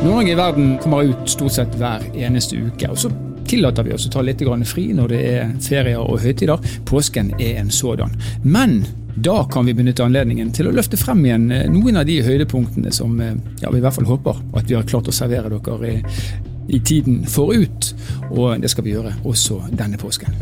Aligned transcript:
Nord-Norge 0.00 0.32
i 0.32 0.34
verden 0.34 0.78
kommer 0.78 1.02
ut 1.02 1.28
stort 1.28 1.52
sett 1.52 1.74
hver 1.76 2.00
eneste 2.16 2.56
uke. 2.56 2.88
og 2.88 2.98
så 2.98 3.10
tillater 3.44 3.84
vi 3.84 3.92
oss 3.92 4.06
å 4.06 4.10
ta 4.10 4.22
litt 4.24 4.40
fri 4.64 4.86
når 4.96 5.08
det 5.08 5.20
er 5.28 5.50
ferier 5.60 6.00
og 6.00 6.22
høytider. 6.22 6.56
Påsken 6.88 7.34
er 7.38 7.60
en 7.60 7.70
sådan. 7.70 8.16
Men 8.42 8.86
da 9.14 9.44
kan 9.52 9.66
vi 9.66 9.74
benytte 9.74 10.04
anledningen 10.04 10.52
til 10.52 10.68
å 10.68 10.72
løfte 10.72 10.96
frem 10.96 11.20
igjen 11.26 11.50
eh, 11.52 11.68
noen 11.68 12.00
av 12.00 12.06
de 12.06 12.22
høydepunktene 12.22 12.92
som 12.92 13.20
eh, 13.20 13.36
ja, 13.60 13.68
vi 13.68 13.76
i 13.76 13.84
hvert 13.84 13.98
fall 13.98 14.08
håper 14.08 14.40
at 14.56 14.70
vi 14.70 14.78
har 14.78 14.88
klart 14.88 15.12
å 15.12 15.12
servere 15.12 15.52
dere 15.52 15.92
i, 15.92 16.00
i 16.68 16.80
tiden 16.80 17.26
forut. 17.28 17.92
Og 18.30 18.56
det 18.62 18.72
skal 18.72 18.88
vi 18.88 18.96
gjøre 18.96 19.18
også 19.28 19.66
denne 19.76 20.00
påsken. 20.00 20.32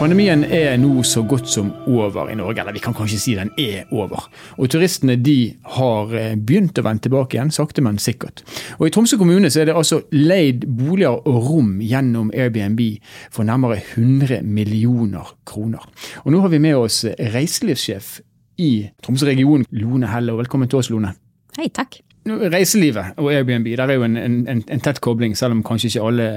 Pandemien 0.00 0.46
er 0.48 0.78
nå 0.80 1.02
så 1.04 1.20
godt 1.28 1.50
som 1.52 1.66
over 1.84 2.30
i 2.32 2.36
Norge, 2.38 2.62
eller 2.62 2.72
vi 2.72 2.80
kan 2.80 2.94
kanskje 2.96 3.18
si 3.20 3.34
den 3.36 3.50
er 3.60 3.90
over. 3.92 4.30
Og 4.56 4.70
turistene 4.72 5.18
de 5.20 5.52
har 5.74 6.14
eh, 6.16 6.38
begynt 6.40 6.80
å 6.80 6.84
vende 6.86 7.04
tilbake 7.04 7.36
igjen, 7.36 7.52
sakte, 7.52 7.84
men 7.84 8.00
sikkert. 8.00 8.40
Og 8.78 8.86
I 8.88 8.94
Tromsø 8.96 9.18
kommune 9.20 9.52
så 9.52 9.60
er 9.60 9.68
det 9.68 9.76
altså 9.76 10.00
leid 10.16 10.64
boliger 10.64 11.20
og 11.20 11.50
rom 11.50 11.74
gjennom 11.84 12.32
Airbnb 12.32 12.80
for 13.28 13.44
nærmere 13.44 13.82
100 13.82 14.40
millioner 14.40 15.34
kroner. 15.44 15.84
Og 16.24 16.32
Nå 16.32 16.40
har 16.46 16.56
vi 16.56 16.64
med 16.64 16.80
oss 16.80 17.02
reiselivssjef 17.36 18.22
i 18.56 18.72
Tromsø 19.04 19.28
region, 19.28 19.68
Lone 19.68 20.08
Helle. 20.14 20.32
og 20.32 20.46
Velkommen 20.46 20.72
til 20.72 20.80
oss, 20.80 20.88
Lone. 20.88 21.12
Hei, 21.60 21.68
takk. 21.68 22.00
Reiselivet 22.52 23.18
og 23.20 23.30
Airbnb 23.32 23.68
der 23.78 23.90
er 23.90 23.98
jo 23.98 24.06
en, 24.06 24.16
en, 24.20 24.62
en, 24.62 24.82
tett 24.82 25.00
kobling, 25.04 25.36
selv 25.38 25.56
om 25.56 25.64
kanskje 25.66 25.90
ikke 25.90 26.06
alle 26.06 26.28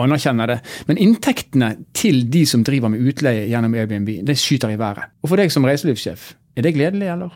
anerkjenner 0.00 0.54
det. 0.54 0.58
Men 0.88 1.00
inntektene 1.00 1.70
til 1.96 2.24
de 2.32 2.44
som 2.48 2.64
driver 2.66 2.92
med 2.92 3.04
utleie 3.04 3.46
gjennom 3.50 3.74
Airbnb, 3.78 4.10
det 4.26 4.38
skyter 4.40 4.74
i 4.74 4.80
været. 4.80 5.10
Og 5.22 5.32
for 5.32 5.40
deg 5.40 5.52
som 5.54 5.66
reiselivssjef, 5.66 6.32
er 6.54 6.66
det 6.66 6.74
gledelig, 6.76 7.10
eller? 7.14 7.34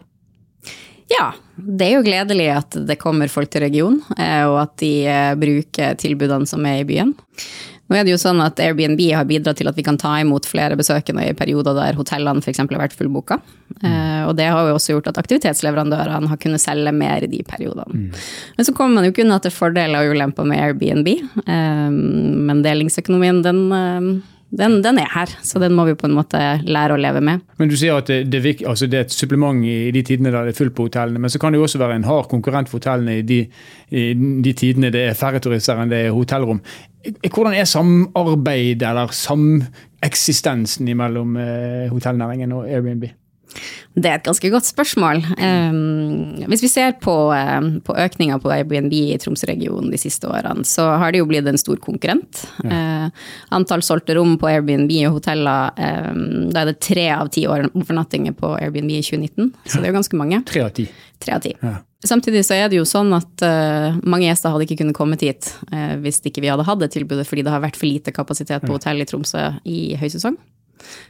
Ja, 1.08 1.30
det 1.56 1.86
er 1.86 1.94
jo 1.96 2.04
gledelig 2.04 2.48
at 2.52 2.76
det 2.88 2.98
kommer 3.00 3.30
folk 3.32 3.48
til 3.52 3.64
regionen, 3.64 4.02
eh, 4.18 4.44
og 4.44 4.60
at 4.66 4.74
de 4.82 4.92
eh, 5.08 5.34
bruker 5.40 5.96
tilbudene 6.00 6.48
som 6.48 6.66
er 6.68 6.82
i 6.82 6.88
byen. 6.88 7.14
Nå 7.88 7.96
er 7.96 8.04
det 8.04 8.12
jo 8.12 8.20
sånn 8.20 8.40
at 8.44 8.60
Airbnb 8.60 9.00
har 9.16 9.26
bidratt 9.28 9.58
til 9.60 9.70
at 9.70 9.76
vi 9.78 9.84
kan 9.86 9.96
ta 10.00 10.18
imot 10.20 10.46
flere 10.48 10.76
besøkende 10.76 11.24
i 11.24 11.36
perioder 11.36 11.76
der 11.78 11.96
hotellene 11.96 12.44
f.eks. 12.44 12.60
har 12.60 12.82
vært 12.82 12.96
fullboka. 12.96 13.40
Mm. 13.80 14.28
Og 14.28 14.34
det 14.36 14.48
har 14.52 14.68
jo 14.68 14.76
også 14.76 14.96
gjort 14.96 15.08
at 15.12 15.20
aktivitetsleverandørene 15.22 16.28
har 16.28 16.40
kunnet 16.42 16.60
selge 16.60 16.92
mer 16.92 17.24
i 17.24 17.30
de 17.32 17.40
periodene. 17.48 18.08
Mm. 18.08 18.24
Men 18.58 18.68
så 18.68 18.74
kommer 18.76 18.98
man 18.98 19.08
jo 19.08 19.14
ikke 19.14 19.24
unna 19.24 19.40
er 19.40 19.54
fordeler 19.54 20.04
og 20.04 20.16
ulemper 20.16 20.48
med 20.48 20.60
Airbnb. 20.66 21.08
Eh, 21.46 21.86
men 22.50 22.64
delingsøkonomien, 22.66 23.40
den 23.46 23.62
eh, 23.72 24.10
den, 24.50 24.78
den, 24.82 24.98
er 24.98 25.08
her, 25.12 25.32
så 25.44 25.60
den 25.60 25.74
må 25.76 25.84
vi 25.84 25.96
på 25.98 26.08
en 26.08 26.14
måte 26.16 26.38
lære 26.64 26.96
å 26.96 27.00
leve 27.00 27.20
med. 27.24 27.42
Men 27.60 27.68
Du 27.68 27.76
sier 27.76 27.98
at 28.00 28.08
det, 28.08 28.22
det, 28.32 28.54
altså 28.64 28.88
det 28.88 28.96
er 28.96 29.04
et 29.04 29.12
supplement 29.12 29.60
i 29.64 29.90
de 29.92 30.02
tidene 30.06 30.32
der 30.32 30.48
det 30.48 30.54
er 30.54 30.58
fullt 30.58 30.74
på 30.76 30.86
hotellene, 30.88 31.20
men 31.20 31.32
så 31.32 31.40
kan 31.42 31.52
det 31.52 31.60
jo 31.60 31.66
også 31.66 31.80
være 31.82 31.98
en 32.00 32.08
hard 32.08 32.30
konkurrent 32.32 32.70
for 32.70 32.80
hotellene 32.80 33.18
i 33.20 33.26
de, 33.28 33.42
i 33.92 34.06
de 34.14 34.54
tidene 34.56 34.92
det 34.94 35.04
er 35.10 35.18
færre 35.18 35.42
turister 35.44 35.80
enn 35.82 35.92
det 35.92 36.06
er 36.06 36.16
hotellrom. 36.16 36.62
Hvordan 37.28 37.54
er 37.54 37.68
samarbeidet 37.68 38.88
eller 38.88 39.12
sameksistensen 39.14 40.88
mellom 40.96 41.36
eh, 41.40 41.86
hotellnæringen 41.92 42.56
og 42.56 42.68
Airbnb? 42.68 43.04
Det 43.98 44.06
er 44.06 44.18
et 44.18 44.26
ganske 44.26 44.50
godt 44.52 44.68
spørsmål. 44.68 45.22
Um, 45.40 46.44
hvis 46.50 46.62
vi 46.62 46.70
ser 46.70 46.94
på, 47.02 47.14
um, 47.32 47.70
på 47.84 47.96
økninga 47.98 48.38
på 48.42 48.52
Airbnb 48.54 48.94
i 48.94 49.16
Tromsø-regionen 49.20 49.90
de 49.92 49.98
siste 50.00 50.28
årene, 50.30 50.66
så 50.68 50.86
har 51.00 51.12
det 51.14 51.22
jo 51.22 51.28
blitt 51.30 51.48
en 51.50 51.58
stor 51.60 51.80
konkurrent. 51.82 52.44
Ja. 52.62 53.08
Uh, 53.08 53.26
antall 53.58 53.82
solgte 53.86 54.14
rom 54.18 54.36
på 54.38 54.50
Airbnb 54.50 54.92
og 55.08 55.18
hoteller, 55.18 55.74
um, 55.74 56.48
da 56.52 56.62
er 56.62 56.72
det 56.72 56.78
tre 56.84 57.08
av 57.16 57.32
ti 57.34 57.48
overnattinger 57.50 58.36
på 58.38 58.54
Airbnb 58.60 58.94
i 58.94 59.02
2019. 59.02 59.52
Så 59.64 59.78
det 59.78 59.88
er 59.88 59.92
jo 59.92 59.98
ganske 59.98 60.20
mange. 60.20 60.42
Tre 60.48 60.64
av 60.66 60.74
ti. 60.76 60.88
Tre 61.18 61.34
av 61.34 61.44
ti. 61.44 61.54
Ja. 61.64 61.78
Samtidig 62.06 62.44
så 62.46 62.54
er 62.54 62.68
det 62.70 62.78
jo 62.78 62.84
sånn 62.86 63.10
at 63.16 63.42
uh, 63.42 63.96
mange 64.06 64.28
gjester 64.28 64.52
hadde 64.54 64.68
ikke 64.68 64.78
kunnet 64.84 64.94
kommet 64.94 65.24
hit 65.26 65.50
uh, 65.72 65.96
hvis 65.98 66.22
ikke 66.22 66.44
vi 66.44 66.52
hadde 66.52 66.66
hatt 66.68 66.78
det 66.84 66.92
tilbudet, 66.94 67.26
fordi 67.26 67.42
det 67.42 67.50
har 67.50 67.64
vært 67.64 67.78
for 67.80 67.90
lite 67.90 68.14
kapasitet 68.14 68.62
på 68.62 68.76
hotell 68.76 69.02
i 69.02 69.08
Tromsø 69.08 69.48
i 69.66 69.80
høysesong. 69.98 70.38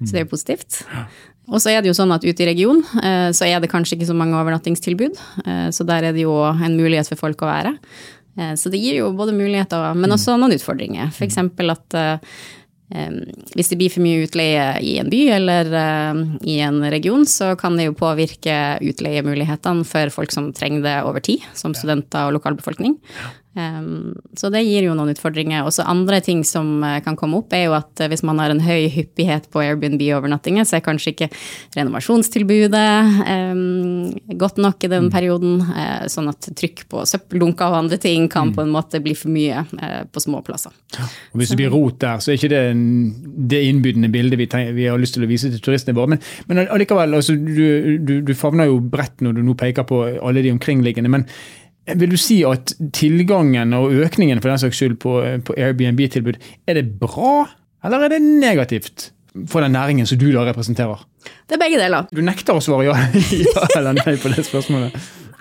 Så 0.02 0.12
det 0.12 0.22
er 0.22 0.26
jo 0.26 0.32
positivt. 0.34 0.82
Og 1.48 1.62
så 1.62 1.72
er 1.72 1.80
det 1.80 1.90
jo 1.90 1.96
sånn 1.96 2.12
at 2.12 2.26
ute 2.26 2.44
i 2.44 2.50
regionen 2.50 2.84
eh, 3.00 3.30
så 3.36 3.48
er 3.48 3.62
det 3.62 3.70
kanskje 3.72 3.96
ikke 3.96 4.10
så 4.10 4.16
mange 4.16 4.36
overnattingstilbud. 4.36 5.18
Eh, 5.46 5.66
så 5.74 5.86
der 5.88 6.10
er 6.10 6.16
det 6.16 6.26
jo 6.26 6.36
en 6.44 6.76
mulighet 6.76 7.08
for 7.08 7.20
folk 7.20 7.42
å 7.44 7.50
være. 7.50 7.74
Eh, 8.36 8.54
så 8.60 8.72
det 8.72 8.82
gir 8.82 9.00
jo 9.00 9.14
både 9.16 9.36
muligheter, 9.36 9.90
men 9.96 10.12
også 10.14 10.36
noen 10.36 10.58
utfordringer. 10.58 11.12
F.eks. 11.14 11.40
at 11.40 12.00
hvis 12.88 13.68
det 13.68 13.76
blir 13.76 13.92
for 13.92 14.00
mye 14.00 14.22
utleie 14.24 14.62
i 14.80 14.94
en 14.96 15.10
by 15.12 15.18
eller 15.34 15.68
i 16.48 16.54
en 16.64 16.78
region, 16.88 17.26
så 17.28 17.50
kan 17.60 17.74
det 17.76 17.84
jo 17.84 17.98
påvirke 17.98 18.78
utleiemulighetene 18.80 19.84
for 19.84 20.08
folk 20.14 20.32
som 20.32 20.46
trenger 20.56 20.86
det 20.86 20.94
over 21.04 21.20
tid, 21.20 21.44
som 21.52 21.76
studenter 21.76 22.30
og 22.30 22.38
lokalbefolkning. 22.38 22.94
Um, 23.58 24.14
så 24.38 24.50
det 24.54 24.62
gir 24.62 24.86
jo 24.86 24.94
noen 24.94 25.10
utfordringer. 25.12 25.66
Også 25.66 25.86
andre 25.88 26.20
ting 26.24 26.44
som 26.46 26.78
uh, 26.84 26.98
kan 27.04 27.16
komme 27.18 27.40
opp, 27.40 27.54
er 27.56 27.66
jo 27.66 27.74
at 27.78 28.02
uh, 28.04 28.08
hvis 28.10 28.22
man 28.26 28.38
har 28.38 28.54
en 28.54 28.62
høy 28.62 28.86
hyppighet 28.94 29.48
på 29.52 29.62
Airbnb-overnattinger, 29.64 30.68
så 30.68 30.78
er 30.78 30.84
kanskje 30.86 31.14
ikke 31.14 31.30
renovasjonstilbudet 31.76 32.86
um, 33.26 34.06
godt 34.38 34.62
nok 34.62 34.86
i 34.86 34.92
den 34.92 35.08
mm. 35.08 35.12
perioden. 35.14 35.58
Uh, 35.66 36.06
sånn 36.10 36.30
at 36.30 36.50
trykk 36.58 36.86
på 36.92 37.04
søppeldunker 37.08 37.72
og 37.72 37.80
andre 37.82 38.00
ting 38.02 38.28
kan 38.30 38.52
mm. 38.52 38.56
på 38.56 38.64
en 38.64 38.74
måte 38.74 39.02
bli 39.02 39.16
for 39.18 39.32
mye 39.34 39.64
på 40.12 40.22
små 40.22 40.40
plasser. 40.46 40.72
Og 41.32 41.40
hvis 41.40 41.52
det 41.52 41.58
blir 41.60 41.72
rot 41.72 41.98
der, 42.02 42.22
så 42.22 42.32
er 42.32 42.38
ikke 42.38 42.52
det 42.52 42.62
det 43.48 43.62
innbydende 43.68 44.10
bildet 44.12 44.38
vi, 44.40 44.46
tenker, 44.50 44.74
vi, 44.76 44.86
har 44.88 44.98
lyst 45.00 45.16
til 45.16 45.24
å 45.26 45.30
vise 45.30 45.50
til 45.52 45.62
turistene 45.62 45.96
våre. 45.96 46.14
Men, 46.14 46.22
men 46.50 46.64
allikevel, 46.66 47.16
altså, 47.18 47.36
du, 47.36 47.98
du, 47.98 48.18
du 48.26 48.34
favner 48.38 48.68
jo 48.70 48.80
bredt 48.82 49.24
når 49.24 49.38
du 49.38 49.44
nå 49.46 49.56
peker 49.58 49.86
på 49.88 50.02
alle 50.16 50.44
de 50.44 50.52
omkringliggende. 50.54 51.12
men 51.12 51.26
vil 51.96 52.12
du 52.12 52.18
si 52.20 52.40
at 52.46 52.74
tilgangen 52.96 53.72
og 53.76 53.94
økningen 54.04 54.42
for 54.42 54.52
den 54.52 54.60
saks 54.62 54.80
skyld 54.80 54.98
på, 55.02 55.14
på 55.46 55.56
Airbnb-tilbud, 55.56 56.40
er 56.68 56.80
det 56.80 56.88
bra, 57.00 57.46
eller 57.84 58.06
er 58.06 58.16
det 58.16 58.24
negativt 58.24 59.10
for 59.48 59.64
den 59.64 59.76
næringen 59.76 60.08
som 60.08 60.18
du 60.18 60.28
da 60.34 60.44
representerer? 60.48 61.04
Det 61.48 61.56
er 61.56 61.62
begge 61.62 61.80
deler. 61.80 62.08
Du 62.12 62.20
nekter 62.24 62.56
å 62.56 62.64
svare 62.64 62.88
ja, 62.88 62.98
ja 63.46 63.64
eller 63.78 63.98
nei 64.00 64.16
på 64.20 64.32
det 64.32 64.44
spørsmålet? 64.48 64.96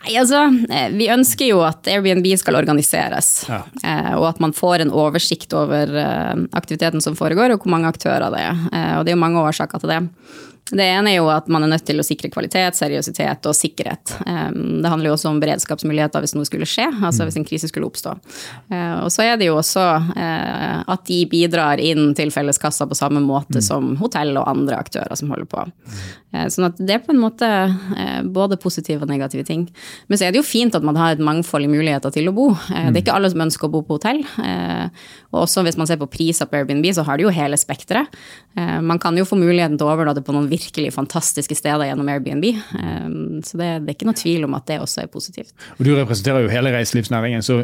Nei, 0.08 0.14
altså, 0.22 0.44
eh, 0.72 0.90
Vi 0.96 1.10
ønsker 1.12 1.50
jo 1.50 1.62
at 1.68 1.88
Airbnb 1.92 2.28
skal 2.40 2.60
organiseres, 2.60 3.48
ja. 3.50 3.64
Eh, 3.84 4.14
og 4.16 4.30
at 4.30 4.42
man 4.44 4.54
får 4.56 4.86
en 4.86 4.94
oversikt 4.96 5.54
over 5.58 5.92
eh, 5.92 6.36
aktiviteten 6.56 7.04
som 7.04 7.18
foregår, 7.18 7.52
og 7.52 7.64
hvor 7.64 7.74
mange 7.74 7.90
aktører 7.92 8.30
det 8.32 8.44
er. 8.44 8.62
Og 8.98 9.06
det 9.06 9.12
er 9.12 9.18
jo 9.18 9.26
mange 9.26 9.44
årsaker 9.44 9.84
til 9.84 9.92
det. 9.92 10.02
Det 10.68 10.84
ene 10.84 11.14
er 11.14 11.22
jo 11.22 11.30
at 11.32 11.48
man 11.52 11.64
er 11.64 11.72
nødt 11.72 11.86
til 11.88 12.02
å 12.02 12.06
sikre 12.06 12.30
kvalitet, 12.34 12.76
seriøsitet 12.76 13.48
og 13.48 13.56
sikkerhet. 13.56 14.14
Det 14.28 14.92
handler 14.92 15.10
jo 15.10 15.16
også 15.16 15.32
om 15.32 15.40
beredskapsmuligheter 15.40 16.24
hvis 16.24 16.36
noe 16.36 16.48
skulle 16.48 16.68
skje, 16.68 16.90
altså 17.08 17.28
hvis 17.28 17.38
en 17.40 17.48
krise 17.48 17.70
skulle 17.72 17.88
oppstå. 17.88 18.16
Eh, 18.74 18.96
og 19.06 19.10
så 19.14 19.24
er 19.24 19.40
det 19.40 19.48
jo 19.48 19.58
også 19.60 19.86
eh, 20.18 20.84
at 20.84 21.06
de 21.08 21.22
bidrar 21.32 21.82
inn 21.84 22.12
til 22.18 22.34
felleskassa 22.36 22.88
på 22.90 22.98
samme 22.98 23.24
måte 23.24 23.64
som 23.64 23.96
hotell 24.02 24.36
og 24.36 24.48
andre 24.50 24.80
aktører 24.82 25.16
som 25.20 25.32
holder 25.32 25.50
på. 25.52 25.64
Eh, 26.36 26.48
sånn 26.52 26.68
at 26.68 26.82
det 26.82 26.98
er 26.98 27.06
på 27.06 27.16
en 27.16 27.22
måte 27.22 27.48
både 28.28 28.60
positive 28.60 29.06
og 29.06 29.12
negative 29.12 29.48
ting. 29.48 29.68
Men 30.08 30.20
så 30.20 30.28
er 30.28 30.36
det 30.36 30.42
jo 30.42 30.48
fint 30.48 30.76
at 30.76 30.86
man 30.86 31.00
har 31.00 31.16
et 31.16 31.24
mangfold 31.24 31.68
i 31.68 31.72
muligheter 31.72 32.12
til 32.14 32.28
å 32.28 32.36
bo. 32.36 32.50
Det 32.68 32.92
er 32.92 33.02
ikke 33.06 33.16
alle 33.16 33.32
som 33.32 33.46
ønsker 33.48 33.70
å 33.70 33.74
bo 33.78 33.84
på 33.88 33.98
hotell. 33.98 34.20
Og 35.32 35.42
også 35.46 35.64
hvis 35.66 35.78
man 35.80 35.88
ser 35.90 36.00
på 36.02 36.10
priser 36.12 36.50
på 36.50 36.60
Airbnb, 36.60 36.86
så 36.96 37.06
har 37.08 37.18
det 37.18 37.28
jo 37.28 37.34
hele 37.34 37.58
spekteret. 37.60 38.12
Man 38.58 39.00
kan 39.02 39.18
jo 39.18 39.26
få 39.28 39.38
muligheten 39.40 39.78
til 39.80 39.88
å 39.88 39.94
overnatte 39.94 40.24
på 40.26 40.36
noen 40.36 40.50
virkelig 40.58 40.94
fantastiske 40.96 41.56
steder 41.58 41.88
gjennom 41.90 42.10
Airbnb. 42.12 42.46
Ehm, 42.82 43.42
så 43.46 43.60
det, 43.60 43.70
det, 43.84 43.92
er 43.92 43.96
ikke 43.96 44.10
noe 44.10 44.18
tvil 44.18 44.48
om 44.48 44.56
at 44.58 44.68
det 44.70 44.80
også 44.84 45.04
er 45.04 45.12
positivt. 45.12 45.54
Og 45.78 45.86
Du 45.86 45.94
representerer 45.96 46.46
jo 46.46 46.52
hele 46.52 46.72
reiselivsnæringen, 46.74 47.46
så 47.46 47.62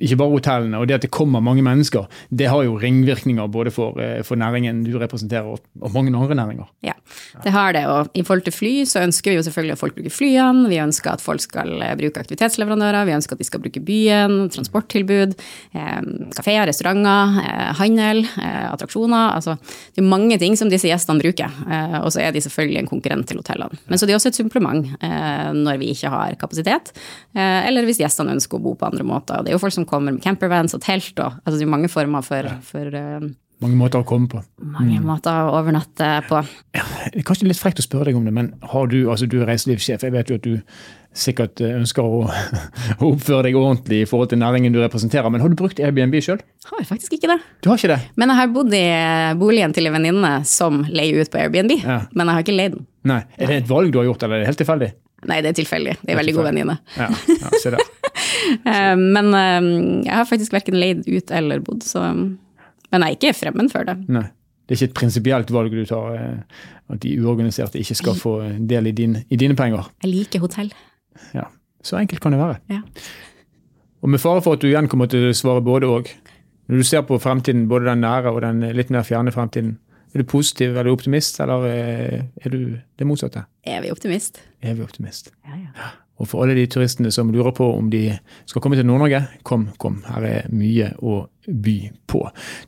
ikke 0.00 0.18
bare 0.20 0.34
hotellene. 0.34 0.80
Og 0.80 0.88
det 0.88 0.98
at 0.98 1.06
det 1.06 1.12
kommer 1.14 1.42
mange 1.44 1.64
mennesker, 1.66 2.08
det 2.30 2.50
har 2.50 2.64
jo 2.66 2.78
ringvirkninger 2.80 3.46
både 3.52 3.72
for, 3.74 3.98
eh, 4.00 4.22
for 4.26 4.38
næringen 4.40 4.84
du 4.84 4.98
representerer 4.98 5.48
og, 5.48 5.60
og, 5.80 5.92
mange 5.94 6.12
andre 6.16 6.34
næringer. 6.34 6.68
Ja, 6.86 6.96
det 7.44 7.52
har 7.52 7.72
det. 7.76 7.86
Og 7.86 8.10
i 8.14 8.22
forhold 8.22 8.44
til 8.46 8.56
fly 8.56 8.72
så 8.88 9.04
ønsker 9.04 9.32
vi 9.32 9.38
jo 9.38 9.46
selvfølgelig 9.46 9.76
at 9.76 9.82
folk 9.82 9.96
bruker 9.96 10.14
flyene. 10.14 10.68
Vi 10.68 10.80
ønsker 10.82 11.12
at 11.12 11.24
folk 11.24 11.40
skal 11.44 11.82
eh, 11.82 11.96
bruke 12.00 12.24
aktivitetsleverandører. 12.24 13.08
Vi 13.08 13.16
ønsker 13.18 13.36
at 13.36 13.42
de 13.42 13.48
skal 13.48 13.64
bruke 13.64 13.84
byen, 13.84 14.50
transporttilbud, 14.52 15.36
eh, 15.74 16.00
kafeer, 16.36 16.66
restauranter, 16.68 17.40
handel, 17.80 18.24
attraksjoner. 18.40 19.36
Altså, 19.36 19.56
det 19.94 20.02
er 20.02 20.08
mange 20.08 20.38
ting 20.38 20.56
som 20.58 20.70
disse 20.70 20.88
gjestene 20.88 21.20
bruker. 21.20 21.52
Og 22.00 22.09
og 22.10 22.16
så 22.16 22.24
er 22.24 22.34
de 22.34 22.42
selvfølgelig 22.42 22.82
en 22.82 22.90
konkurrent 22.90 23.28
til 23.30 23.38
hotellene. 23.38 23.78
Men 23.86 24.00
så 24.00 24.06
de 24.06 24.14
er 24.14 24.18
også 24.18 24.32
et 24.32 24.40
supplement 24.40 24.88
eh, 24.98 25.50
når 25.54 25.78
vi 25.80 25.92
ikke 25.94 26.10
har 26.12 26.34
kapasitet, 26.40 26.90
eh, 27.38 27.68
eller 27.68 27.86
hvis 27.86 28.02
gjestene 28.02 28.34
ønsker 28.34 28.58
å 28.58 28.64
bo 28.64 28.74
på 28.78 28.88
andre 28.90 29.06
måter. 29.06 29.44
Det 29.44 29.52
er 29.52 29.58
jo 29.58 29.62
folk 29.62 29.76
som 29.78 29.86
kommer 29.88 30.16
med 30.16 30.24
campervans 30.24 30.74
og 30.74 30.82
telt 30.84 31.14
og 31.22 31.38
altså 31.44 31.56
det 31.60 31.68
er 31.68 31.72
mange 31.78 31.92
former 31.92 32.26
for, 32.26 32.50
for 32.66 32.98
eh, 33.00 33.30
mange 33.60 33.76
måter 33.76 34.00
å 34.00 34.06
komme 34.08 34.28
på. 34.32 34.38
Mange 34.72 34.96
mm. 34.96 35.04
måter 35.04 35.36
å 35.44 35.50
overnatte 35.58 36.06
på. 36.30 36.38
Ja, 36.76 36.84
det 37.12 37.26
kanskje 37.28 37.50
litt 37.50 37.60
frekt 37.60 37.82
å 37.82 37.84
spørre 37.84 38.08
deg 38.08 38.16
om 38.16 38.24
det, 38.24 38.32
men 38.32 38.54
har 38.72 38.88
du, 38.88 39.02
altså 39.12 39.28
du 39.28 39.42
er 39.42 39.50
reiselivssjef. 39.50 40.06
Jeg 40.06 40.14
vet 40.14 40.32
jo 40.32 40.38
at 40.40 40.46
du 40.46 40.54
sikkert 41.16 41.60
ønsker 41.64 42.06
å, 42.06 42.22
å, 43.00 43.10
oppføre 43.10 43.48
deg 43.48 43.58
ordentlig 43.58 44.04
i 44.04 44.08
forhold 44.08 44.30
til 44.32 44.40
næringen 44.42 44.74
du 44.74 44.80
representerer. 44.82 45.30
Men 45.32 45.42
har 45.42 45.52
du 45.52 45.58
brukt 45.58 45.80
Airbnb 45.82 46.16
sjøl? 46.22 46.40
Har 46.70 46.86
faktisk 46.88 47.16
ikke 47.18 47.32
det. 47.32 47.38
Du 47.64 47.70
har 47.70 47.80
ikke 47.80 47.92
det? 47.92 48.00
Men 48.20 48.32
jeg 48.32 48.40
har 48.40 48.52
bodd 48.54 48.74
i 48.76 48.86
boligen 49.40 49.74
til 49.76 49.90
en 49.90 49.96
venninne 49.98 50.32
som 50.48 50.82
leier 50.88 51.20
ut 51.20 51.32
på 51.32 51.40
Airbnb. 51.42 51.76
Ja. 51.80 52.02
Men 52.14 52.30
jeg 52.30 52.38
har 52.38 52.46
ikke 52.46 52.56
leid 52.56 52.76
den. 52.78 52.88
Nei, 53.10 53.22
Er 53.40 53.48
det 53.48 53.62
et 53.62 53.70
valg 53.70 53.92
du 53.92 53.98
har 54.02 54.10
gjort, 54.10 54.26
eller 54.26 54.38
er 54.38 54.44
det 54.44 54.50
helt 54.52 54.60
tilfeldig? 54.60 54.90
Nei, 55.28 55.38
det 55.44 55.52
er 55.52 55.56
tilfeldig. 55.58 55.94
Det 56.00 56.12
er 56.12 56.18
veldig 56.20 56.34
god 56.36 56.46
venninne. 56.48 56.76
Ja, 56.96 57.08
ja, 57.28 57.54
se 57.60 57.76
der. 57.76 57.86
Eh, 58.66 58.96
Men 58.98 59.30
eh, 59.36 59.66
jeg 60.06 60.12
har 60.12 60.26
faktisk 60.28 60.52
verken 60.52 60.74
leid 60.80 61.04
ut 61.06 61.30
eller 61.34 61.60
bodd, 61.64 61.84
så 61.86 62.02
Men 62.10 63.04
jeg 63.04 63.06
er 63.06 63.16
ikke 63.16 63.32
fremmed 63.38 63.70
for 63.72 63.86
det. 63.86 63.94
Nei. 64.10 64.24
Det 64.66 64.74
er 64.74 64.78
ikke 64.78 64.88
et 64.90 64.98
prinsipielt 64.98 65.52
valg 65.54 65.72
du 65.74 65.84
tar, 65.86 66.14
eh, 66.14 66.64
at 66.90 67.00
de 67.02 67.14
uorganiserte 67.22 67.80
ikke 67.80 67.96
skal 67.98 68.18
få 68.18 68.34
del 68.70 68.90
i, 68.90 68.94
din, 68.96 69.16
i 69.30 69.38
dine 69.38 69.56
penger. 69.58 69.88
Jeg 70.02 70.12
liker 70.12 70.42
hotell. 70.42 70.72
Ja, 71.34 71.48
Så 71.82 71.96
enkelt 71.96 72.20
kan 72.20 72.32
det 72.32 72.40
være. 72.40 72.58
Ja. 72.68 72.82
Og 74.02 74.08
med 74.08 74.20
fare 74.20 74.42
for 74.44 74.56
at 74.56 74.60
du 74.60 74.68
igjen 74.68 74.88
kommer 74.88 75.08
til 75.08 75.30
å 75.30 75.36
svare 75.36 75.62
både 75.64 75.88
og. 75.88 76.10
Når 76.68 76.76
du 76.76 76.86
ser 76.86 77.02
på 77.02 77.18
fremtiden, 77.18 77.68
både 77.68 77.88
den 77.88 78.04
nære 78.04 78.30
og 78.30 78.42
den 78.44 78.60
litt 78.76 78.92
mer 78.92 79.02
fjerne 79.02 79.32
fremtiden, 79.32 79.78
er 80.14 80.22
du 80.22 80.26
positiv 80.26 80.76
eller 80.76 80.90
optimist, 80.92 81.40
eller 81.40 81.64
eh, 81.70 82.22
er 82.44 82.52
du 82.52 82.76
det 82.98 83.06
motsatte? 83.06 83.44
Evig 83.66 83.92
optimist. 83.92 84.40
Evig 84.62 84.84
optimist. 84.84 85.32
Ja, 85.46 85.56
ja. 85.56 85.90
Og 86.20 86.28
for 86.28 86.44
alle 86.44 86.54
de 86.58 86.66
turistene 86.68 87.08
som 87.14 87.30
lurer 87.32 87.54
på 87.56 87.64
om 87.72 87.88
de 87.92 88.02
skal 88.48 88.60
komme 88.60 88.76
til 88.76 88.84
Nord-Norge, 88.84 89.22
kom, 89.46 89.70
kom. 89.80 90.02
Her 90.04 90.26
er 90.28 90.50
mye 90.52 90.90
å 91.00 91.22
by 91.46 91.76
på. 92.10 92.20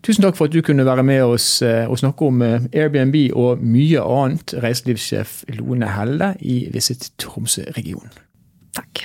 Tusen 0.06 0.24
takk 0.24 0.38
for 0.38 0.48
at 0.48 0.54
du 0.54 0.62
kunne 0.64 0.86
være 0.88 1.04
med 1.04 1.20
oss 1.26 1.46
eh, 1.66 1.84
og 1.84 2.00
snakke 2.00 2.30
om 2.30 2.40
eh, 2.46 2.64
Airbnb 2.72 3.18
og 3.36 3.60
mye 3.60 4.00
annet, 4.00 4.56
reiselivssjef 4.64 5.42
Lone 5.58 5.90
Helle 5.92 6.32
i 6.40 6.62
Visit 6.72 7.10
Tromsø-regionen. 7.20 8.14
Takk. 8.72 9.04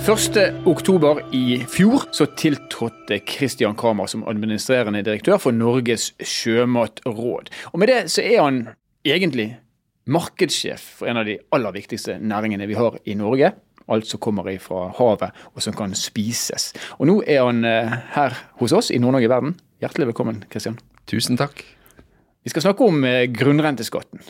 Første 0.00 0.42
oktober 0.66 1.20
i 1.36 1.60
fjor 1.70 2.06
så 2.16 2.26
tiltrådte 2.36 3.20
Christian 3.28 3.76
Kramer 3.78 4.08
som 4.10 4.24
administrerende 4.28 5.04
direktør 5.06 5.38
for 5.38 5.54
Norges 5.54 6.10
sjømatråd. 6.18 7.50
Og 7.72 7.78
med 7.78 7.92
det 7.92 7.98
så 8.10 8.24
er 8.24 8.42
han 8.42 8.62
egentlig 9.06 9.52
markedssjef 10.10 10.86
for 10.98 11.12
en 11.12 11.20
av 11.20 11.28
de 11.28 11.38
aller 11.54 11.76
viktigste 11.76 12.18
næringene 12.18 12.68
vi 12.68 12.78
har 12.80 12.96
i 13.04 13.14
Norge. 13.14 13.52
Alt 13.90 14.08
som 14.10 14.20
kommer 14.20 14.50
fra 14.58 14.88
havet 14.98 15.44
og 15.54 15.62
som 15.62 15.76
kan 15.76 15.94
spises. 15.94 16.72
Og 16.98 17.06
nå 17.10 17.20
er 17.26 17.44
han 17.44 17.64
eh, 17.64 17.98
her 18.16 18.40
hos 18.60 18.72
oss 18.72 18.90
i 18.90 18.98
Nord-Norge 18.98 19.30
i 19.30 19.34
verden. 19.36 19.58
Hjertelig 19.80 20.12
velkommen, 20.12 20.44
Christian. 20.50 20.80
Tusen 21.06 21.38
takk. 21.40 21.79
Vi 22.44 22.52
skal 22.52 22.64
snakke 22.64 22.86
om 22.88 23.02
eh, 23.04 23.26
grunnrenteskatten. 23.28 24.22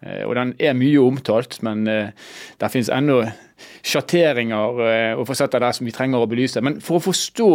Eh, 0.00 0.22
Og 0.24 0.34
den 0.38 0.54
er 0.58 0.76
mye 0.78 1.00
omtalt, 1.02 1.58
men 1.66 1.86
eh, 1.90 2.12
det 2.60 2.70
finnes 2.72 2.92
ennå 2.92 3.22
sjatteringer 3.84 5.14
og 5.14 5.26
fasetter 5.28 5.62
der 5.62 5.74
som 5.76 5.86
vi 5.86 5.92
trenger 5.94 6.24
å 6.24 6.28
belyse. 6.28 6.58
Men 6.64 6.80
for 6.82 6.98
å 6.98 7.04
forstå 7.04 7.46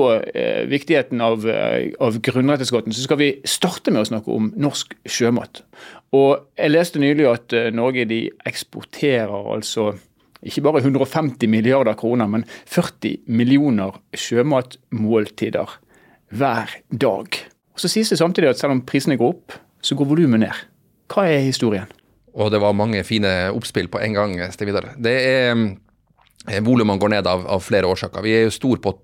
viktigheten 0.71 1.19
av, 1.21 1.43
av 1.43 2.19
grunnrenteskatten, 2.23 2.95
så 2.95 3.03
skal 3.03 3.19
vi 3.19 3.27
starte 3.43 3.91
med 3.91 4.05
å 4.05 4.07
snakke 4.07 4.31
om 4.31 4.47
norsk 4.55 4.95
sjømat. 5.09 5.59
Og 6.15 6.47
jeg 6.55 6.71
leste 6.71 7.03
nylig 7.03 7.27
at 7.29 7.55
Norge 7.75 8.07
de 8.09 8.21
eksporterer 8.47 9.51
altså 9.57 9.91
ikke 10.39 10.63
bare 10.69 10.85
150 10.85 11.51
milliarder 11.51 11.99
kroner, 11.99 12.31
men 12.31 12.47
40 12.47 13.25
millioner 13.27 13.99
sjømatmåltider 14.15 15.79
hver 16.31 16.77
dag. 16.89 17.41
Og 17.75 17.83
Så 17.83 17.91
sies 17.91 18.09
det 18.09 18.21
samtidig 18.23 18.53
at 18.53 18.61
selv 18.61 18.77
om 18.77 18.85
prisene 18.87 19.19
går 19.19 19.35
opp, 19.35 19.59
så 19.81 19.97
går 19.97 20.09
volumet 20.09 20.43
ned. 20.43 20.63
Hva 21.09 21.25
er 21.29 21.45
historien? 21.45 21.89
Og 22.37 22.51
det 22.53 22.61
var 22.61 22.77
mange 22.77 23.01
fine 23.07 23.31
oppspill 23.55 23.89
på 23.91 24.01
en 24.03 24.17
gang, 24.17 24.35
Sten 24.53 24.69
Vidar. 24.69 24.91
Det 24.97 25.15
er 25.25 25.53
eh, 25.55 26.61
Volumene 26.65 27.01
går 27.01 27.15
ned 27.15 27.27
av, 27.27 27.45
av 27.49 27.63
flere 27.65 27.89
årsaker. 27.89 28.23
Vi 28.25 28.35
er 28.37 28.47
jo 28.47 28.55
stor 28.55 28.81
på 28.83 28.95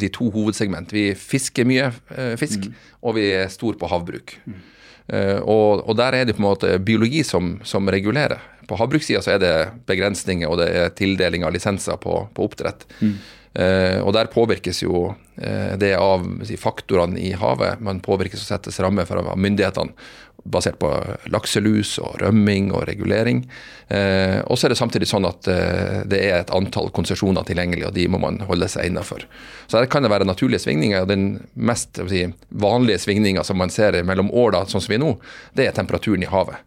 de 0.00 0.08
to 0.12 0.30
hovedsegment. 0.32 0.92
Vi 0.94 1.10
fisker 1.18 1.66
mye 1.68 1.90
eh, 2.14 2.34
fisk, 2.40 2.68
og 3.04 3.18
vi 3.18 3.28
er 3.34 3.52
stor 3.52 3.76
på 3.80 3.90
havbruk. 3.90 4.36
Eh, 4.46 5.40
og, 5.40 5.84
og 5.84 5.96
der 6.00 6.16
er 6.16 6.28
det 6.28 6.36
på 6.36 6.42
en 6.44 6.48
måte 6.48 6.74
biologi 6.80 7.24
som, 7.26 7.58
som 7.66 7.88
regulerer. 7.92 8.40
På 8.68 8.78
havbrukssida 8.80 9.20
så 9.24 9.34
er 9.34 9.42
det 9.42 9.54
begrensninger 9.88 10.48
og 10.48 10.60
det 10.62 10.70
er 10.72 10.94
tildeling 10.96 11.44
av 11.44 11.52
lisenser 11.52 11.98
på, 12.00 12.22
på 12.32 12.46
oppdrett. 12.48 12.86
Eh, 13.04 13.10
og 13.54 14.10
der 14.16 14.30
påvirkes 14.32 14.82
jo 14.82 15.06
eh, 15.36 15.74
det 15.78 15.92
av 15.94 16.24
faktorene 16.58 17.20
i 17.20 17.32
havet. 17.38 17.82
Man 17.84 18.02
påvirkes 18.02 18.42
og 18.42 18.48
settes 18.48 18.80
rammer 18.82 19.06
for 19.06 19.22
av 19.22 19.38
myndighetene 19.38 19.94
basert 20.44 20.76
på 20.78 20.90
lakselus 21.32 21.96
og 22.02 22.18
rømming 22.20 22.68
og 22.74 22.84
regulering. 22.88 23.42
Eh, 23.88 24.40
og 24.44 24.58
så 24.58 24.66
er 24.66 24.74
det 24.74 24.78
samtidig 24.80 25.08
sånn 25.08 25.26
at 25.28 25.48
eh, 25.48 26.02
det 26.08 26.20
er 26.20 26.42
et 26.42 26.52
antall 26.54 26.90
konsesjoner 26.94 27.46
tilgjengelig, 27.48 27.86
og 27.88 27.94
de 27.96 28.06
må 28.12 28.20
man 28.20 28.42
holde 28.48 28.68
seg 28.68 28.90
innafor. 28.90 29.24
Så 29.66 29.80
her 29.80 29.88
kan 29.90 30.04
det 30.04 30.12
være 30.12 30.28
naturlige 30.28 30.66
svingninger. 30.66 31.04
og 31.04 31.10
Den 31.12 31.26
mest 31.54 32.00
si, 32.10 32.26
vanlige 32.48 33.00
svingninga 33.06 33.44
som 33.44 33.60
man 33.60 33.72
ser 33.72 33.96
mellom 34.04 34.30
år, 34.32 34.52
da, 34.58 34.64
sånn 34.68 34.84
som 34.84 34.92
vi 34.92 35.00
er 35.00 35.04
nå, 35.06 35.16
det 35.56 35.68
er 35.68 35.76
temperaturen 35.76 36.24
i 36.26 36.32
havet 36.32 36.60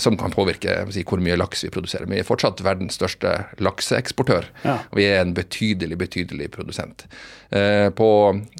som 0.00 0.16
kan 0.20 0.32
påvirke 0.34 0.76
si, 0.92 1.02
hvor 1.06 1.20
mye 1.22 1.36
laks 1.38 1.64
vi 1.66 1.70
produserer. 1.74 2.06
Vi 2.10 2.18
er 2.20 2.26
fortsatt 2.28 2.60
verdens 2.64 2.96
største 2.98 3.32
lakseeksportør, 3.62 4.44
Ja. 4.64 4.78
og 4.90 4.96
vi 4.98 5.04
er 5.08 5.20
en 5.22 5.34
betydelig, 5.34 5.98
betydelig 5.98 6.50
produsent. 6.54 7.06
Eh, 7.50 7.90
på 7.90 8.08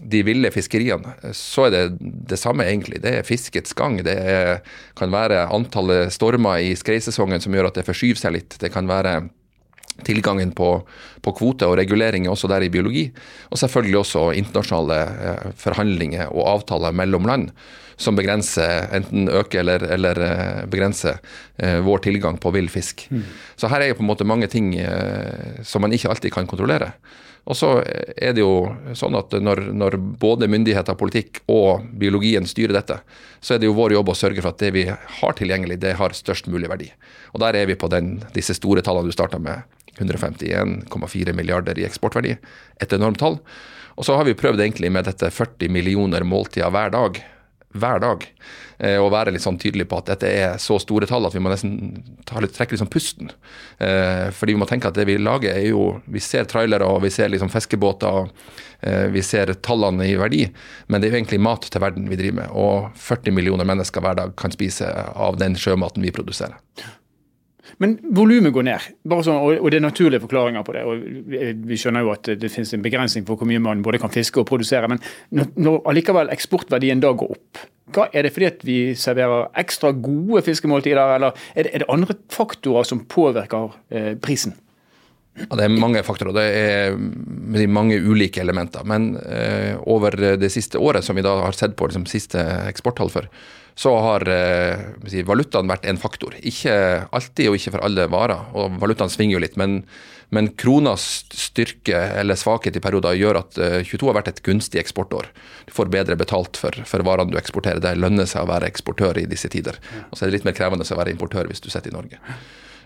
de 0.03 0.23
ville 0.23 0.51
fiskeriene 0.55 1.15
så 1.35 1.67
er 1.67 1.71
det 1.71 1.85
det 2.01 2.39
samme, 2.39 2.65
egentlig. 2.65 3.01
Det 3.03 3.15
er 3.19 3.23
fiskets 3.27 3.75
gang. 3.75 3.97
Det 4.05 4.17
er, 4.19 4.61
kan 4.97 5.11
være 5.11 5.49
antallet 5.51 6.13
stormer 6.15 6.59
i 6.63 6.75
skreisesongen 6.79 7.41
som 7.41 7.53
gjør 7.57 7.69
at 7.73 7.75
det 7.81 7.87
forskyver 7.89 8.21
seg 8.21 8.33
litt. 8.39 8.59
Det 8.61 8.71
kan 8.73 8.87
være 8.87 9.29
tilgangen 10.03 10.53
på, 10.57 10.69
på 11.23 11.33
kvote 11.39 11.69
og 11.71 11.79
regulering 11.79 12.29
også 12.31 12.51
der 12.51 12.67
i 12.67 12.73
biologi. 12.73 13.07
Og 13.51 13.61
selvfølgelig 13.61 14.01
også 14.01 14.27
internasjonale 14.41 15.01
eh, 15.31 15.49
forhandlinger 15.61 16.33
og 16.33 16.49
avtaler 16.57 16.97
mellom 16.97 17.29
land 17.31 17.51
som 17.97 18.17
begrenser, 18.19 18.89
enten 18.97 19.29
øker 19.31 19.61
eller, 19.63 19.85
eller 19.95 20.23
eh, 20.27 20.63
begrenser 20.71 21.21
eh, 21.63 21.79
vår 21.85 22.03
tilgang 22.09 22.41
på 22.43 22.51
vill 22.57 22.71
fisk. 22.73 23.07
Så 23.57 23.71
her 23.71 23.85
er 23.85 23.93
jo 23.93 24.01
på 24.01 24.07
en 24.07 24.11
måte 24.11 24.27
mange 24.27 24.51
ting 24.51 24.75
som 25.63 25.85
man 25.85 25.95
ikke 25.95 26.11
alltid 26.11 26.35
kan 26.35 26.51
kontrollere. 26.51 26.95
Og 27.45 27.57
så 27.57 27.71
er 27.85 28.33
det 28.33 28.41
jo 28.41 28.73
sånn 28.97 29.17
at 29.19 29.35
når, 29.37 29.67
når 29.77 29.99
både 30.01 30.49
myndigheter, 30.49 30.97
politikk 30.97 31.43
og 31.53 31.85
biologien 32.01 32.49
styrer 32.49 32.73
dette, 32.79 32.97
så 33.45 33.55
er 33.55 33.61
det 33.61 33.69
jo 33.69 33.77
vår 33.77 33.99
jobb 33.99 34.11
å 34.11 34.17
sørge 34.17 34.41
for 34.41 34.55
at 34.55 34.63
det 34.63 34.71
vi 34.73 34.87
har 34.89 35.37
tilgjengelig, 35.37 35.77
det 35.83 35.93
har 35.99 36.17
størst 36.17 36.49
mulig 36.49 36.71
verdi. 36.73 36.89
Og 37.37 37.43
der 37.45 37.61
er 37.61 37.69
vi 37.69 37.77
på 37.77 37.91
den, 37.93 38.17
disse 38.33 38.57
store 38.57 38.85
tallene 38.85 39.13
du 39.13 39.17
starta 39.17 39.41
med. 39.43 39.61
151,4 39.99 41.33
milliarder 41.33 41.79
i 41.79 41.87
eksportverdi. 41.87 42.37
Et 42.83 42.97
enormt 42.97 43.21
tall. 43.21 43.39
Og 43.95 44.07
så 44.07 44.17
har 44.19 44.27
vi 44.27 44.35
prøvd 44.35 44.63
egentlig 44.65 44.91
med 44.93 45.07
dette 45.07 45.31
40 45.31 45.71
millioner 45.71 46.27
måltider 46.27 46.73
hver 46.75 46.91
dag. 46.95 47.21
Hver 47.75 48.01
dag. 48.03 48.27
Eh, 48.79 48.99
og 48.99 49.13
være 49.15 49.33
litt 49.35 49.43
sånn 49.43 49.59
tydelig 49.59 49.87
på 49.91 49.99
at 50.01 50.11
dette 50.13 50.31
er 50.31 50.57
så 50.63 50.77
store 50.83 51.07
tall 51.11 51.27
at 51.27 51.35
vi 51.35 51.43
må 51.43 51.51
nesten 51.51 51.75
litt, 52.43 52.55
trekke 52.55 52.75
litt 52.75 52.83
sånn 52.83 52.91
pusten. 52.91 53.31
Eh, 53.83 54.31
fordi 54.35 54.55
vi 54.55 54.61
må 54.63 54.69
tenke 54.71 54.91
at 54.91 54.99
det 54.99 55.07
vi 55.11 55.19
lager 55.19 55.55
er 55.55 55.69
jo 55.69 56.01
Vi 56.11 56.23
ser 56.23 56.47
trailere 56.51 56.87
og 56.87 57.03
vi 57.03 57.11
ser 57.15 57.31
liksom 57.31 57.51
fiskebåter. 57.51 58.07
og 58.07 58.31
eh, 58.81 59.07
Vi 59.15 59.23
ser 59.23 59.55
tallene 59.55 60.07
i 60.07 60.19
verdi, 60.19 60.45
men 60.87 61.01
det 61.01 61.09
er 61.09 61.15
jo 61.15 61.21
egentlig 61.23 61.43
mat 61.43 61.67
til 61.71 61.83
verden 61.83 62.11
vi 62.11 62.19
driver 62.19 62.43
med. 62.43 62.51
Og 62.51 62.91
40 62.99 63.35
millioner 63.35 63.67
mennesker 63.67 64.03
hver 64.03 64.19
dag 64.23 64.37
kan 64.37 64.55
spise 64.55 64.91
av 65.15 65.39
den 65.39 65.59
sjømaten 65.59 66.03
vi 66.03 66.15
produserer. 66.15 66.59
Men 67.83 67.97
volumet 68.17 68.53
går 68.55 68.67
ned, 68.69 68.89
sånn, 69.11 69.39
og 69.59 69.69
det 69.73 69.79
er 69.79 69.85
naturlige 69.85 70.23
forklaringer 70.25 70.65
på 70.67 70.75
det. 70.77 70.83
og 70.85 71.63
Vi 71.69 71.79
skjønner 71.81 72.05
jo 72.05 72.13
at 72.15 72.33
det, 72.41 72.51
finnes 72.53 72.75
en 72.77 72.85
begrensning 72.85 73.27
for 73.27 73.41
hvor 73.41 73.49
mye 73.51 73.63
man 73.63 73.85
både 73.85 74.01
kan 74.03 74.13
fiske 74.15 74.43
og 74.43 74.49
produsere. 74.51 74.91
Men 74.91 75.01
når, 75.33 75.81
allikevel 75.91 76.33
eksportverdien 76.35 77.03
da 77.03 77.15
går 77.17 77.37
opp, 77.37 77.65
hva 77.95 78.09
er 78.17 78.27
det 78.27 78.33
fordi 78.35 78.49
at 78.49 78.63
vi 78.67 78.79
serverer 78.99 79.51
ekstra 79.61 79.93
gode 79.93 80.43
fiskemåltider, 80.47 81.17
eller 81.19 81.37
er 81.55 81.67
det, 81.67 81.73
er 81.75 81.85
det 81.85 81.91
andre 81.93 82.17
faktorer 82.33 82.87
som 82.89 83.05
påvirker 83.11 83.75
eh, 83.95 84.15
prisen? 84.21 84.57
Ja, 85.35 85.57
det 85.59 85.65
er 85.67 85.73
mange 85.83 86.03
faktorer. 86.07 86.35
Det 86.37 86.45
er 86.47 86.95
de 86.95 87.67
mange 87.67 87.99
ulike 87.99 88.43
elementer. 88.43 88.87
Men 88.87 89.17
eh, 89.19 89.75
over 89.91 90.15
det 90.39 90.51
siste 90.55 90.79
året, 90.79 91.05
som 91.05 91.19
vi 91.19 91.25
da 91.27 91.35
har 91.43 91.57
sett 91.59 91.75
på 91.79 91.89
liksom, 91.91 92.07
siste 92.07 92.43
eksporttall 92.69 93.11
for, 93.11 93.27
så 93.75 93.91
har 93.99 94.29
eh, 94.31 94.85
si, 95.11 95.25
valutaen 95.27 95.71
vært 95.71 95.89
en 95.91 95.99
faktor. 95.99 96.37
Ikke 96.47 96.75
alltid 97.11 97.51
og 97.51 97.59
ikke 97.59 97.75
for 97.75 97.87
alle 97.87 98.07
varer. 98.13 98.47
og 98.55 98.79
Valutaen 98.83 99.11
svinger 99.11 99.37
jo 99.37 99.43
litt. 99.43 99.59
Men, 99.59 99.81
men 100.31 100.53
kronas 100.55 101.25
styrke 101.35 101.99
eller 102.21 102.39
svakhet 102.39 102.79
i 102.79 102.83
perioder 102.85 103.19
gjør 103.19 103.43
at 103.43 103.59
eh, 103.59 103.81
22 103.83 104.13
har 104.13 104.21
vært 104.21 104.31
et 104.37 104.43
gunstig 104.47 104.85
eksportår. 104.85 105.33
Du 105.67 105.75
får 105.75 105.91
bedre 105.91 106.19
betalt 106.21 106.61
for, 106.63 106.79
for 106.87 107.07
varene 107.07 107.35
du 107.35 107.41
eksporterer. 107.43 107.83
Det 107.83 107.97
lønner 107.99 108.31
seg 108.31 108.47
å 108.47 108.53
være 108.55 108.71
eksportør 108.71 109.19
i 109.19 109.27
disse 109.31 109.51
tider. 109.51 109.83
Og 110.13 110.15
så 110.15 110.23
er 110.23 110.31
det 110.31 110.39
litt 110.39 110.53
mer 110.53 110.55
krevende 110.55 110.87
å 110.87 111.01
være 111.03 111.17
importør 111.17 111.51
hvis 111.51 111.65
du 111.65 111.73
sitter 111.73 111.91
i 111.91 111.99
Norge. 111.99 112.23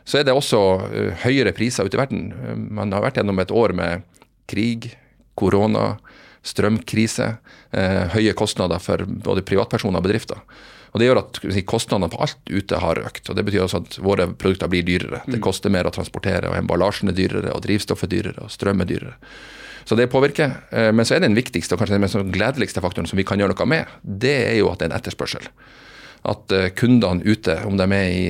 Så 0.08 0.20
er 0.20 0.24
det 0.24 0.36
også 0.36 0.62
uh, 0.80 1.10
høyere 1.24 1.52
priser 1.56 1.84
ute 1.84 1.98
i 1.98 2.00
verden. 2.00 2.30
Uh, 2.32 2.54
man 2.80 2.94
har 2.96 3.04
vært 3.04 3.20
gjennom 3.20 3.42
et 3.42 3.52
år 3.52 3.74
med 3.76 4.06
krig, 4.48 4.90
korona, 5.38 5.98
strømkrise, 6.46 7.34
uh, 7.76 8.04
høye 8.16 8.32
kostnader 8.38 8.80
for 8.80 9.04
både 9.04 9.44
privatpersoner 9.44 10.00
og 10.00 10.08
bedrifter. 10.08 10.40
Og 10.92 11.00
Det 11.00 11.08
gjør 11.08 11.20
at 11.20 11.38
kostnadene 11.68 12.08
på 12.08 12.20
alt 12.24 12.48
ute 12.48 12.80
har 12.80 13.00
økt. 13.04 13.28
og 13.28 13.36
Det 13.36 13.44
betyr 13.44 13.66
også 13.66 13.82
at 13.84 13.98
våre 14.00 14.24
produkter 14.32 14.70
blir 14.72 14.86
dyrere. 14.86 15.20
Det 15.28 15.42
koster 15.44 15.72
mer 15.72 15.84
å 15.84 15.92
transportere, 15.92 16.48
og 16.48 16.56
emballasjen 16.56 17.12
er 17.12 17.16
dyrere, 17.18 17.52
og 17.52 17.60
drivstoff 17.66 18.06
er 18.06 18.12
dyrere, 18.14 18.46
og 18.46 18.52
strøm 18.52 18.80
er 18.80 18.88
dyrere. 18.88 19.16
Så 19.88 19.96
det 19.96 20.10
påvirker. 20.12 20.56
Eh, 20.70 20.90
men 20.92 21.06
så 21.08 21.16
er 21.16 21.24
den 21.24 21.36
viktigste 21.36 21.74
og 21.74 21.80
kanskje 21.80 21.96
den 21.96 22.04
mest 22.04 22.18
gledeligste 22.34 22.82
faktoren 22.84 23.08
som 23.08 23.16
vi 23.16 23.24
kan 23.24 23.40
gjøre 23.40 23.54
noe 23.56 23.68
med, 23.68 23.92
det 24.02 24.34
er 24.50 24.56
jo 24.60 24.68
at 24.72 24.80
det 24.80 24.88
er 24.88 24.92
en 24.92 24.98
etterspørsel. 24.98 25.48
At 26.26 26.52
eh, 26.54 26.70
kundene 26.76 27.22
ute, 27.24 27.60
om 27.68 27.78
de 27.78 27.86
er 27.94 28.08
i 28.10 28.24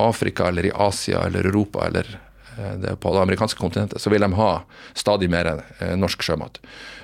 Afrika 0.00 0.48
eller 0.48 0.68
i 0.68 0.74
Asia 0.74 1.24
eller 1.26 1.48
Europa 1.48 1.86
eller 1.88 2.18
det 2.52 2.98
på 3.00 3.08
det 3.14 3.20
amerikanske 3.22 3.56
kontinentet, 3.56 3.96
så 4.02 4.10
vil 4.12 4.20
de 4.20 4.28
ha 4.36 4.48
stadig 4.92 5.30
mer 5.32 5.48
norsk 5.96 6.20
sjømat. 6.20 6.58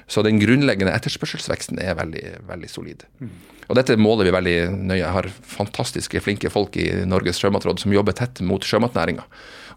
Så 0.04 0.20
den 0.20 0.36
grunnleggende 0.42 0.92
etterspørselsveksten 0.92 1.80
er 1.80 1.96
veldig, 1.96 2.24
veldig 2.50 2.68
solid. 2.68 3.06
Og 3.68 3.76
dette 3.76 3.96
måler 4.00 4.28
vi 4.28 4.34
veldig 4.36 4.56
nøye. 4.90 5.00
Jeg 5.02 5.12
har 5.12 5.28
fantastiske, 5.28 6.20
flinke 6.24 6.52
folk 6.52 6.76
i 6.80 6.88
Norges 7.08 7.40
sjømatråd 7.40 7.80
som 7.80 7.92
jobber 7.92 8.16
tett 8.16 8.40
mot 8.44 8.64
sjømatnæringa. 8.64 9.26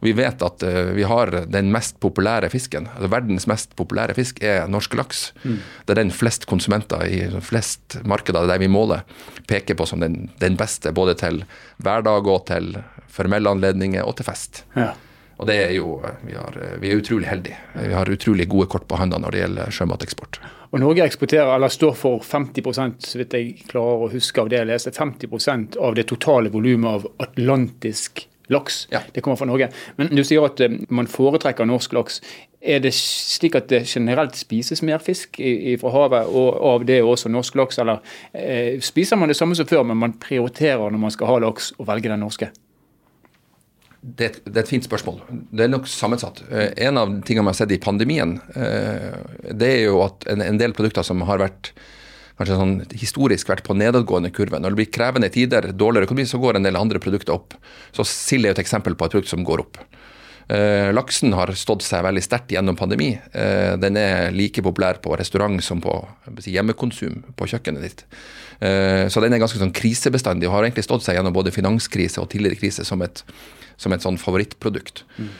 Vi 0.01 0.13
vet 0.17 0.41
at 0.41 0.63
uh, 0.65 0.91
vi 0.98 1.05
har 1.05 1.29
den 1.53 1.70
mest 1.74 2.00
populære 2.01 2.50
fisken. 2.50 2.88
altså 2.96 3.12
Verdens 3.12 3.48
mest 3.50 3.75
populære 3.77 4.15
fisk 4.17 4.41
er 4.43 4.65
norsk 4.72 4.96
laks. 4.98 5.27
Mm. 5.43 5.60
Det 5.86 5.93
er 5.93 6.01
den 6.01 6.13
flest 6.15 6.48
konsumenter 6.50 7.05
i 7.05 7.22
flest 7.46 8.00
markeder 8.03 8.50
der 8.50 8.62
vi 8.62 8.72
måler, 8.72 9.05
peker 9.48 9.77
på 9.77 9.86
som 9.86 10.01
den, 10.01 10.31
den 10.41 10.58
beste. 10.58 10.91
Både 10.91 11.15
til 11.20 11.43
hverdag 11.77 12.27
og 12.27 12.48
til 12.50 12.74
formelle 13.12 13.50
anledninger 13.50 14.03
og 14.08 14.17
til 14.17 14.29
fest. 14.31 14.63
Ja. 14.75 14.93
Og 15.41 15.48
det 15.50 15.58
er 15.58 15.72
jo, 15.74 15.96
vi, 16.22 16.36
har, 16.38 16.58
vi, 16.81 16.91
er 16.91 17.00
utrolig 17.01 17.25
heldige. 17.25 17.58
Vi 17.74 17.93
har 17.93 18.10
utrolig 18.10 18.46
gode 18.50 18.67
kort 18.70 18.86
på 18.89 18.98
hånda 19.00 19.17
når 19.22 19.34
det 19.34 19.39
gjelder 19.41 19.74
sjømateksport. 19.74 20.38
Og 20.72 20.79
Norge 20.79 21.03
eksporterer, 21.03 21.50
eller 21.55 21.74
står 21.74 21.96
for 21.98 22.22
50% 22.24 23.08
så 23.10 23.20
vidt 23.20 23.34
jeg 23.36 23.65
klarer 23.72 24.05
å 24.05 24.12
huske 24.13 24.43
av 24.43 24.51
det 24.51 24.62
jeg 24.62 24.70
leste, 24.70 24.93
50% 24.96 25.79
av 25.81 25.98
det 25.98 26.05
totale 26.13 26.53
volumet 26.53 27.01
av 27.01 27.10
atlantisk 27.25 28.27
laks. 28.50 28.88
Ja. 28.91 29.03
Det 29.13 29.21
kommer 29.21 29.38
fra 29.39 29.45
Norge. 29.45 29.69
Men 29.98 30.12
du 30.15 30.24
sier 30.24 30.45
at 30.48 30.62
eh, 30.63 30.79
man 30.89 31.10
foretrekker 31.12 31.67
norsk 31.69 31.93
laks. 31.98 32.21
Er 32.62 32.81
det 32.83 32.93
slik 32.93 33.55
at 33.57 33.69
det 33.71 33.83
generelt 33.89 34.36
spises 34.38 34.83
mer 34.86 35.01
fisk 35.01 35.39
fra 35.81 35.93
havet, 35.95 36.27
og 36.29 36.60
av 36.74 36.83
det 36.86 37.00
også 37.01 37.31
norsk 37.33 37.55
laks? 37.57 37.79
Eller 37.81 38.01
eh, 38.33 38.77
spiser 38.81 39.17
man 39.17 39.31
det 39.31 39.38
samme 39.39 39.57
som 39.57 39.69
før, 39.69 39.83
men 39.88 39.98
man 39.98 40.17
prioriterer 40.21 40.91
når 40.91 41.01
man 41.07 41.15
skal 41.15 41.31
ha 41.31 41.39
laks, 41.41 41.71
å 41.81 41.88
velge 41.89 42.12
den 42.12 42.21
norske? 42.21 42.51
Det, 44.01 44.31
det, 44.45 44.55
er 44.55 44.63
et 44.63 44.69
fint 44.69 44.86
spørsmål. 44.86 45.19
Det 45.29 45.65
er 45.65 45.69
nok 45.69 45.86
sammensatt. 45.89 46.41
Eh, 46.50 46.71
en 46.88 46.98
av 46.98 47.12
tingene 47.25 47.45
vi 47.45 47.53
har 47.53 47.57
sett 47.60 47.74
i 47.75 47.81
pandemien, 47.81 48.39
eh, 48.57 49.17
det 49.53 49.74
er 49.75 49.83
jo 49.86 50.00
at 50.05 50.25
en, 50.31 50.41
en 50.41 50.57
del 50.57 50.74
produkter 50.77 51.05
som 51.05 51.21
har 51.29 51.41
vært 51.41 51.69
kanskje 52.41 52.60
sånn 52.60 52.75
historisk 52.98 53.51
vært 53.51 53.63
på 53.67 53.77
nedadgående 53.77 54.33
kurve. 54.36 54.60
Når 54.60 54.74
det 54.74 54.81
blir 54.81 54.91
krevende 54.93 55.31
tider, 55.33 55.69
dårligere 55.71 56.10
økonomi, 56.10 56.27
så 56.27 56.41
går 56.41 56.60
en 56.60 56.67
del 56.67 56.79
andre 56.79 57.01
produkter 57.03 57.38
opp. 57.38 57.55
Så 57.95 58.05
sild 58.10 58.45
er 58.45 58.51
jo 58.51 58.60
et 58.60 58.65
eksempel 58.65 58.98
på 58.98 59.07
et 59.07 59.15
produkt 59.15 59.31
som 59.31 59.45
går 59.48 59.63
opp. 59.63 59.79
Eh, 60.51 60.89
laksen 60.91 61.31
har 61.38 61.53
stått 61.55 61.86
seg 61.86 62.03
veldig 62.03 62.24
sterkt 62.25 62.51
gjennom 62.51 62.75
pandemi. 62.75 63.13
Eh, 63.31 63.77
den 63.79 64.00
er 64.00 64.33
like 64.36 64.63
populær 64.65 65.00
på 65.03 65.13
restaurant 65.19 65.62
som 65.63 65.79
på 65.83 65.95
hjemmekonsum 66.43 67.21
på 67.39 67.48
kjøkkenet 67.53 67.86
ditt. 67.86 68.03
Eh, 68.60 69.05
så 69.07 69.24
den 69.24 69.33
er 69.33 69.41
ganske 69.43 69.62
sånn 69.62 69.74
krisebestandig 69.75 70.50
og 70.50 70.57
har 70.57 70.67
egentlig 70.67 70.86
stått 70.89 71.05
seg 71.05 71.15
gjennom 71.17 71.36
både 71.36 71.55
finanskrise 71.55 72.19
og 72.19 72.29
tidligere 72.33 72.60
krise 72.60 72.83
som 72.88 73.01
et 73.05 73.24
som 73.81 73.93
et 73.95 74.03
sånn 74.03 74.19
favorittprodukt. 74.21 75.03
Mm. 75.17 75.31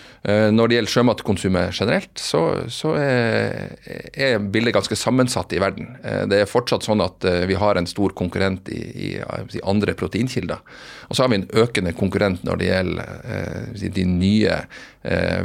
Når 0.53 0.69
det 0.69 0.75
gjelder 0.75 0.93
sjømatkonsumet 0.93 1.74
generelt, 1.74 2.12
så, 2.21 2.41
så 2.69 2.91
er, 3.01 3.71
er, 4.13 4.36
bildet 4.53 4.75
ganske 4.75 4.98
sammensatt 4.98 5.55
i 5.57 5.62
verden. 5.63 5.95
Eh, 6.05 6.27
det 6.29 6.43
er 6.43 6.50
fortsatt 6.50 6.86
sånn 6.86 7.01
at 7.01 7.25
eh, 7.25 7.48
vi 7.50 7.57
har 7.57 7.79
en 7.79 7.89
stor 7.89 8.13
konkurrent 8.17 8.69
i, 8.69 8.83
i 9.17 9.63
andre 9.65 9.95
proteinkilder. 9.98 10.62
Og 11.10 11.17
så 11.17 11.25
har 11.25 11.33
vi 11.33 11.41
en 11.41 11.50
økende 11.63 11.95
konkurrent 11.98 12.45
når 12.45 12.62
det 12.62 12.69
gjelder 12.69 13.89
de 13.98 14.05
nye 14.05 14.62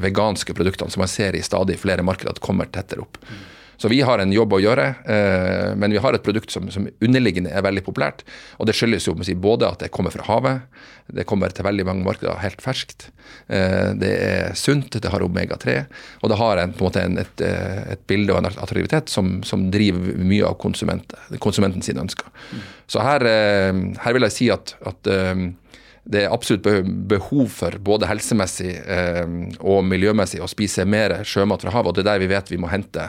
veganske 0.05 0.53
produktene 0.53 0.93
som 0.93 1.01
man 1.01 1.09
ser 1.09 1.33
i 1.33 1.41
stadig 1.41 1.79
flere 1.81 2.05
markeder 2.05 2.37
at 2.37 2.43
kommer 2.45 2.69
tettere 2.69 3.01
opp. 3.07 3.17
Mm. 3.25 3.45
Så 3.77 3.89
vi 3.93 4.01
har 4.01 4.21
en 4.21 4.33
jobb 4.33 4.57
å 4.57 4.61
gjøre, 4.63 4.87
eh, 5.05 5.75
men 5.77 5.93
vi 5.93 6.01
har 6.01 6.17
et 6.17 6.25
produkt 6.25 6.53
som, 6.53 6.69
som 6.73 6.89
underliggende 7.05 7.53
er 7.53 7.65
veldig 7.67 7.85
populært. 7.85 8.25
Og 8.57 8.69
det 8.69 8.77
skyldes 8.77 9.09
jo 9.09 9.17
si, 9.27 9.37
både 9.37 9.69
at 9.69 9.85
det 9.85 9.93
kommer 9.95 10.15
fra 10.15 10.25
havet, 10.31 10.81
det 11.13 11.27
kommer 11.29 11.53
til 11.55 11.67
veldig 11.67 11.85
mange 11.87 12.07
markeder 12.07 12.41
helt 12.43 12.65
ferskt. 12.65 13.11
Eh, 13.53 13.93
det 14.01 14.13
er 14.17 14.57
sunt, 14.59 14.97
det 15.03 15.13
har 15.13 15.25
omega-3, 15.25 15.77
og 16.23 16.33
det 16.33 16.41
har 16.41 16.63
en, 16.63 16.73
på 16.73 16.85
en 16.85 16.89
måte 16.89 17.05
en, 17.05 17.21
et, 17.21 17.45
eh, 17.45 17.83
et, 17.95 18.07
bilde 18.09 18.33
og 18.33 18.41
en 18.41 18.51
attraktivitet 18.51 19.13
som, 19.13 19.39
som 19.47 19.69
driver 19.73 20.17
mye 20.25 20.49
av 20.49 20.57
konsumenten 20.63 21.85
sine 21.85 22.03
ønsker. 22.07 22.33
Så 22.89 23.03
her, 23.03 23.25
her, 23.27 24.13
vil 24.15 24.25
jeg 24.29 24.35
si 24.35 24.47
at, 24.55 24.77
at 24.87 25.09
det 26.07 26.21
er 26.23 26.31
absolutt 26.31 26.63
behov 27.11 27.49
for 27.51 27.75
både 27.83 28.07
helsemessig 28.07 28.77
og 29.59 29.81
miljømessig 29.91 30.39
å 30.39 30.47
spise 30.51 30.87
mer 30.87 31.17
sjømat 31.27 31.67
fra 31.67 31.75
havet. 31.75 31.91
og 31.91 31.97
Det 31.99 32.05
er 32.05 32.13
der 32.13 32.23
vi 32.23 32.31
vet 32.31 32.53
vi 32.53 32.61
må 32.63 32.71
hente 32.71 33.09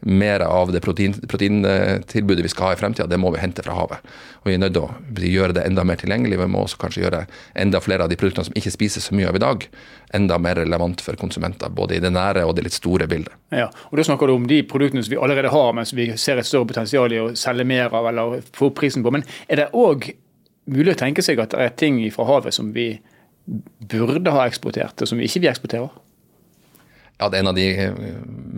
mer 0.00 0.40
av 0.40 0.72
det 0.72 0.80
protein, 0.84 1.14
proteintilbudet 1.28 2.44
vi 2.44 2.50
skal 2.52 2.68
ha 2.68 2.72
i 2.74 2.78
fremtida, 2.80 3.06
det 3.10 3.18
må 3.20 3.30
vi 3.34 3.40
hente 3.42 3.64
fra 3.64 3.76
havet. 3.78 4.10
Og 4.42 4.50
Vi 4.50 4.54
er 4.54 4.60
nødt 4.62 4.76
til 4.76 4.84
å 4.86 5.30
gjøre 5.32 5.56
det 5.56 5.64
enda 5.66 5.84
mer 5.84 5.98
tilgjengelig. 5.98 6.38
Vi 6.38 6.46
må 6.46 6.62
også 6.62 6.78
kanskje 6.78 7.02
gjøre 7.02 7.22
enda 7.54 7.80
flere 7.82 8.04
av 8.04 8.12
de 8.12 8.18
produktene 8.20 8.46
som 8.46 8.58
ikke 8.58 8.70
spises 8.74 9.08
så 9.08 9.16
mye 9.16 9.30
av 9.30 9.38
i 9.38 9.42
dag, 9.42 9.66
enda 10.14 10.38
mer 10.38 10.60
relevant 10.60 11.00
for 11.02 11.18
konsumenter. 11.18 11.72
Både 11.74 11.96
i 11.96 12.02
det 12.02 12.12
nære 12.14 12.44
og 12.46 12.54
det 12.56 12.66
litt 12.68 12.76
store 12.76 13.08
bildet. 13.10 13.34
Ja, 13.50 13.70
og 13.90 13.96
Da 13.98 14.04
snakker 14.06 14.26
du 14.26 14.36
om 14.36 14.46
de 14.46 14.62
produktene 14.62 15.02
som 15.02 15.10
vi 15.10 15.18
allerede 15.18 15.50
har, 15.50 15.72
men 15.72 15.86
som 15.86 15.98
vi 15.98 16.12
ser 16.16 16.38
et 16.38 16.46
større 16.46 16.68
potensial 16.68 17.12
i 17.12 17.20
å 17.22 17.34
selge 17.34 17.66
mer 17.66 17.94
av 17.94 18.06
eller 18.06 18.40
få 18.52 18.70
prisen 18.70 19.02
på. 19.02 19.10
Men 19.10 19.24
er 19.48 19.56
det 19.56 19.72
òg 19.72 20.12
mulig 20.66 20.94
å 20.94 20.98
tenke 20.98 21.22
seg 21.22 21.40
at 21.40 21.54
det 21.54 21.62
er 21.62 21.76
ting 21.78 21.98
fra 22.14 22.26
havet 22.26 22.54
som 22.54 22.72
vi 22.74 23.00
burde 23.46 24.30
ha 24.34 24.46
eksportert, 24.46 25.00
og 25.00 25.08
som 25.08 25.18
vi 25.18 25.26
ikke 25.28 25.42
vil 25.42 25.52
eksportere? 25.52 25.90
Ja, 27.16 27.30
det 27.30 27.38
er 27.38 27.44
En 27.44 27.50
av 27.52 27.56
de 27.56 27.66
eh, 27.70 27.96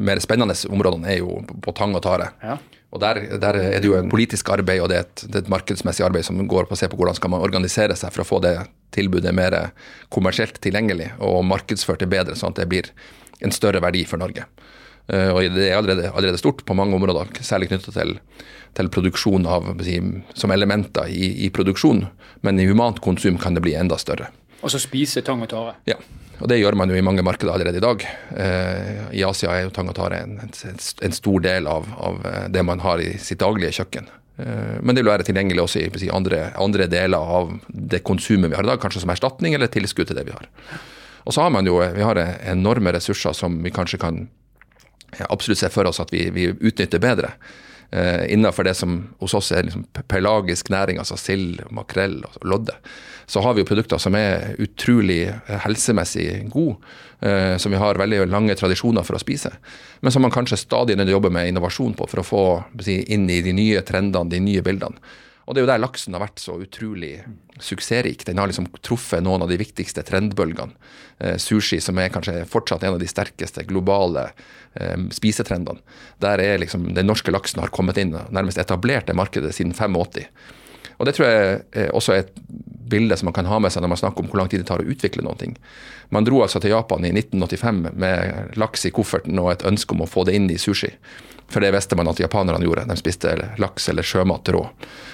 mer 0.09 0.21
spennende 0.23 0.57
områdene 0.69 1.12
er 1.12 1.21
jo 1.21 1.38
på 1.62 1.75
tang 1.79 1.95
og 1.95 2.03
tare. 2.03 2.33
Ja. 2.43 2.59
Og 2.88 3.03
der, 3.03 3.21
der, 3.37 3.59
er 3.61 3.83
det 3.83 3.88
jo 3.88 3.99
en 3.99 4.09
politisk 4.09 4.49
arbeid 4.49 4.81
og 4.81 4.88
det 4.88 4.97
er, 4.97 5.05
et, 5.05 5.25
det 5.29 5.35
er, 5.37 5.45
et, 5.45 5.53
markedsmessig 5.53 6.07
arbeid 6.07 6.25
som 6.25 6.41
går 6.49 6.71
på 6.71 6.77
å 6.77 6.81
se 6.81 6.88
på 6.88 6.97
hvordan 6.97 7.19
skal 7.19 7.35
man 7.35 7.45
organisere 7.45 7.97
seg 7.99 8.15
for 8.15 8.25
å 8.25 8.29
få 8.29 8.38
det 8.45 8.55
tilbudet 8.97 9.35
mer 9.37 9.57
kommersielt 10.15 10.57
tilgjengelig 10.65 11.11
og 11.21 11.43
markedsført 11.45 12.00
det 12.00 12.09
bedre, 12.09 12.37
sånn 12.38 12.55
at 12.55 12.62
det 12.62 12.69
blir 12.71 12.88
en 13.45 13.53
større 13.53 13.83
verdi 13.85 14.07
for 14.09 14.21
Norge. 14.21 14.47
Uh, 15.09 15.31
og 15.33 15.43
Det 15.57 15.69
er 15.69 15.77
allerede, 15.77 16.11
allerede, 16.11 16.41
stort 16.41 16.65
på 16.69 16.77
mange 16.77 16.97
områder, 16.97 17.31
særlig 17.45 17.71
knyttet 17.71 17.95
til, 17.97 18.17
til 18.77 18.91
produksjon 18.93 19.47
av, 19.49 19.69
som 20.37 20.53
elementer 20.53 21.09
i, 21.09 21.31
i 21.47 21.53
produksjon. 21.53 22.07
Men 22.45 22.61
i 22.61 22.67
humant 22.69 23.00
konsum 23.05 23.38
kan 23.41 23.57
det 23.57 23.65
bli 23.65 23.77
enda 23.77 23.97
større. 24.00 24.29
Og 24.62 24.73
så 24.73 24.81
spise 24.83 25.23
tang 25.27 25.43
og 25.45 25.50
tare? 25.53 25.77
Ja. 25.88 25.99
Og 26.38 26.47
Det 26.50 26.61
gjør 26.61 26.77
man 26.79 26.91
jo 26.91 26.95
i 26.99 27.03
mange 27.03 27.23
markeder 27.27 27.53
allerede 27.53 27.81
i 27.81 27.83
dag. 27.83 28.05
Eh, 28.38 29.00
I 29.19 29.25
Asia 29.27 29.50
er 29.55 29.65
jo 29.67 29.75
tang 29.75 29.91
og 29.91 29.97
tare 29.99 30.21
en, 30.23 30.38
en, 30.38 31.15
stor 31.15 31.43
del 31.43 31.67
av, 31.67 31.88
av, 31.99 32.21
eh, 32.27 32.47
det 32.55 32.62
man 32.62 32.83
har 32.85 33.03
i 33.03 33.17
sitt 33.19 33.41
daglige 33.43 33.75
kjøkken. 33.81 34.07
Eh, 34.38 34.77
men 34.79 34.95
det 34.95 35.03
vil 35.03 35.11
være 35.11 35.27
tilgjengelig 35.27 35.65
også 35.65 35.83
i 35.83 36.12
andre, 36.15 36.53
andre, 36.59 36.87
deler 36.87 37.19
av 37.19 37.57
det 37.69 38.05
konsumet 38.07 38.53
vi 38.53 38.59
har 38.59 38.67
i 38.67 38.71
dag, 38.71 38.81
kanskje 38.83 39.03
som 39.03 39.15
erstatning 39.15 39.59
eller 39.59 39.71
tilskudd 39.71 40.11
til 40.11 40.19
det 40.19 40.29
vi 40.31 40.37
har. 40.37 40.47
Og 41.27 41.35
så 41.35 41.43
har 41.43 41.50
man 41.50 41.67
jo 41.67 41.81
vi 41.83 42.07
har 42.07 42.23
enorme 42.47 42.95
ressurser 42.95 43.35
som 43.35 43.59
vi 43.65 43.75
kanskje 43.75 43.99
kan 44.00 44.29
absolutt 45.27 45.59
se 45.59 45.71
for 45.73 45.91
oss 45.91 45.99
at 46.00 46.12
vi, 46.15 46.29
vi 46.31 46.53
utnytter 46.53 47.03
bedre 47.03 47.35
eh, 47.90 48.33
innenfor 48.33 48.64
det 48.64 48.75
som 48.75 49.00
hos 49.18 49.35
oss 49.35 49.52
er 49.52 49.68
liksom 49.68 49.87
pelagisk 50.09 50.71
næring, 50.71 50.99
altså 50.99 51.18
sild, 51.21 51.62
makrell 51.71 52.21
og 52.28 52.40
lodde, 52.45 52.76
så 53.28 53.42
har 53.45 53.54
vi 53.54 53.62
jo 53.62 53.68
produkter 53.68 54.00
som 54.00 54.16
er 54.16 54.57
utrolig 54.62 55.26
eh, 55.28 55.59
helsemessig 55.64 56.26
gode, 56.52 56.78
eh, 57.21 57.57
som 57.61 57.73
vi 57.73 57.80
har 57.80 58.00
veldig 58.00 58.25
lange 58.33 58.57
tradisjoner 58.59 59.07
for 59.07 59.18
å 59.18 59.23
spise, 59.23 59.52
men 60.00 60.14
som 60.14 60.25
man 60.25 60.35
kanskje 60.35 60.61
stadig 60.61 60.97
nødt 60.99 61.12
jobber 61.12 61.33
med 61.35 61.50
innovasjon 61.50 61.97
på 61.99 62.09
for 62.09 62.23
å 62.23 62.28
få 62.28 62.45
si, 62.85 63.00
inn 63.14 63.28
i 63.30 63.42
de 63.45 63.57
nye 63.57 63.85
trendene, 63.87 64.30
de 64.33 64.42
nye 64.42 64.64
bildene. 64.64 65.00
Og 65.49 65.55
det 65.55 65.62
er 65.62 65.64
jo 65.64 65.71
der 65.71 65.81
laksen 65.81 66.12
har 66.12 66.21
vært 66.21 66.43
så 66.43 66.59
utrolig 66.61 67.14
suksessrik. 67.64 68.21
Den 68.28 68.37
har 68.37 68.50
liksom 68.50 68.67
truffet 68.85 69.25
noen 69.25 69.47
av 69.47 69.49
de 69.49 69.57
viktigste 69.57 70.05
trendbølgene. 70.05 70.76
Eh, 71.19 71.38
sushi, 71.40 71.81
som 71.81 71.97
er 71.99 72.12
kanskje 72.12 72.43
fortsatt 72.50 72.85
en 72.85 72.99
av 72.99 73.00
de 73.00 73.09
sterkeste 73.09 73.64
globale 73.71 74.26
eh, 74.75 74.99
spisetrendene. 75.17 75.81
Der 76.21 76.43
er 76.45 76.61
liksom 76.61 76.90
den 76.93 77.09
norske 77.09 77.33
laksen 77.33 77.62
har 77.64 77.73
kommet 77.73 77.97
inn 77.97 78.12
nærmest 78.12 78.61
etablert 78.61 79.09
det 79.09 79.17
markedet 79.17 79.55
siden 79.57 79.73
85. 79.73 80.28
Og 80.99 81.07
Det 81.07 81.14
tror 81.17 81.28
jeg 81.31 81.62
er 81.73 81.95
også 81.97 82.12
er 82.12 82.26
et 82.26 82.38
bilde 82.88 83.17
som 83.17 83.31
man 83.31 83.37
kan 83.37 83.49
ha 83.49 83.59
med 83.62 83.73
seg 83.73 83.85
når 83.85 83.93
man 83.95 84.00
snakker 84.00 84.25
om 84.25 84.28
hvor 84.28 84.43
lang 84.43 84.52
tid 84.52 84.61
det 84.61 84.69
tar 84.69 84.83
å 84.83 84.90
utvikle 84.93 85.25
noe. 85.25 85.52
Man 86.12 86.28
dro 86.28 86.43
altså 86.43 86.61
til 86.61 86.75
Japan 86.75 87.05
i 87.09 87.12
1985 87.14 87.83
med 87.95 88.59
laks 88.61 88.85
i 88.88 88.93
kofferten 88.93 89.40
og 89.40 89.52
et 89.52 89.64
ønske 89.69 89.97
om 89.97 90.05
å 90.05 90.11
få 90.11 90.26
det 90.28 90.37
inn 90.37 90.50
i 90.52 90.61
sushi. 90.61 90.93
For 91.49 91.64
det 91.64 91.73
visste 91.73 91.97
man 91.97 92.09
at 92.11 92.21
japanerne 92.21 92.64
gjorde. 92.64 92.85
De 92.88 92.97
spiste 93.00 93.33
laks 93.61 93.88
eller 93.88 94.05
sjømat 94.05 94.50
rå. 94.52 94.67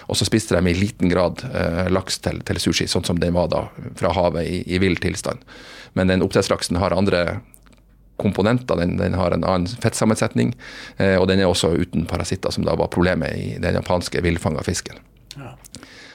Og 0.06 0.18
så 0.18 0.26
spiste 0.28 0.56
de 0.56 0.70
i 0.70 0.76
liten 0.76 1.10
grad 1.12 1.44
eh, 1.48 1.86
laks 1.92 2.20
til, 2.24 2.42
til, 2.46 2.60
sushi, 2.60 2.88
sånn 2.90 3.06
som 3.06 3.20
den 3.20 3.36
var 3.36 3.50
da 3.52 3.66
fra 3.98 4.12
havet 4.16 4.48
i, 4.48 4.60
i 4.74 4.80
vill 4.82 4.98
tilstand. 5.00 5.44
Men 5.94 6.12
den 6.12 6.24
oppdrettslaksen 6.24 6.80
har 6.82 6.96
andre 6.96 7.40
komponenter. 8.20 8.76
Den, 8.76 8.96
den, 8.96 9.14
har 9.18 9.34
en 9.34 9.44
annen 9.44 9.80
fettsammensetning, 9.82 10.54
eh, 10.96 11.16
og 11.18 11.28
den 11.30 11.42
er 11.42 11.50
også 11.50 11.72
uten 11.74 12.06
parasitter, 12.10 12.54
som 12.54 12.66
da 12.66 12.76
var 12.78 12.92
problemet 12.94 13.34
i 13.38 13.48
den 13.62 13.80
japanske 13.80 14.22
villfanga 14.24 14.62
fisken. 14.66 15.00
Ja. 15.34 15.56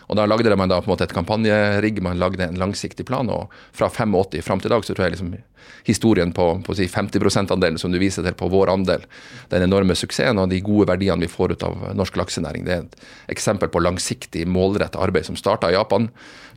Og 0.09 0.17
Da 0.17 0.25
lagde 0.25 0.55
man 0.57 0.69
da 0.69 0.81
på 0.81 0.89
en 0.89 0.95
måte 0.95 1.05
et 1.05 1.13
kampanjerigg, 1.13 2.01
man 2.01 2.19
lagde 2.19 2.43
en 2.43 2.57
langsiktig 2.57 3.05
plan. 3.05 3.29
og 3.29 3.53
Fra 3.71 3.89
85 3.89 4.41
fram 4.41 4.59
til 4.59 4.71
i 4.71 4.75
dag 4.75 4.83
så 4.83 4.93
tror 4.93 5.05
jeg 5.05 5.17
liksom 5.17 5.35
historien 5.83 6.31
på, 6.31 6.63
på 6.65 6.75
si 6.75 6.87
50 6.87 7.19
%-andelen 7.19 7.77
som 7.77 7.91
du 7.91 7.99
viser 7.99 8.25
til 8.25 8.35
på 8.37 8.49
vår 8.51 8.71
andel, 8.73 9.05
den 9.49 9.65
enorme 9.65 9.95
suksessen 9.97 10.39
og 10.41 10.49
de 10.51 10.61
gode 10.65 10.89
verdiene 10.91 11.23
vi 11.23 11.31
får 11.31 11.55
ut 11.55 11.65
av 11.65 11.89
norsk 11.97 12.19
laksenæring, 12.19 12.65
det 12.67 12.75
er 12.75 12.85
et 12.85 12.99
eksempel 13.35 13.71
på 13.71 13.81
langsiktig, 13.83 14.45
målrettet 14.47 14.99
arbeid 14.99 15.27
som 15.29 15.39
starta 15.39 15.71
i 15.71 15.77
Japan. 15.77 16.09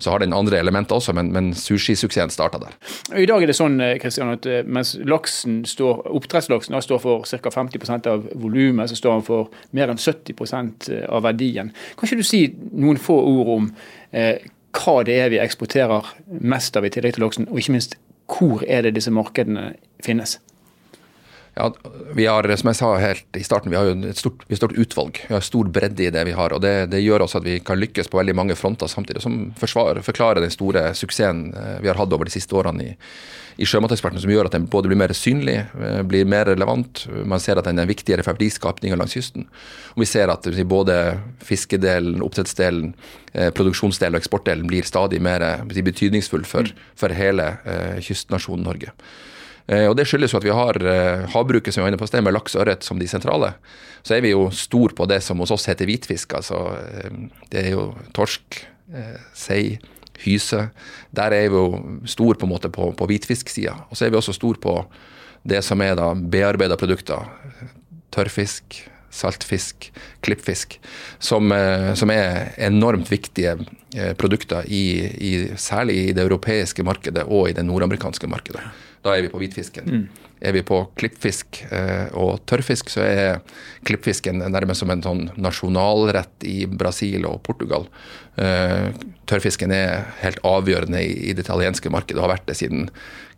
Så 0.03 0.11
har 0.11 0.19
den 0.19 0.33
andre 0.35 0.59
elementer 0.59 0.97
også, 0.97 1.13
men, 1.15 1.29
men 1.31 1.53
sushisuksessen 1.55 2.33
starta 2.35 2.59
der. 2.59 2.73
I 3.15 3.27
dag 3.29 3.45
er 3.45 3.47
det 3.47 3.55
sånn 3.55 3.79
Kristian, 4.03 4.33
at 4.35 4.49
eh, 4.51 4.65
mens 4.67 4.97
laksen 4.99 5.61
står, 5.69 6.01
oppdrettslaksen 6.11 6.75
står 6.83 7.03
for 7.05 7.23
ca. 7.29 7.53
50% 7.55 8.09
av 8.11 8.27
volumet, 8.35 8.91
så 8.91 8.99
står 8.99 9.21
den 9.21 9.27
for 9.29 9.53
mer 9.71 9.93
enn 9.93 10.01
70% 10.03 10.89
av 11.07 11.23
verdien. 11.23 11.71
Kan 11.95 12.09
ikke 12.09 12.19
du 12.19 12.27
si 12.27 12.43
noen 12.73 12.99
få 12.99 13.15
ord 13.15 13.42
om 13.49 13.71
eh, 14.13 14.45
hva 14.73 15.03
det 15.05 15.19
er 15.21 15.33
vi 15.33 15.41
eksporterer 15.43 16.15
mest 16.41 16.77
av 16.77 16.87
i 16.87 16.93
tillegg 16.93 17.17
til 17.17 17.27
laksen, 17.27 17.49
og 17.51 17.61
ikke 17.61 17.77
minst 17.77 17.99
hvor 18.33 18.65
er 18.65 18.87
det 18.87 18.95
disse 18.97 19.13
markedene 19.13 19.73
finnes? 20.05 20.39
Ja, 21.55 21.75
vi 22.15 22.25
har, 22.27 22.47
som 22.57 22.71
jeg 22.71 22.79
sa 22.79 22.91
helt 22.97 23.37
i 23.37 23.43
starten, 23.45 23.69
vi 23.69 23.77
har 23.77 23.91
jo 23.91 23.97
et 24.09 24.17
stort, 24.17 24.41
har 24.49 24.57
stort 24.57 24.73
utvalg. 24.73 25.19
Vi 25.29 25.35
har 25.35 25.45
stor 25.45 25.69
bredde 25.69 26.07
i 26.07 26.13
det 26.13 26.23
vi 26.25 26.33
har. 26.33 26.53
og 26.57 26.63
det, 26.65 26.87
det, 26.95 27.03
gjør 27.05 27.27
også 27.27 27.43
at 27.43 27.45
vi 27.45 27.59
kan 27.61 27.77
lykkes 27.77 28.09
på 28.09 28.17
veldig 28.17 28.35
mange 28.39 28.57
fronter 28.57 28.89
samtidig, 28.89 29.21
som 29.21 29.51
forklarer 29.61 30.41
den 30.41 30.55
store 30.55 30.95
suksessen 30.97 31.51
eh, 31.53 31.75
vi 31.85 31.91
har 31.91 32.01
hatt 32.01 32.13
over 32.17 32.25
de 32.25 32.33
siste 32.33 32.57
årene 32.57 32.87
i, 32.87 32.95
i 33.61 33.69
Sjømateksperten, 33.69 34.23
som 34.23 34.33
gjør 34.33 34.49
at 34.49 34.57
den 34.57 34.65
både 34.73 34.89
blir 34.89 35.01
mer 35.03 35.13
synlig, 35.13 35.59
eh, 35.77 35.99
blir 36.09 36.25
mer 36.25 36.49
relevant. 36.49 37.05
Man 37.29 37.43
ser 37.43 37.61
at 37.61 37.69
den 37.69 37.83
er 37.83 37.91
viktigere 37.91 38.25
for 38.25 38.33
verdiskapninga 38.33 38.97
langs 38.97 39.19
kysten. 39.19 39.45
Og 39.93 40.07
vi 40.07 40.09
ser 40.09 40.33
at 40.33 40.49
både 40.71 40.97
fiskedelen, 41.45 42.25
oppdrettsdelen, 42.25 42.95
eh, 43.35 43.51
produksjonsdelen 43.53 44.17
og 44.17 44.25
eksportdelen 44.25 44.73
blir 44.73 44.89
stadig 44.89 45.21
mer 45.21 45.45
betydningsfull 45.69 46.49
for, 46.49 46.73
for 46.97 47.13
hele 47.13 47.51
kystnasjonen 48.01 48.65
Norge. 48.71 48.97
Og 49.71 49.95
Det 49.97 50.05
skyldes 50.09 50.33
jo 50.35 50.41
at 50.41 50.45
vi 50.45 50.51
har 50.53 50.77
havbruket 51.31 51.73
som 51.73 51.81
vi 51.81 51.85
var 51.85 51.93
inne 51.93 52.01
på 52.01 52.09
sted, 52.11 52.25
med 52.27 52.35
laks 52.35 52.57
og 52.57 52.65
ørret 52.65 52.83
som 52.83 52.99
de 52.99 53.07
sentrale. 53.09 53.53
Så 54.03 54.17
er 54.17 54.25
vi 54.25 54.33
jo 54.33 54.49
stor 54.51 54.91
på 54.99 55.07
det 55.07 55.21
som 55.23 55.39
hos 55.39 55.53
oss 55.55 55.69
heter 55.71 55.87
hvitfisk. 55.87 56.35
altså 56.35 56.75
Det 57.49 57.63
er 57.63 57.71
jo 57.77 57.85
torsk, 58.13 58.59
sei, 59.39 59.79
hyse. 60.25 60.67
Der 61.15 61.35
er 61.35 61.49
vi 61.49 61.57
jo 61.57 62.01
stor 62.11 62.39
på 62.39 62.47
en 62.47 62.53
måte 62.53 62.71
på, 62.73 62.91
på 62.97 63.09
hvitfisksida. 63.09 63.75
Og 63.91 63.97
så 63.97 64.07
er 64.07 64.13
vi 64.13 64.21
også 64.21 64.35
stor 64.37 64.59
på 64.63 64.77
det 65.49 65.63
som 65.67 65.83
er 65.83 65.97
da 65.99 66.13
bearbeida 66.15 66.79
produkter. 66.79 67.27
Tørrfisk, 68.13 68.83
saltfisk, 69.13 69.91
klippfisk. 70.25 70.79
Som, 71.19 71.53
eh, 71.53 71.93
som 71.99 72.13
er 72.15 72.53
enormt 72.59 73.11
viktige 73.13 73.57
eh, 73.97 74.15
produkter, 74.19 74.67
i, 74.69 74.85
i, 75.03 75.33
særlig 75.57 75.99
i 75.99 76.15
det 76.17 76.25
europeiske 76.25 76.85
markedet 76.87 77.27
og 77.29 77.51
i 77.51 77.57
det 77.57 77.67
nordamerikanske 77.67 78.31
markedet. 78.31 78.65
Da 79.03 79.17
er 79.17 79.25
vi 79.25 79.31
på 79.33 79.41
hvitfisken. 79.43 79.89
Mm. 79.89 80.29
Er 80.43 80.55
vi 80.55 80.63
på 80.67 80.79
klippfisk 80.99 81.61
eh, 81.75 82.09
og 82.19 82.45
tørrfisk, 82.51 82.91
så 82.91 83.03
er 83.07 83.41
klippfisken 83.87 84.43
nærmest 84.43 84.83
som 84.83 84.91
en 84.95 85.03
sånn 85.03 85.23
nasjonalrett 85.43 86.47
i 86.47 86.65
Brasil 86.67 87.27
og 87.27 87.41
Portugal. 87.47 87.89
Eh, 88.41 88.91
tørrfisken 89.31 89.75
er 89.75 90.07
helt 90.23 90.43
avgjørende 90.47 91.03
i, 91.03 91.35
det 91.35 91.45
italienske 91.47 91.91
markedet 91.95 92.21
og 92.21 92.29
har 92.29 92.35
vært 92.37 92.49
det 92.51 92.59
siden 92.59 92.89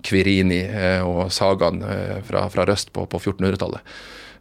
Quirini 0.04 0.62
eh, 0.68 1.00
og 1.04 1.32
sagaen 1.32 1.80
fra, 2.28 2.46
fra, 2.52 2.68
Røst 2.68 2.92
på, 2.96 3.08
på 3.08 3.20
1400-tallet. 3.20 3.92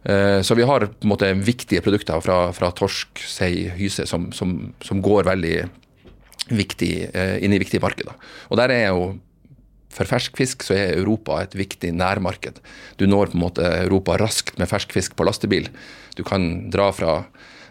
Eh, 0.04 0.40
så 0.44 0.56
vi 0.56 0.68
har 0.68 0.88
på 0.88 1.08
en 1.08 1.12
måte 1.12 1.32
viktige 1.40 1.84
produkter 1.84 2.20
fra, 2.24 2.46
fra 2.56 2.72
torsk, 2.76 3.24
sei, 3.28 3.68
hyse 3.80 4.08
som, 4.08 4.28
som, 4.36 4.58
som 4.84 5.04
går 5.04 5.28
veldig 5.32 5.56
viktig, 6.52 6.94
inn 7.40 7.54
i 7.56 7.58
viktige 7.62 7.80
markeder. 7.80 8.12
Og 8.52 8.58
der 8.60 8.72
er 8.74 8.90
jo 8.92 9.14
for 9.94 10.10
ferskfisk 10.10 10.66
så 10.66 10.76
er 10.76 10.98
Europa 10.98 11.38
et 11.42 11.54
viktig 11.56 11.92
nærmarked. 11.94 12.58
Du 12.98 13.06
når 13.06 13.32
på 13.32 13.38
en 13.38 13.44
måte 13.44 13.66
Europa 13.84 14.18
raskt 14.20 14.58
med 14.58 14.70
ferskfisk 14.70 15.16
på 15.16 15.26
lastebil. 15.26 15.70
Du 16.18 16.24
kan 16.26 16.70
dra 16.74 16.90
fra 16.94 17.20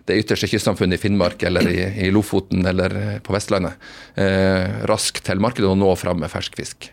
det 0.07 0.17
ytterste 0.19 0.49
kystsamfunnet 0.51 0.99
i 0.99 1.03
Finnmark 1.03 1.43
eller 1.47 1.67
i, 1.69 1.79
i 2.07 2.11
Lofoten 2.11 2.65
eller 2.67 3.21
på 3.23 3.35
Vestlandet 3.35 3.79
eh, 4.19 4.83
raskt 4.89 5.23
til 5.27 5.43
markedet 5.43 5.69
og 5.69 5.79
nå 5.79 5.93
fram 5.99 6.19
med 6.23 6.31
ferskfisk. 6.31 6.89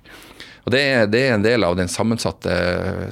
Og 0.65 0.75
det 0.75 0.81
er, 0.81 1.07
det 1.09 1.23
er, 1.25 1.35
en 1.35 1.45
del 1.45 1.65
av 1.65 1.77
den 1.79 1.89
sammensatte, 1.89 2.53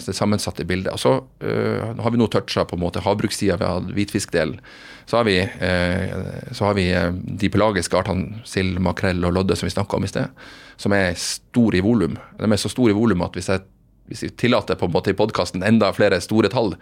det 0.04 0.14
sammensatte 0.16 0.66
bildet. 0.68 0.92
Og 0.92 1.00
så 1.00 1.14
uh, 1.22 1.96
har 2.02 2.12
vi 2.12 2.20
nå 2.20 2.28
toucha 2.32 2.66
på 2.68 2.76
en 2.76 2.82
måte 2.82 3.02
havbrukssida, 3.04 3.56
ved 3.60 3.90
hvitfiskdelen. 3.96 4.60
Så 5.08 5.20
har 5.20 5.28
vi, 5.28 5.38
uh, 5.40 6.52
så 6.52 6.68
har 6.68 6.76
vi 6.76 6.86
uh, 6.92 7.10
de 7.12 7.50
pelagiske 7.52 7.96
artene 7.96 8.42
sild, 8.48 8.76
makrell 8.84 9.24
og 9.24 9.36
lodde 9.38 9.56
som 9.56 9.68
vi 9.68 9.74
snakka 9.74 9.96
om 9.96 10.04
i 10.04 10.12
sted, 10.12 10.46
som 10.76 10.94
er 10.96 11.16
store 11.18 11.80
i 11.80 11.84
volum. 11.84 12.18
De 12.36 12.52
er 12.52 12.60
så 12.60 12.72
store 12.72 12.92
i 12.92 12.98
volum 12.98 13.24
at 13.24 13.38
hvis, 13.38 13.52
jeg, 13.54 14.32
tillater 14.40 14.76
på 14.78 14.88
en 14.88 14.96
måte 14.96 15.12
i 15.12 15.16
podkasten 15.16 15.64
enda 15.64 15.90
flere 15.96 16.20
store 16.24 16.52
tall, 16.52 16.74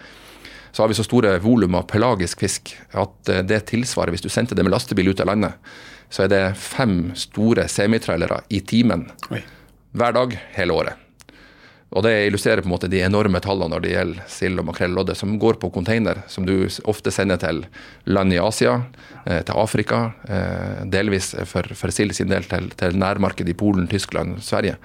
så 0.75 0.83
har 0.83 0.91
vi 0.91 0.99
så 0.99 1.07
store 1.07 1.39
volum 1.41 1.79
av 1.79 1.87
pelagisk 1.89 2.43
fisk 2.43 2.75
at 2.93 3.31
det 3.49 3.63
tilsvarer, 3.71 4.13
hvis 4.13 4.27
du 4.27 4.29
sendte 4.29 4.59
det 4.59 4.67
med 4.67 4.75
lastebil 4.75 5.09
ut 5.09 5.23
av 5.25 5.31
landet, 5.31 5.57
så 6.13 6.27
er 6.27 6.31
det 6.31 6.43
fem 6.61 7.15
store 7.19 7.65
semitrailere 7.71 8.43
i 8.53 8.61
timen. 8.61 9.09
Oi 9.33 9.41
hver 9.93 10.17
dag 10.17 10.39
hele 10.57 10.73
året. 10.73 11.03
Og 11.97 12.03
Det 12.03 12.27
illustrerer 12.27 12.61
på 12.61 12.69
en 12.69 12.75
måte 12.75 12.91
de 12.91 13.01
enorme 13.07 13.41
tallene 13.41 13.71
når 13.73 13.85
det 13.85 13.93
gjelder 13.93 14.25
sild 14.29 14.61
og 14.61 14.67
makrell 14.69 14.99
Det 15.07 15.15
som 15.17 15.39
går 15.39 15.61
på 15.63 15.71
container, 15.71 16.23
som 16.29 16.45
du 16.47 16.69
ofte 16.85 17.13
sender 17.15 17.39
til 17.41 17.63
land 18.05 18.35
i 18.35 18.41
Asia, 18.43 18.83
eh, 19.25 19.43
til 19.43 19.55
Afrika, 19.55 20.13
eh, 20.29 20.85
delvis 20.85 21.35
for, 21.47 21.63
for 21.75 21.95
sild 21.95 22.13
sin 22.15 22.29
del 22.29 22.45
til, 22.45 22.71
til 22.77 22.99
nærmarkedet 22.99 23.55
i 23.55 23.57
Polen, 23.57 23.87
Tyskland, 23.89 24.43
Sverige. 24.43 24.77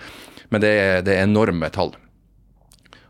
Men 0.51 0.61
det 0.61 0.69
er, 0.69 1.01
det 1.01 1.17
er 1.17 1.23
enorme 1.25 1.69
tall. 1.73 1.95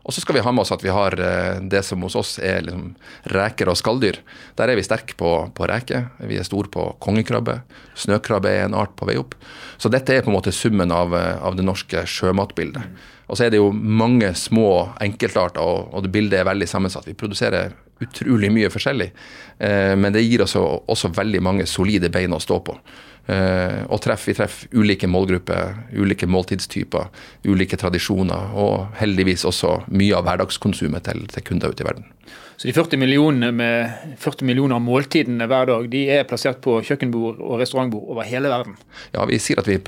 Og 0.02 0.14
så 0.14 0.22
skal 0.22 0.34
vi 0.34 0.42
ha 0.42 0.52
med 0.52 0.64
oss 0.64 0.72
at 0.74 0.82
vi 0.82 0.90
har 0.90 1.14
eh, 1.20 1.60
det 1.62 1.84
som 1.86 2.02
hos 2.02 2.16
oss 2.18 2.34
er 2.42 2.64
liksom 2.66 2.90
reker 3.30 3.70
og 3.70 3.78
skalldyr. 3.78 4.18
Der 4.58 4.72
er 4.72 4.78
vi 4.78 4.84
sterke 4.86 5.14
på, 5.18 5.30
på 5.54 5.68
reker. 5.70 6.08
Vi 6.26 6.40
er 6.40 6.46
store 6.46 6.70
på 6.72 6.88
kongekrabbe. 7.02 7.60
Snøkrabbe 7.98 8.50
er 8.50 8.66
en 8.66 8.78
art 8.78 8.96
på 8.98 9.06
vei 9.06 9.16
opp. 9.20 9.36
Så 9.78 9.92
dette 9.92 10.16
er 10.16 10.24
på 10.26 10.32
en 10.32 10.38
måte 10.38 10.54
summen 10.54 10.94
av, 10.94 11.14
eh, 11.14 11.36
av 11.38 11.58
det 11.58 11.66
norske 11.66 12.02
sjømatbildet. 12.08 13.08
Og 13.30 13.38
så 13.38 13.46
er 13.46 13.54
det 13.54 13.62
jo 13.62 13.70
mange 13.72 14.32
små 14.36 14.92
enkeltarter, 15.00 15.62
og, 15.62 15.94
og 15.94 16.04
det 16.04 16.12
bildet 16.12 16.40
er 16.40 16.50
veldig 16.50 16.68
sammensatt. 16.68 17.06
Vi 17.08 17.16
produserer 17.18 17.70
utrolig 18.00 18.50
mye 18.52 18.70
forskjellig, 18.72 19.12
eh, 19.58 19.94
men 19.96 20.14
det 20.14 20.24
gir 20.24 20.42
oss 20.42 20.56
også, 20.56 21.12
veldig 21.14 21.42
mange 21.42 21.66
solide 21.70 22.10
bein 22.12 22.34
å 22.34 22.42
stå 22.42 22.60
på. 22.66 22.78
Uh, 23.22 23.86
og 23.86 24.00
treff, 24.02 24.24
vi 24.26 24.34
treffer 24.34 24.72
ulike 24.74 25.06
målgrupper, 25.06 25.76
ulike 25.94 26.26
måltidstyper, 26.26 27.06
ulike 27.46 27.78
tradisjoner. 27.78 28.56
Og 28.58 28.96
heldigvis 28.98 29.44
også 29.46 29.76
mye 29.94 30.16
av 30.18 30.26
hverdagskonsumet 30.26 31.06
til, 31.06 31.22
til 31.30 31.44
kunder 31.46 31.70
ute 31.70 31.84
i 31.84 31.86
verden. 31.86 32.08
Så 32.56 32.68
de 32.68 32.74
40 32.74 32.98
millionene 33.00 33.48
med 33.54 34.16
40 34.22 34.46
millioner 34.46 34.82
måltidene 34.82 35.48
hver 35.50 35.70
dag 35.70 35.86
de 35.90 36.02
er 36.14 36.26
plassert 36.30 36.60
på 36.62 36.76
kjøkkenbord 36.86 37.40
og 37.42 37.62
restaurantbord 37.62 38.10
over 38.12 38.26
hele 38.28 38.50
verden? 38.52 38.76
Ja, 39.14 39.24
vi 39.26 39.38
sier 39.42 39.62
at 39.62 39.70
vi, 39.70 39.78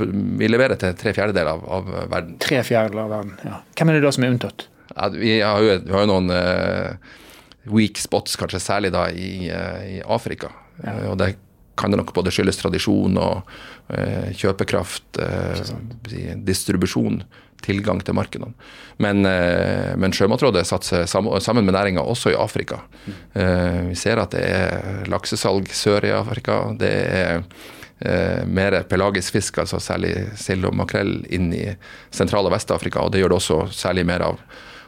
vi 0.41 0.49
leverer 0.51 0.79
til 0.81 0.97
tre 0.99 1.13
fjerdedeler 1.15 1.53
av, 1.55 1.67
av, 1.77 1.93
verden. 2.11 2.39
Tre 2.43 2.63
fjerdedeler 2.67 3.05
av 3.05 3.13
verden, 3.19 3.37
ja. 3.47 3.61
Hvem 3.79 3.93
er 3.93 3.99
det 3.99 4.07
da 4.07 4.15
som 4.17 4.27
er 4.27 4.35
unntatt? 4.35 4.67
Ja, 4.95 5.11
vi, 5.15 5.37
har 5.43 5.63
jo, 5.63 5.77
vi 5.85 5.95
har 5.95 6.07
jo 6.07 6.11
noen 6.11 6.35
uh, 6.35 7.15
weak 7.71 8.01
spots, 8.03 8.37
kanskje 8.41 8.63
særlig 8.63 8.93
da 8.95 9.09
i, 9.11 9.49
uh, 9.51 9.81
i 9.99 9.99
Afrika. 10.05 10.53
Ja. 10.83 10.99
Uh, 10.99 11.11
og 11.13 11.19
det 11.23 11.35
kan 11.77 11.91
det 11.91 11.99
nok 11.99 12.13
både 12.15 12.33
skyldes 12.35 12.61
tradisjon 12.61 13.19
og 13.19 13.55
eh, 13.95 14.31
kjøpekraft, 14.39 15.19
eh, 15.23 16.35
distribusjon, 16.47 17.23
tilgang 17.65 18.03
til 18.05 18.17
markedene. 18.17 18.53
Men, 19.03 19.25
eh, 19.27 19.95
men 19.99 20.13
Sjømatrådet 20.15 20.67
satser 20.69 21.07
sammen 21.09 21.65
med 21.65 21.75
næringa 21.75 22.05
også 22.05 22.35
i 22.35 22.39
Afrika. 22.39 22.83
Mm. 23.07 23.89
vi 23.89 23.95
ser 23.99 24.21
at 24.21 24.35
det 24.37 24.43
er 24.45 25.09
laksesalg 25.11 25.73
sør 25.73 26.05
i 26.05 26.13
Afrika. 26.15 26.61
Det 26.79 26.93
er 26.93 27.43
eh, 28.01 28.45
mer 28.47 28.83
pelagisk 28.89 29.39
fisk, 29.39 29.59
altså 29.59 29.81
særlig 29.81 30.15
sild 30.39 30.69
og 30.69 30.77
makrell, 30.77 31.25
inn 31.31 31.53
i 31.53 31.67
Sentral- 32.13 32.47
og 32.47 32.55
Vest-Afrika. 32.55 33.03
Og 33.03 33.13
det 33.13 33.25
gjør 33.25 33.35
det 33.35 33.41
også 33.41 33.61
særlig 33.73 34.07
mer 34.07 34.29
av, 34.29 34.39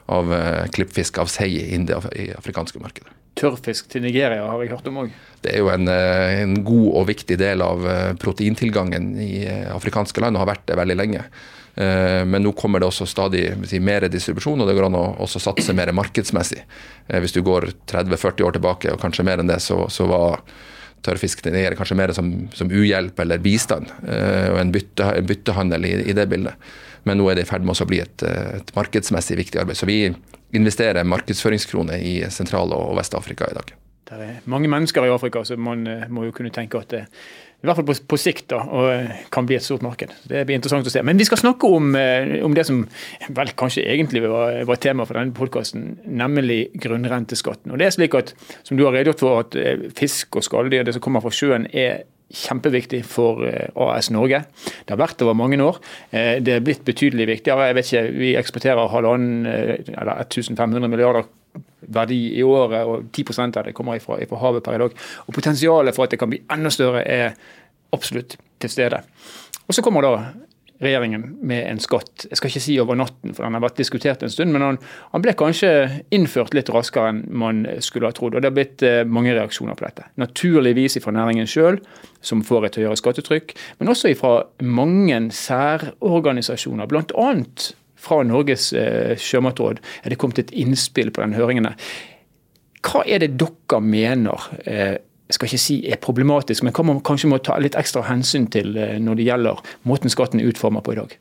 av 0.06 0.32
klippfisk 0.74 1.18
av 1.18 1.30
sei 1.32 1.52
inn 1.74 1.86
i 1.86 1.92
det 1.92 2.00
afrikanske 2.38 2.82
markedet 2.82 3.16
tørrfisk 3.36 3.90
til 3.92 4.04
Nigeria, 4.06 4.46
har 4.48 4.62
jeg 4.62 4.72
hørt 4.72 4.88
om 4.88 5.02
òg. 5.04 5.12
Det 5.44 5.52
er 5.52 5.62
jo 5.62 5.68
en, 5.72 5.88
eh, 5.92 6.40
en, 6.42 6.56
god 6.64 6.88
og 7.00 7.06
viktig 7.10 7.36
del 7.38 7.62
av 7.62 7.84
eh, 7.86 8.14
proteintilgangen 8.20 9.12
i 9.20 9.44
eh, 9.44 9.68
afrikanske 9.74 10.22
land, 10.24 10.36
og 10.36 10.44
har 10.44 10.54
vært 10.54 10.66
det 10.70 10.80
veldig 10.80 10.98
lenge. 11.02 11.28
Men 11.76 12.40
nå 12.40 12.54
kommer 12.56 12.80
det 12.80 12.86
også 12.88 13.04
stadig 13.04 13.50
si, 13.68 13.76
mer 13.84 14.06
distribusjon, 14.08 14.62
og 14.64 14.64
det 14.64 14.72
går 14.78 14.86
an 14.86 14.94
å 14.96 15.02
også 15.26 15.42
satse 15.44 15.74
mer 15.76 15.90
markedsmessig. 15.92 16.62
Hvis 17.20 17.34
du 17.36 17.42
går 17.44 17.66
30-40 17.84 18.46
år 18.46 18.54
tilbake, 18.56 18.94
og 18.94 19.02
kanskje 19.02 19.26
mer 19.28 19.42
enn 19.42 19.50
det, 19.50 19.58
så, 19.60 19.82
så 19.92 20.06
var 20.08 20.40
tørrfisk 21.04 21.44
til 21.44 21.52
Nigeria 21.52 21.76
kanskje 21.76 21.98
mer 22.00 22.14
som, 22.16 22.30
som 22.56 22.72
uhjelp 22.72 23.20
eller 23.20 23.44
bistand, 23.44 23.92
og 23.92 24.56
en, 24.56 24.72
bytte, 24.72 25.10
en 25.20 25.28
byttehandel 25.28 25.84
i, 25.84 25.92
i, 26.06 26.16
det 26.16 26.24
bildet. 26.32 26.72
Men 27.06 27.20
nå 27.20 27.30
er 27.30 27.38
det 27.38 27.46
i 27.46 27.48
ferd 27.48 27.66
med 27.66 27.78
å 27.78 27.88
bli 27.88 28.02
et, 28.02 28.26
et 28.26 28.76
markedsmessig 28.76 29.38
viktig 29.38 29.62
arbeid. 29.62 29.78
Så 29.78 29.88
vi 29.88 30.00
investerer 30.56 31.06
markedsføringskroner 31.06 32.02
i 32.02 32.18
Sentral- 32.34 32.74
og 32.74 32.96
Vest-Afrika 32.98 33.50
i 33.50 33.58
dag. 33.58 33.74
det 34.06 34.16
er 34.22 34.38
mange 34.46 34.68
mennesker 34.70 35.06
i 35.06 35.10
Afrika, 35.10 35.44
så 35.44 35.56
man 35.58 35.82
må 36.10 36.28
jo 36.28 36.34
kunne 36.34 36.54
tenke 36.54 36.78
at 36.78 36.92
det 36.94 37.04
i 37.56 37.66
hvert 37.66 37.78
fall 37.78 37.86
på, 37.88 37.94
på 38.12 38.18
sikt 38.20 38.50
da, 38.52 38.58
kan 39.32 39.46
bli 39.48 39.56
et 39.56 39.64
stort 39.64 39.82
marked. 39.82 40.12
Det 40.28 40.42
blir 40.46 40.58
interessant 40.58 40.86
å 40.86 40.92
se. 40.92 41.00
Men 41.06 41.18
vi 41.18 41.24
skal 41.26 41.40
snakke 41.40 41.66
om, 41.72 41.94
om 42.44 42.54
det 42.54 42.66
som 42.68 42.82
vel 43.34 43.52
kanskje 43.58 43.86
egentlig 43.88 44.20
var, 44.26 44.60
var 44.68 44.78
tema 44.82 45.06
for 45.08 45.18
denne 45.18 45.34
podkasten, 45.34 45.96
nemlig 46.04 46.68
grunnrenteskatten. 46.84 47.72
Og 47.72 47.80
det 47.80 47.88
er 47.88 47.96
slik 47.96 48.14
at, 48.18 48.34
Som 48.62 48.76
du 48.76 48.84
har 48.84 48.92
redegjort 48.94 49.24
for, 49.24 49.40
at 49.46 49.56
fisk 49.96 50.36
og 50.36 50.44
skalldyr, 50.44 50.84
det 50.84 50.94
som 50.94 51.02
kommer 51.02 51.24
fra 51.24 51.32
sjøen, 51.32 51.66
er 51.72 52.04
kjempeviktig 52.34 53.04
for 53.06 53.44
AS 53.46 54.10
Norge. 54.10 54.42
Det 54.84 54.94
har 54.94 54.98
vært 54.98 55.22
over 55.22 55.36
mange 55.38 55.58
år. 55.62 55.78
Det 56.10 56.56
er 56.56 56.64
blitt 56.64 56.82
betydelig 56.86 57.28
viktigere. 57.30 57.68
Jeg 57.70 57.76
vet 57.78 57.90
ikke, 57.92 58.04
Vi 58.18 58.32
eksporterer 58.40 58.90
halvannen, 58.90 59.46
eller 59.46 60.24
1500 60.26 60.90
milliarder 60.90 61.28
verdi 61.86 62.18
i 62.38 62.42
året, 62.42 62.82
og 62.86 63.06
10 63.12 63.56
av 63.56 63.64
det 63.64 63.74
kommer 63.76 64.00
fra 64.02 64.18
havet 64.42 64.64
per 64.64 64.74
i 64.74 64.82
dag. 64.82 64.96
Og 65.26 65.34
Potensialet 65.34 65.94
for 65.94 66.04
at 66.04 66.10
det 66.10 66.18
kan 66.20 66.30
bli 66.32 66.42
enda 66.52 66.70
større 66.70 67.04
er 67.06 67.36
absolutt 67.94 68.36
til 68.60 68.70
stede. 68.70 69.02
Og 69.68 69.74
Så 69.74 69.82
kommer 69.82 70.02
da 70.02 70.32
regjeringen 70.82 71.24
med 71.46 71.64
en 71.70 71.80
skatt. 71.80 72.26
Jeg 72.30 72.38
skal 72.38 72.50
ikke 72.50 72.62
si 72.64 72.76
over 72.82 72.98
natten, 72.98 73.32
for 73.36 73.46
den 73.46 73.56
har 73.56 73.64
vært 73.64 73.78
diskutert 73.80 74.24
en 74.24 74.32
stund, 74.32 74.52
men 74.54 74.64
han, 74.64 74.78
han 75.12 75.24
ble 75.24 75.32
kanskje 75.38 75.70
innført 76.14 76.56
litt 76.56 76.70
raskere 76.72 77.12
enn 77.12 77.22
man 77.30 77.64
skulle 77.84 78.10
ha 78.10 78.16
trodd. 78.16 78.36
og 78.36 78.44
Det 78.44 78.50
har 78.50 78.56
blitt 78.56 78.84
eh, 78.86 79.00
mange 79.08 79.34
reaksjoner 79.36 79.78
på 79.78 79.86
dette. 79.86 80.08
Naturligvis 80.20 80.98
fra 81.04 81.14
næringen 81.16 81.48
sjøl, 81.50 81.80
som 82.24 82.44
får 82.46 82.68
et 82.68 82.78
høyere 82.82 82.98
skattetrykk, 83.00 83.56
men 83.80 83.92
også 83.92 84.12
fra 84.18 84.36
mange 84.64 85.20
særorganisasjoner. 85.32 86.92
Annet 87.16 87.70
fra 88.06 88.20
Norges 88.26 88.70
eh, 88.76 89.16
sjømatråd 89.20 89.80
er 90.04 90.12
det 90.12 90.20
kommet 90.20 90.44
et 90.44 90.54
innspill 90.56 91.12
på 91.14 91.24
den 91.24 91.36
høringen. 91.36 91.72
Hva 92.86 93.02
er 93.08 93.24
det 93.24 93.34
dere 93.40 93.80
mener 93.82 94.50
eh, 94.68 94.96
jeg 95.26 95.34
skal 95.34 95.48
ikke 95.50 95.62
si 95.62 95.76
er 95.90 95.98
problematisk, 96.02 96.62
men 96.62 96.74
hva 96.74 96.84
man 96.86 97.02
kanskje 97.04 97.30
må 97.32 97.40
ta 97.42 97.56
litt 97.58 97.74
ekstra 97.78 98.04
hensyn 98.06 98.46
til 98.52 98.76
eh, 98.78 98.98
når 99.02 99.18
det 99.18 99.26
gjelder 99.26 99.62
måten 99.88 100.12
skatten 100.12 100.42
er 100.42 100.52
utformet 100.52 100.86
på 100.86 100.94
i 100.94 101.00
dag? 101.00 101.16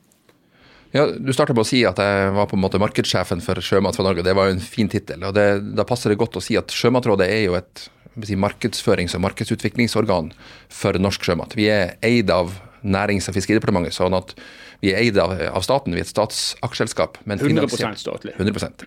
Ja, 0.94 1.08
Du 1.10 1.32
starta 1.34 1.52
med 1.52 1.64
å 1.64 1.68
si 1.68 1.82
at 1.84 1.98
jeg 2.00 2.30
var 2.36 2.46
på 2.48 2.56
en 2.56 2.62
måte 2.62 2.80
markedssjefen 2.80 3.42
for 3.44 3.58
Sjømat 3.60 3.98
fra 3.98 4.06
Norge. 4.06 4.24
Det 4.24 4.36
var 4.38 4.48
jo 4.48 4.56
en 4.56 4.62
fin 4.62 4.88
tittel. 4.88 5.26
Da 5.34 5.84
passer 5.88 6.12
det 6.12 6.20
godt 6.20 6.38
å 6.38 6.44
si 6.44 6.56
at 6.56 6.72
Sjømatrådet 6.72 7.26
er 7.26 7.42
jo 7.48 7.56
et 7.58 7.88
si, 8.24 8.38
markedsførings- 8.38 9.16
og 9.18 9.24
markedsutviklingsorgan 9.26 10.30
for 10.72 10.96
norsk 11.02 11.26
sjømat. 11.26 11.58
Vi 11.58 11.68
er 11.72 11.96
eid 12.06 12.30
av 12.32 12.54
Nærings- 12.86 13.26
og 13.28 13.34
fiskeridepartementet, 13.34 13.96
sånn 13.96 14.14
at 14.16 14.36
vi 14.80 14.92
er 14.92 15.02
eid 15.02 15.18
av, 15.18 15.32
av, 15.34 15.62
staten, 15.64 15.94
vi 15.96 16.00
er 16.00 16.06
et 16.06 16.12
statsaksjeselskap. 16.12 17.18
100 17.26 17.96
statlig. 17.98 18.36
100%. 18.38 18.86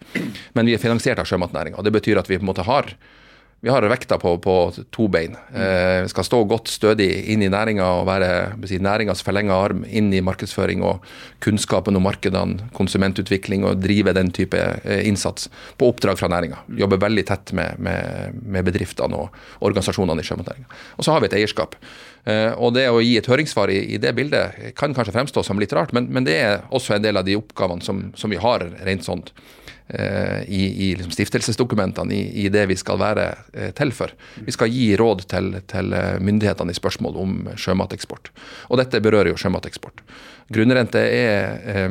Men 0.55 0.69
vi 0.69 0.77
er 0.77 0.81
finansiert 0.81 1.19
av 1.19 1.27
sjømatnæringa. 1.27 1.83
Det 1.83 1.93
betyr 1.93 2.21
at 2.21 2.29
vi 2.29 2.37
på 2.39 2.45
en 2.45 2.51
måte 2.53 2.65
har 2.65 2.93
vi 3.61 3.69
har 3.69 3.83
vekta 3.91 4.17
på, 4.17 4.37
på 4.37 4.71
to 4.89 5.07
bein. 5.11 5.35
Eh, 5.53 6.01
vi 6.05 6.09
skal 6.09 6.23
stå 6.23 6.43
godt 6.47 6.71
stødig 6.71 7.09
inn 7.33 7.43
i 7.43 7.49
næringa 7.51 7.83
og 7.99 8.05
være 8.07 8.29
si, 8.69 8.79
næringas 8.79 9.23
forlenga 9.25 9.57
arm 9.59 9.81
inn 9.83 10.13
i 10.15 10.21
markedsføring 10.23 10.83
og 10.87 11.03
kunnskapen 11.43 11.99
om 11.99 12.05
markedene, 12.07 12.69
konsumentutvikling 12.77 13.65
og 13.67 13.81
drive 13.83 14.15
den 14.15 14.31
type 14.35 14.59
eh, 14.59 15.03
innsats 15.09 15.49
på 15.77 15.91
oppdrag 15.91 16.21
fra 16.21 16.31
næringa. 16.31 16.63
Jobbe 16.79 17.01
veldig 17.03 17.25
tett 17.27 17.51
med, 17.57 17.81
med, 17.83 18.39
med 18.39 18.69
bedriftene 18.69 19.25
og 19.25 19.35
organisasjonene 19.59 20.23
i 20.23 20.29
sjømatnæringa. 20.29 20.79
Og 20.95 21.03
så 21.03 21.15
har 21.15 21.19
vi 21.19 21.27
et 21.27 21.37
eierskap. 21.41 21.75
Eh, 22.29 22.51
og 22.59 22.73
det 22.75 22.87
å 22.91 22.99
gi 23.03 23.15
et 23.19 23.29
høringssvar 23.29 23.71
i, 23.73 23.79
i 23.95 23.99
det 24.01 24.11
bildet 24.17 24.73
kan 24.77 24.93
kanskje 24.95 25.15
fremstå 25.15 25.43
som 25.45 25.61
litt 25.61 25.73
rart, 25.75 25.93
men, 25.95 26.09
men, 26.13 26.27
det 26.27 26.35
er 26.41 26.67
også 26.75 26.97
en 26.97 27.05
del 27.05 27.19
av 27.19 27.25
de 27.27 27.37
oppgavene 27.39 27.85
som, 27.85 28.09
som 28.19 28.31
vi 28.31 28.39
har 28.41 28.65
rent 28.85 29.07
sånt 29.07 29.31
eh, 29.87 30.43
i, 30.45 30.63
i 30.69 30.89
liksom 30.99 31.13
stiftelsesdokumentene, 31.15 32.15
i, 32.15 32.43
i, 32.43 32.49
det 32.53 32.65
vi 32.69 32.77
skal 32.79 32.99
være 33.01 33.29
eh, 33.53 33.71
til 33.77 33.93
for. 33.95 34.13
Vi 34.45 34.55
skal 34.55 34.73
gi 34.73 34.91
råd 34.99 35.25
til, 35.31 35.53
til 35.71 35.95
myndighetene 36.19 36.75
i 36.75 36.79
spørsmål 36.79 37.21
om 37.23 37.39
sjømateksport. 37.55 38.33
Og 38.69 38.81
dette 38.81 39.01
berører 39.03 39.31
jo 39.31 39.39
sjømateksport. 39.39 40.03
Grunnrente 40.49 41.01
er, 41.13 41.85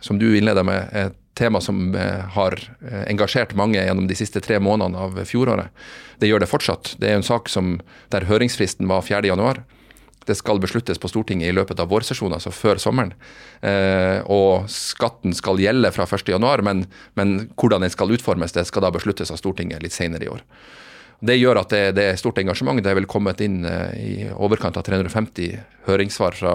som 0.00 0.16
du 0.16 0.30
innleda 0.32 0.62
med, 0.64 0.86
et 0.96 1.16
tema 1.40 1.62
som 1.64 1.94
har 2.36 2.56
engasjert 3.08 3.56
mange 3.58 3.80
gjennom 3.80 4.06
de 4.10 4.16
siste 4.18 4.42
tre 4.44 4.60
månedene 4.62 5.00
av 5.08 5.18
fjoråret. 5.26 5.72
Det 6.20 6.28
gjør 6.28 6.44
det 6.44 6.50
fortsatt. 6.50 6.94
Det 7.00 7.08
er 7.08 7.18
en 7.18 7.26
sak 7.26 7.48
som, 7.48 7.78
der 8.12 8.28
høringsfristen 8.28 8.88
var 8.90 9.02
4.1. 9.06 9.62
Det 10.28 10.36
skal 10.36 10.60
besluttes 10.60 11.00
på 11.00 11.08
Stortinget 11.08 11.48
i 11.48 11.54
løpet 11.56 11.80
av 11.80 11.88
vårsesjonen, 11.90 12.36
altså 12.36 12.52
før 12.52 12.78
sommeren. 12.82 13.14
Eh, 13.66 14.20
og 14.30 14.68
skatten 14.70 15.32
skal 15.36 15.60
gjelde 15.62 15.90
fra 15.96 16.04
1.1, 16.04 16.62
men, 16.66 16.84
men 17.18 17.32
hvordan 17.56 17.86
den 17.86 17.92
skal 17.92 18.12
utformes, 18.12 18.54
det 18.54 18.66
skal 18.68 18.84
da 18.84 18.92
besluttes 18.94 19.32
av 19.32 19.40
Stortinget 19.40 19.82
litt 19.82 19.96
senere 19.96 20.28
i 20.28 20.30
år. 20.30 20.44
Det 21.20 21.36
gjør 21.36 21.60
at 21.60 21.72
det, 21.72 21.82
det, 21.98 22.04
er 22.10 22.20
stort 22.20 22.38
engasjement. 22.40 22.80
Det 22.80 22.90
er 22.90 22.96
vel 22.96 23.08
kommet 23.10 23.42
inn 23.44 23.60
eh, 23.68 23.92
i 24.00 24.12
overkant 24.32 24.78
av 24.80 24.86
350 24.86 25.58
høringssvar 25.88 26.36
fra 26.38 26.54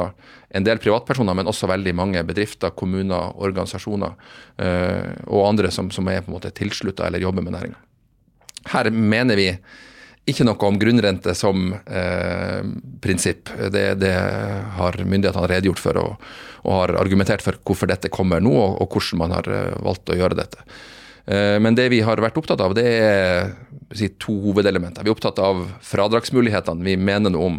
en 0.56 0.65
del 0.65 0.80
privatpersoner, 0.82 1.38
men 1.38 1.49
også 1.51 1.69
veldig 1.69 1.93
mange 1.97 2.23
bedrifter, 2.25 2.73
kommuner, 2.78 3.36
organisasjoner 3.45 4.15
eh, 4.58 5.12
og 5.28 5.49
andre 5.51 5.71
som, 5.73 5.91
som 5.93 6.10
er 6.10 6.23
på 6.23 6.32
en 6.32 6.38
måte 6.39 6.54
tilslutta 6.56 7.06
eller 7.06 7.21
jobber 7.21 7.45
med 7.45 7.58
næringa. 7.58 7.82
Her 8.73 8.89
mener 8.89 9.38
vi 9.38 9.51
ikke 10.25 10.45
noe 10.47 10.58
om 10.65 10.80
grunnrente 10.82 11.36
som 11.38 11.69
eh, 11.86 12.65
prinsipp. 13.01 13.51
Det, 13.69 13.86
det, 14.01 14.13
har 14.80 14.97
myndighetene 15.04 15.49
redegjort 15.51 15.82
for 15.84 16.01
og, 16.01 16.28
og, 16.63 16.71
har 16.80 16.95
argumentert 16.97 17.45
for 17.45 17.60
hvorfor 17.62 17.91
dette 17.91 18.10
kommer 18.13 18.41
nå, 18.41 18.54
og, 18.54 18.80
og 18.82 18.95
hvordan 18.97 19.21
man 19.21 19.36
har 19.38 19.49
eh, 19.54 19.75
valgt 19.86 20.10
å 20.10 20.17
gjøre 20.17 20.39
dette. 20.41 20.65
Eh, 21.26 21.58
men 21.60 21.78
det 21.78 21.88
vi 21.94 22.02
har 22.06 22.22
vært 22.22 22.38
opptatt 22.38 22.62
av, 22.62 22.76
det 22.78 22.86
er 22.86 23.56
si, 23.96 24.12
to 24.22 24.36
hovedelementer. 24.50 25.06
Vi 25.06 25.12
er 25.12 25.16
opptatt 25.16 25.42
av 25.42 25.66
fradragsmulighetene. 25.86 26.86
Vi 26.86 26.98
mener 26.98 27.34
noe 27.34 27.50
om 27.50 27.58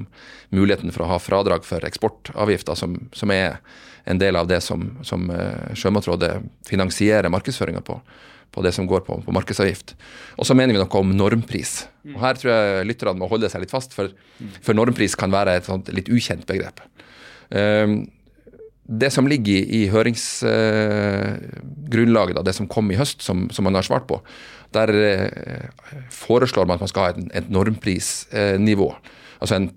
muligheten 0.55 0.95
for 0.95 1.07
å 1.07 1.11
ha 1.15 1.21
fradrag 1.23 1.67
for 1.67 1.85
eksportavgifter, 1.87 2.79
som, 2.79 2.97
som 3.17 3.35
er 3.35 3.59
en 4.07 4.23
del 4.23 4.39
av 4.39 4.47
det 4.47 4.61
som, 4.63 4.93
som 5.07 5.27
eh, 5.35 5.75
Sjømatrådet 5.75 6.39
finansierer 6.69 7.33
markedsføringa 7.33 7.83
på 7.87 8.01
på 8.57 8.63
det 8.65 8.73
som 8.73 8.87
går 8.89 9.03
på, 9.05 9.19
på 9.21 9.33
markedsavgift. 9.37 9.93
Og 10.41 10.47
så 10.49 10.55
mener 10.57 10.73
vi 10.73 10.81
noe 10.81 11.01
om 11.03 11.11
normpris. 11.13 11.83
Og 12.09 12.21
Her 12.23 12.39
tror 12.41 12.53
jeg 12.55 12.87
lytterne 12.89 13.21
må 13.21 13.29
holde 13.29 13.51
seg 13.53 13.61
litt 13.61 13.75
fast, 13.75 13.93
for, 13.93 14.15
for 14.65 14.79
normpris 14.79 15.17
kan 15.19 15.35
være 15.35 15.59
et 15.59 15.69
sånt 15.69 15.91
litt 15.93 16.09
ukjent 16.09 16.47
begrep. 16.49 16.81
Um, 17.51 18.07
det 18.87 19.11
som 19.11 19.29
ligger 19.29 19.55
i, 19.55 19.89
høringsgrunnlaget, 19.91 22.45
det 22.47 22.55
som 22.55 22.69
kom 22.71 22.91
i 22.93 22.97
høst, 22.99 23.23
som, 23.25 23.51
som 23.51 23.65
man 23.67 23.75
har 23.75 23.83
svart 23.87 24.07
på, 24.07 24.21
der 24.75 24.89
uh, 24.95 25.31
foreslår 26.15 26.67
man 26.67 26.75
at 26.79 26.85
man 26.85 26.93
skal 26.93 27.05
ha 27.05 27.11
et, 27.15 27.21
et 27.43 27.51
normprisnivå. 27.51 28.89
Altså 29.41 29.55
en 29.59 29.71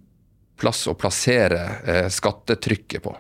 plass 0.60 0.88
å 0.92 1.00
plassere 1.00 1.62
uh, 1.88 2.10
skattetrykket 2.14 3.02
på. 3.06 3.12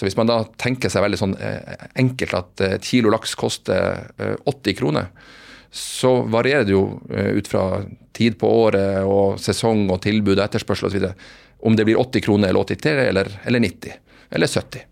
Så 0.00 0.06
Hvis 0.06 0.16
man 0.16 0.30
da 0.30 0.38
tenker 0.56 0.88
seg 0.88 1.02
veldig 1.04 1.18
sånn 1.20 1.34
eh, 1.44 1.80
enkelt 2.00 2.36
at 2.38 2.60
et 2.64 2.86
kilo 2.88 3.10
laks 3.12 3.34
koster 3.36 4.06
80 4.16 4.46
eh, 4.48 4.76
kroner, 4.78 5.10
så 5.68 6.14
varierer 6.24 6.64
det 6.64 6.72
jo 6.72 6.86
eh, 7.12 7.34
ut 7.36 7.50
fra 7.50 7.82
tid 8.16 8.38
på 8.40 8.48
året 8.62 9.04
og 9.04 9.36
sesong 9.44 9.90
og 9.92 10.00
tilbud 10.06 10.38
og 10.38 10.46
etterspørsel 10.46 10.88
osv. 10.88 11.04
om 11.68 11.76
det 11.76 11.84
blir 11.84 12.00
80 12.00 12.24
kroner 12.24 12.48
eller 12.48 12.72
83 12.72 12.94
eller, 13.10 13.28
eller 13.44 13.64
90 13.66 13.92
eller 14.30 14.48
70. 14.48 14.88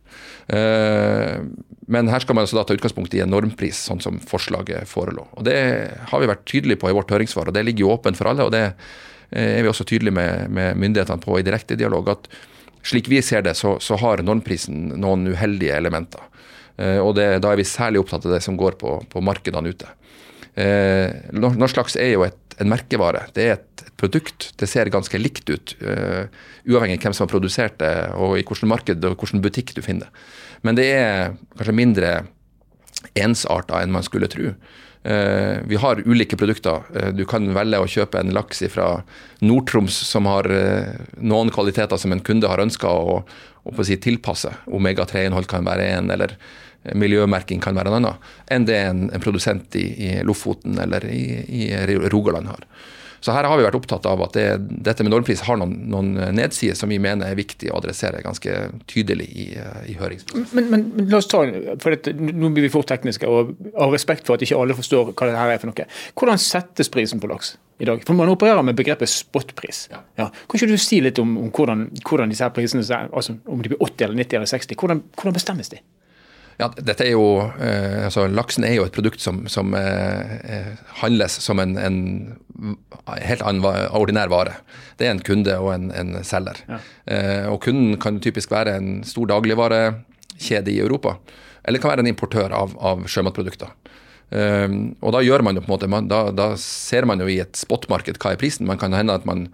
Men 0.49 2.09
her 2.09 2.23
skal 2.25 2.37
man 2.37 2.47
altså 2.47 2.57
da 2.57 2.63
ta 2.65 2.77
utgangspunkt 2.77 3.13
i 3.17 3.21
en 3.21 3.29
normpris, 3.33 3.83
sånn 3.85 4.01
som 4.01 4.17
forslaget 4.21 4.89
forelå. 4.89 5.27
Og 5.37 5.45
Det 5.45 5.59
har 6.09 6.23
vi 6.23 6.31
vært 6.31 6.47
tydelige 6.49 6.81
på 6.81 6.89
i 6.89 6.97
vårt 6.97 7.13
høringssvar, 7.13 7.51
og 7.51 7.57
det 7.57 7.67
ligger 7.67 7.85
jo 7.85 7.93
åpent 7.93 8.17
for 8.17 8.31
alle. 8.31 8.47
og 8.47 8.53
Det 8.53 8.63
er 9.37 9.61
vi 9.61 9.69
også 9.69 9.85
tydelige 9.85 10.17
med, 10.17 10.49
med 10.49 10.81
myndighetene 10.81 11.21
på 11.21 11.37
i 11.37 11.45
direkte 11.45 11.77
dialog. 11.77 12.09
at 12.09 12.29
slik 12.89 13.09
vi 13.09 13.21
ser 13.23 13.43
det, 13.45 13.57
så, 13.59 13.77
så 13.83 13.99
har 14.01 14.23
normprisen 14.25 14.93
noen 15.01 15.27
uheldige 15.29 15.77
elementer. 15.77 16.25
Eh, 16.79 16.99
og 17.03 17.15
det, 17.19 17.29
Da 17.43 17.53
er 17.53 17.61
vi 17.61 17.69
særlig 17.69 18.03
opptatt 18.03 18.27
av 18.27 18.37
det 18.37 18.43
som 18.45 18.57
går 18.59 18.79
på, 18.81 18.99
på 19.11 19.23
markedene 19.25 19.73
ute. 19.73 19.91
Eh, 20.59 21.33
norsk 21.35 21.79
laks 21.79 21.99
er 22.01 22.15
jo 22.15 22.25
et, 22.27 22.39
en 22.59 22.71
merkevare. 22.71 23.27
Det 23.35 23.45
er 23.45 23.59
et, 23.59 23.68
et, 23.79 23.93
produkt. 24.01 24.51
Det 24.59 24.69
ser 24.71 24.91
ganske 24.93 25.21
likt 25.21 25.51
ut, 25.51 25.77
uh, 25.83 26.27
uavhengig 26.69 26.99
av 26.99 27.09
hvem 27.09 27.17
som 27.17 27.27
har 27.27 27.33
produsert 27.33 27.79
det, 27.83 27.95
og 28.19 28.37
i 28.37 28.43
hvilket 28.43 28.71
marked 28.71 29.07
og 29.07 29.17
hvilken 29.17 29.45
butikk 29.45 29.75
du 29.77 29.83
finner 29.85 30.09
det. 30.09 30.27
Men 30.67 30.79
det 30.79 30.91
er 30.91 31.39
kanskje 31.57 31.79
mindre 31.79 32.13
ensarta 33.19 33.83
enn 33.83 33.95
man 33.95 34.07
skulle 34.07 34.31
tro. 34.31 34.53
Uh, 35.07 35.63
vi 35.65 35.77
har 35.77 36.03
ulike 36.05 36.37
produkter. 36.37 36.83
Uh, 36.95 37.11
du 37.15 37.25
kan 37.29 37.47
velge 37.55 37.79
å 37.81 37.89
kjøpe 37.89 38.19
en 38.21 38.35
laks 38.35 38.65
fra 38.73 38.89
Nord-Troms 39.47 39.95
som 40.09 40.27
har 40.29 40.49
uh, 40.51 40.91
noen 41.23 41.53
kvaliteter 41.55 42.01
som 42.01 42.13
en 42.13 42.25
kunde 42.25 42.51
har 42.51 42.61
ønska 42.61 42.91
å, 42.91 43.21
å 43.63 43.87
si, 43.87 43.97
tilpasse. 44.03 44.51
Omega-3-innhold 44.67 45.49
kan 45.51 45.67
være 45.69 45.87
en, 45.95 46.11
eller 46.15 46.35
miljømerking 46.99 47.63
kan 47.63 47.77
være 47.79 47.93
en 47.93 47.99
annen, 47.99 48.29
enn 48.55 48.67
det 48.69 48.77
en, 48.79 49.01
en 49.13 49.23
produsent 49.23 49.75
i, 49.77 49.87
i, 50.07 50.11
Lofoten 50.27 50.79
eller 50.81 51.05
i, 51.11 51.23
i 51.47 51.65
Rogaland 52.09 52.51
har. 52.53 52.67
Så 53.21 53.35
her 53.35 53.47
har 53.49 53.59
vi 53.59 53.67
vært 53.67 53.79
opptatt 53.79 54.07
av 54.09 54.23
at 54.29 54.37
det, 54.37 54.47
dette 54.87 55.05
med 55.05 55.13
normpris 55.13 55.43
har 55.47 55.59
noen, 55.61 55.75
noen 55.91 56.13
nedsider 56.37 56.77
som 56.79 56.91
vi 56.93 57.01
mener 57.03 57.29
er 57.29 57.39
viktig 57.39 57.71
å 57.73 57.79
adressere 57.81 58.23
ganske 58.25 58.55
tydelig 58.91 59.29
i, 59.29 59.47
i 59.91 59.97
høringsprosessen. 59.99 60.55
Men, 60.57 60.71
men, 60.73 60.87
men, 60.95 61.11
la 61.11 61.21
oss 61.23 61.31
ta, 61.31 61.43
for 61.83 61.95
dette, 61.95 62.15
Nå 62.19 62.53
blir 62.55 62.67
vi 62.67 62.73
fort 62.73 62.89
tekniske, 62.91 63.29
og 63.29 63.55
av 63.79 63.95
respekt 63.95 64.29
for 64.29 64.39
at 64.39 64.45
ikke 64.47 64.59
alle 64.59 64.77
forstår 64.79 65.13
hva 65.13 65.31
dette 65.31 65.47
er 65.49 65.63
for 65.63 65.73
noe. 65.73 65.89
Hvordan 66.19 66.43
settes 66.43 66.93
prisen 66.93 67.23
på 67.23 67.31
laks 67.31 67.57
i 67.83 67.89
dag? 67.89 68.03
For 68.07 68.19
Man 68.19 68.33
opererer 68.33 68.65
med 68.67 68.79
begrepet 68.79 69.11
spotpris. 69.11 69.87
Ja. 69.93 70.03
Ja. 70.21 70.31
Kan 70.47 70.61
ikke 70.61 70.71
du 70.73 70.83
si 70.83 71.03
litt 71.05 71.19
om, 71.23 71.37
om 71.43 71.53
hvordan, 71.55 71.89
hvordan, 72.03 72.33
disse 72.33 72.47
her 72.47 72.55
prisene, 72.55 72.87
altså 73.09 73.39
om 73.47 73.63
de 73.65 73.75
blir 73.75 73.83
80 73.83 74.09
eller 74.09 74.23
90 74.23 74.41
eller 74.41 74.53
60, 74.55 74.79
hvordan, 74.79 75.07
hvordan 75.19 75.39
bestemmes 75.39 75.75
de? 75.75 75.83
Ja, 76.59 76.67
dette 76.75 77.07
er 77.07 77.13
jo, 77.15 77.39
eh, 77.63 78.05
altså 78.09 78.25
Laksen 78.27 78.65
er 78.67 78.75
jo 78.75 78.85
et 78.89 78.95
produkt 78.95 79.23
som, 79.23 79.45
som 79.51 79.77
eh, 79.79 80.33
eh 80.43 80.71
handles 80.99 81.37
som 81.45 81.61
en, 81.63 81.77
en, 81.79 81.99
helt 83.07 83.45
annen 83.47 83.63
ordinær 83.95 84.33
vare. 84.33 84.57
Det 84.99 85.07
er 85.07 85.15
en 85.15 85.23
kunde 85.23 85.55
og 85.63 85.71
en, 85.77 85.93
en 85.95 86.17
selger. 86.27 86.59
Ja. 86.67 86.81
Eh, 87.07 87.45
og 87.53 87.61
Kunden 87.63 87.95
kan 88.03 88.19
typisk 88.19 88.51
være 88.51 88.75
en 88.75 89.05
stor 89.07 89.31
dagligvarekjede 89.31 90.75
i 90.75 90.81
Europa, 90.83 91.15
eller 91.63 91.79
kan 91.79 91.95
være 91.95 92.03
en 92.03 92.11
importør 92.11 92.51
av, 92.51 92.75
av 92.83 93.07
sjømatprodukter. 93.07 93.71
Eh, 94.35 94.67
og 94.99 95.15
Da 95.15 95.23
gjør 95.23 95.47
man 95.47 95.55
jo 95.55 95.63
på 95.63 95.71
en 95.71 95.77
måte, 95.77 95.93
man, 95.95 96.11
da, 96.11 96.25
da, 96.35 96.51
ser 96.59 97.07
man 97.07 97.23
jo 97.23 97.31
i 97.31 97.39
et 97.45 97.55
spotmarked 97.55 98.19
hva 98.19 98.35
er 98.35 98.43
prisen. 98.43 98.67
Man 98.67 98.83
kan 98.83 98.99
hende 98.99 99.15
at 99.15 99.31
man 99.31 99.47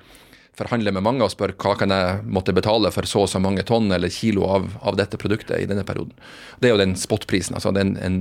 forhandler 0.59 0.95
med 0.95 1.05
mange 1.07 1.25
og 1.27 1.33
spør 1.33 1.55
hva 1.59 1.75
kan 1.79 1.93
jeg 1.95 2.25
måtte 2.31 2.55
betale 2.57 2.91
for 2.95 3.09
så 3.11 3.25
og 3.25 3.31
så 3.33 3.43
mange 3.43 3.65
tonn 3.67 3.91
eller 3.95 4.13
kilo 4.13 4.47
av, 4.51 4.69
av, 4.83 4.99
dette 5.01 5.19
produktet 5.21 5.59
i 5.61 5.69
denne 5.71 5.87
perioden. 5.87 6.15
Det 6.61 6.71
er 6.71 6.77
jo 6.77 6.83
den 6.83 6.95
spotprisen. 6.99 7.57
altså 7.59 7.75
den, 7.75 7.97
en, 7.99 8.21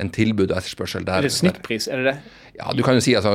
en 0.00 0.12
tilbud 0.14 0.50
og 0.50 0.58
etterspørsel 0.58 1.06
der. 1.06 1.22
Er 1.22 1.28
det 1.28 1.36
snittpris, 1.36 1.88
er 1.88 2.02
det 2.02 2.12
det? 2.12 2.16
Ja, 2.54 2.70
du 2.72 2.84
kan 2.86 2.94
jo 2.94 3.02
si 3.02 3.14
altså, 3.18 3.32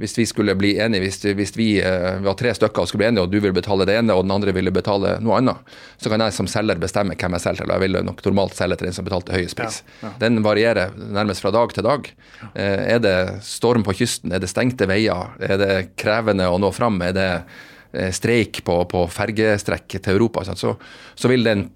Hvis 0.00 0.14
vi 0.16 0.24
skulle 0.28 0.54
bli 0.56 0.72
enige, 0.80 1.02
hvis, 1.04 1.18
hvis 1.36 1.52
vi 1.58 1.68
uh, 1.84 2.22
var 2.24 2.38
tre 2.40 2.54
stykker 2.56 2.82
og 2.82 2.88
skulle 2.88 3.02
bli 3.02 3.10
enige, 3.10 3.26
og 3.26 3.32
du 3.32 3.36
ville 3.36 3.56
betale 3.56 3.84
det 3.88 3.98
ene 4.00 4.16
og 4.16 4.24
den 4.24 4.32
andre 4.32 4.54
ville 4.56 4.72
betale 4.72 5.18
noe 5.20 5.36
annet, 5.42 5.74
så 6.00 6.12
kan 6.12 6.24
jeg 6.24 6.36
som 6.36 6.48
selger 6.48 6.80
bestemme 6.80 7.16
hvem 7.20 7.36
jeg 7.36 7.44
selger 7.44 7.66
til. 7.66 7.74
Jeg 7.74 7.84
ville 7.84 8.02
nok 8.06 8.24
normalt 8.24 8.56
selge 8.56 8.80
til 8.80 8.88
den 8.88 8.96
som 8.96 9.08
betalte 9.08 9.36
høyest 9.36 9.58
pris. 9.60 9.82
Ja, 10.00 10.06
ja. 10.06 10.12
Den 10.24 10.40
varierer 10.46 10.96
nærmest 10.96 11.44
fra 11.44 11.52
dag 11.52 11.76
til 11.76 11.84
dag. 11.84 12.08
Uh, 12.40 12.80
er 12.96 13.04
det 13.04 13.16
storm 13.44 13.84
på 13.84 13.98
kysten, 14.00 14.32
er 14.32 14.40
det 14.40 14.52
stengte 14.52 14.88
veier, 14.88 15.36
er 15.44 15.60
det 15.60 15.72
krevende 16.00 16.48
å 16.48 16.56
nå 16.62 16.72
fram, 16.72 16.96
er 17.04 17.16
det 17.16 17.30
uh, 17.44 18.10
streik 18.16 18.64
på, 18.64 18.82
på 18.88 19.06
fergestrekk 19.20 19.98
til 19.98 20.14
Europa, 20.16 20.48
så, 20.48 20.78
så 21.12 21.32
vil, 21.32 21.44
den, 21.44 21.68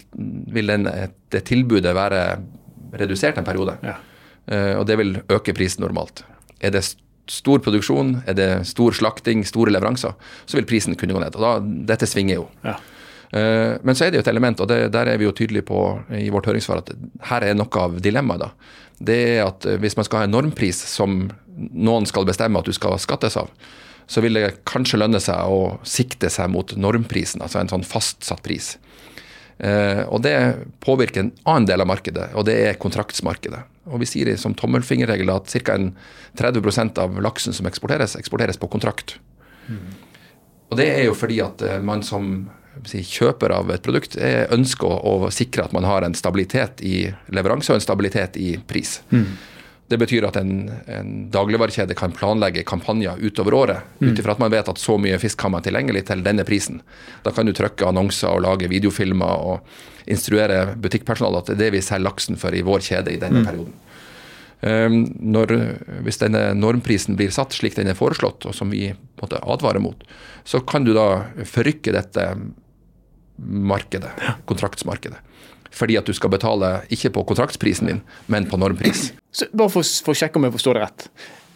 vil 0.48 0.72
den, 0.72 0.88
det 1.28 1.44
tilbudet 1.44 1.92
være 1.92 2.28
redusert 2.96 3.36
en 3.36 3.44
periode. 3.44 3.76
Ja. 3.84 3.98
og 4.78 4.84
det 4.86 4.94
vil 5.00 5.16
øke 5.32 5.54
prisen 5.56 5.82
normalt. 5.82 6.22
Er 6.64 6.72
det 6.74 6.84
stor 7.30 7.60
produksjon, 7.64 8.18
er 8.28 8.36
det 8.36 8.48
stor 8.68 8.96
slakting, 8.96 9.44
store 9.48 9.72
leveranser, 9.72 10.16
så 10.44 10.58
vil 10.58 10.66
prisen 10.68 10.96
kunne 11.00 11.16
gå 11.16 11.22
ned. 11.22 11.36
Og 11.38 11.44
da, 11.44 11.52
Dette 11.92 12.08
svinger 12.08 12.42
jo. 12.42 12.48
Ja. 12.64 12.78
Uh, 13.34 13.80
men 13.82 13.96
så 13.96 14.06
er 14.06 14.12
det 14.12 14.20
jo 14.20 14.24
et 14.24 14.30
element, 14.30 14.60
og 14.62 14.68
det, 14.70 14.92
der 14.94 15.10
er 15.10 15.18
vi 15.18 15.26
jo 15.26 15.34
tydelige 15.34 15.66
på 15.66 15.80
i 16.14 16.28
vårt 16.32 16.46
høringssvar, 16.50 16.84
at 16.84 16.92
her 17.30 17.48
er 17.48 17.56
noe 17.58 17.80
av 17.80 17.96
dilemmaet. 18.04 18.44
da. 18.44 18.74
Det 19.10 19.16
er 19.36 19.40
at 19.46 19.66
uh, 19.66 19.78
hvis 19.82 19.96
man 19.98 20.06
skal 20.06 20.22
ha 20.22 20.28
en 20.28 20.36
normpris 20.36 20.84
som 20.92 21.24
noen 21.54 22.06
skal 22.10 22.28
bestemme 22.28 22.60
at 22.60 22.68
du 22.68 22.76
skal 22.76 23.00
skattes 23.02 23.38
av, 23.40 23.50
så 24.06 24.20
vil 24.20 24.36
det 24.36 24.58
kanskje 24.68 25.00
lønne 25.00 25.20
seg 25.22 25.48
å 25.48 25.78
sikte 25.88 26.28
seg 26.30 26.50
mot 26.52 26.74
normprisen, 26.76 27.42
altså 27.42 27.62
en 27.62 27.72
sånn 27.72 27.86
fastsatt 27.88 28.42
pris. 28.44 28.74
Uh, 29.54 30.02
og 30.10 30.24
det 30.24 30.34
påvirker 30.82 31.22
en 31.22 31.30
annen 31.44 31.68
del 31.68 31.84
av 31.84 31.88
markedet, 31.90 32.32
og 32.34 32.46
det 32.48 32.56
er 32.66 32.80
kontraktsmarkedet. 32.80 33.62
Og 33.92 34.00
vi 34.02 34.08
sier 34.08 34.32
som 34.40 34.56
tommelfingerregel 34.56 35.30
at 35.34 35.52
ca. 35.62 35.76
30% 36.34 36.98
av 36.98 37.20
laksen 37.22 37.54
som 37.54 37.68
eksporteres, 37.70 38.16
eksporteres 38.18 38.58
på 38.58 38.70
kontrakt. 38.72 39.18
Mm. 39.68 39.94
Og 40.72 40.78
det 40.80 40.88
er 40.96 41.04
jo 41.06 41.14
fordi 41.14 41.38
at 41.44 41.62
eh, 41.62 41.82
man 41.84 42.02
som 42.02 42.48
si, 42.88 43.04
kjøper 43.06 43.52
av 43.54 43.70
et 43.70 43.84
produkt 43.84 44.16
ønsker 44.18 44.88
å, 44.88 45.18
å, 45.28 45.30
sikre 45.30 45.68
at 45.68 45.76
man 45.76 45.86
har 45.86 46.02
en 46.02 46.16
stabilitet 46.18 46.82
i 46.82 47.04
leveranse 47.30 47.70
og 47.70 47.78
en 47.78 47.84
stabilitet 47.84 48.40
i 48.40 48.56
pris. 48.58 48.96
Mm. 49.12 49.28
Det 49.88 49.98
betyr 50.00 50.24
at 50.24 50.36
en, 50.40 50.70
en 50.88 51.08
dagligvarekjede 51.32 51.94
kan 51.98 52.14
planlegge 52.16 52.64
kampanjer 52.64 53.20
utover 53.20 53.54
året, 53.54 53.90
mm. 54.00 54.06
ut 54.08 54.20
ifra 54.22 54.32
at 54.32 54.40
man 54.40 54.52
vet 54.54 54.68
at 54.72 54.80
så 54.80 54.96
mye 55.00 55.18
fisk 55.20 55.44
har 55.44 55.52
man 55.52 55.64
tilgjengelig 55.64 56.06
til 56.08 56.24
denne 56.24 56.46
prisen. 56.48 56.80
Da 57.24 57.34
kan 57.36 57.44
du 57.44 57.52
trykke 57.52 57.90
annonser 57.90 58.32
og 58.32 58.46
lage 58.46 58.70
videofilmer 58.72 59.44
og 59.44 60.08
instruere 60.10 60.74
butikkpersonalet 60.80 61.44
at 61.44 61.52
det 61.52 61.56
er 61.58 61.62
det 61.66 61.74
vi 61.76 61.84
selger 61.84 62.08
laksen 62.08 62.40
for 62.40 62.56
i 62.56 62.64
vår 62.64 62.84
kjede 62.86 63.12
i 63.12 63.20
denne 63.20 63.44
mm. 63.44 63.48
perioden. 63.50 63.76
Um, 64.64 64.98
når, 65.20 65.50
hvis 66.06 66.22
denne 66.22 66.46
normprisen 66.56 67.18
blir 67.18 67.32
satt 67.34 67.52
slik 67.52 67.76
den 67.76 67.90
er 67.92 67.98
foreslått, 67.98 68.46
og 68.48 68.56
som 68.56 68.72
vi 68.72 68.86
måtte 69.20 69.42
advare 69.44 69.82
mot, 69.84 70.00
så 70.48 70.62
kan 70.64 70.86
du 70.86 70.94
da 70.96 71.26
forrykke 71.44 71.92
dette 71.92 72.24
markedet, 73.36 74.14
kontraktsmarkedet. 74.48 75.20
Fordi 75.74 75.96
at 75.98 76.06
du 76.06 76.14
skal 76.14 76.30
betale 76.30 76.70
ikke 76.94 77.10
på 77.16 77.24
kontraktsprisen 77.30 77.90
din, 77.90 78.02
men 78.30 78.46
på 78.46 78.58
normpris. 78.60 79.08
Så 79.34 79.48
bare 79.52 79.72
for, 79.72 79.86
for 80.06 80.14
å 80.14 80.18
sjekke 80.18 80.38
om 80.38 80.46
jeg 80.46 80.54
forstår 80.54 80.78
det 80.78 80.84
rett. 80.84 81.06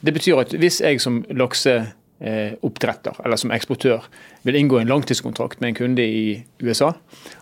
Det 0.00 0.14
betyr 0.14 0.40
at 0.42 0.54
hvis 0.58 0.80
jeg 0.82 1.00
som 1.02 1.20
lakseoppdretter 1.30 3.20
eller 3.24 3.38
som 3.40 3.54
eksportør 3.54 4.06
vil 4.46 4.58
inngå 4.58 4.80
en 4.80 4.90
langtidskontrakt 4.90 5.62
med 5.62 5.72
en 5.72 5.78
kunde 5.78 6.06
i 6.06 6.24
USA, 6.62 6.92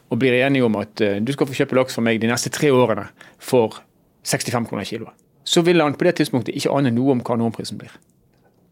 og 0.08 0.20
blir 0.20 0.36
enige 0.38 0.64
om 0.64 0.76
at 0.78 1.02
uh, 1.02 1.16
du 1.20 1.32
skal 1.34 1.48
få 1.48 1.56
kjøpe 1.58 1.78
laks 1.80 1.96
fra 1.96 2.04
meg 2.06 2.20
de 2.22 2.30
neste 2.30 2.52
tre 2.54 2.70
årene 2.70 3.08
for 3.42 3.80
65 4.26 4.68
kroner 4.70 4.86
kiloet, 4.86 5.16
så 5.46 5.62
vil 5.66 5.82
han 5.82 5.96
på 5.98 6.06
det 6.06 6.16
tidspunktet 6.20 6.56
ikke 6.58 6.74
ane 6.74 6.92
noe 6.94 7.16
om 7.16 7.22
hva 7.26 7.38
normprisen 7.38 7.80
blir. 7.80 7.92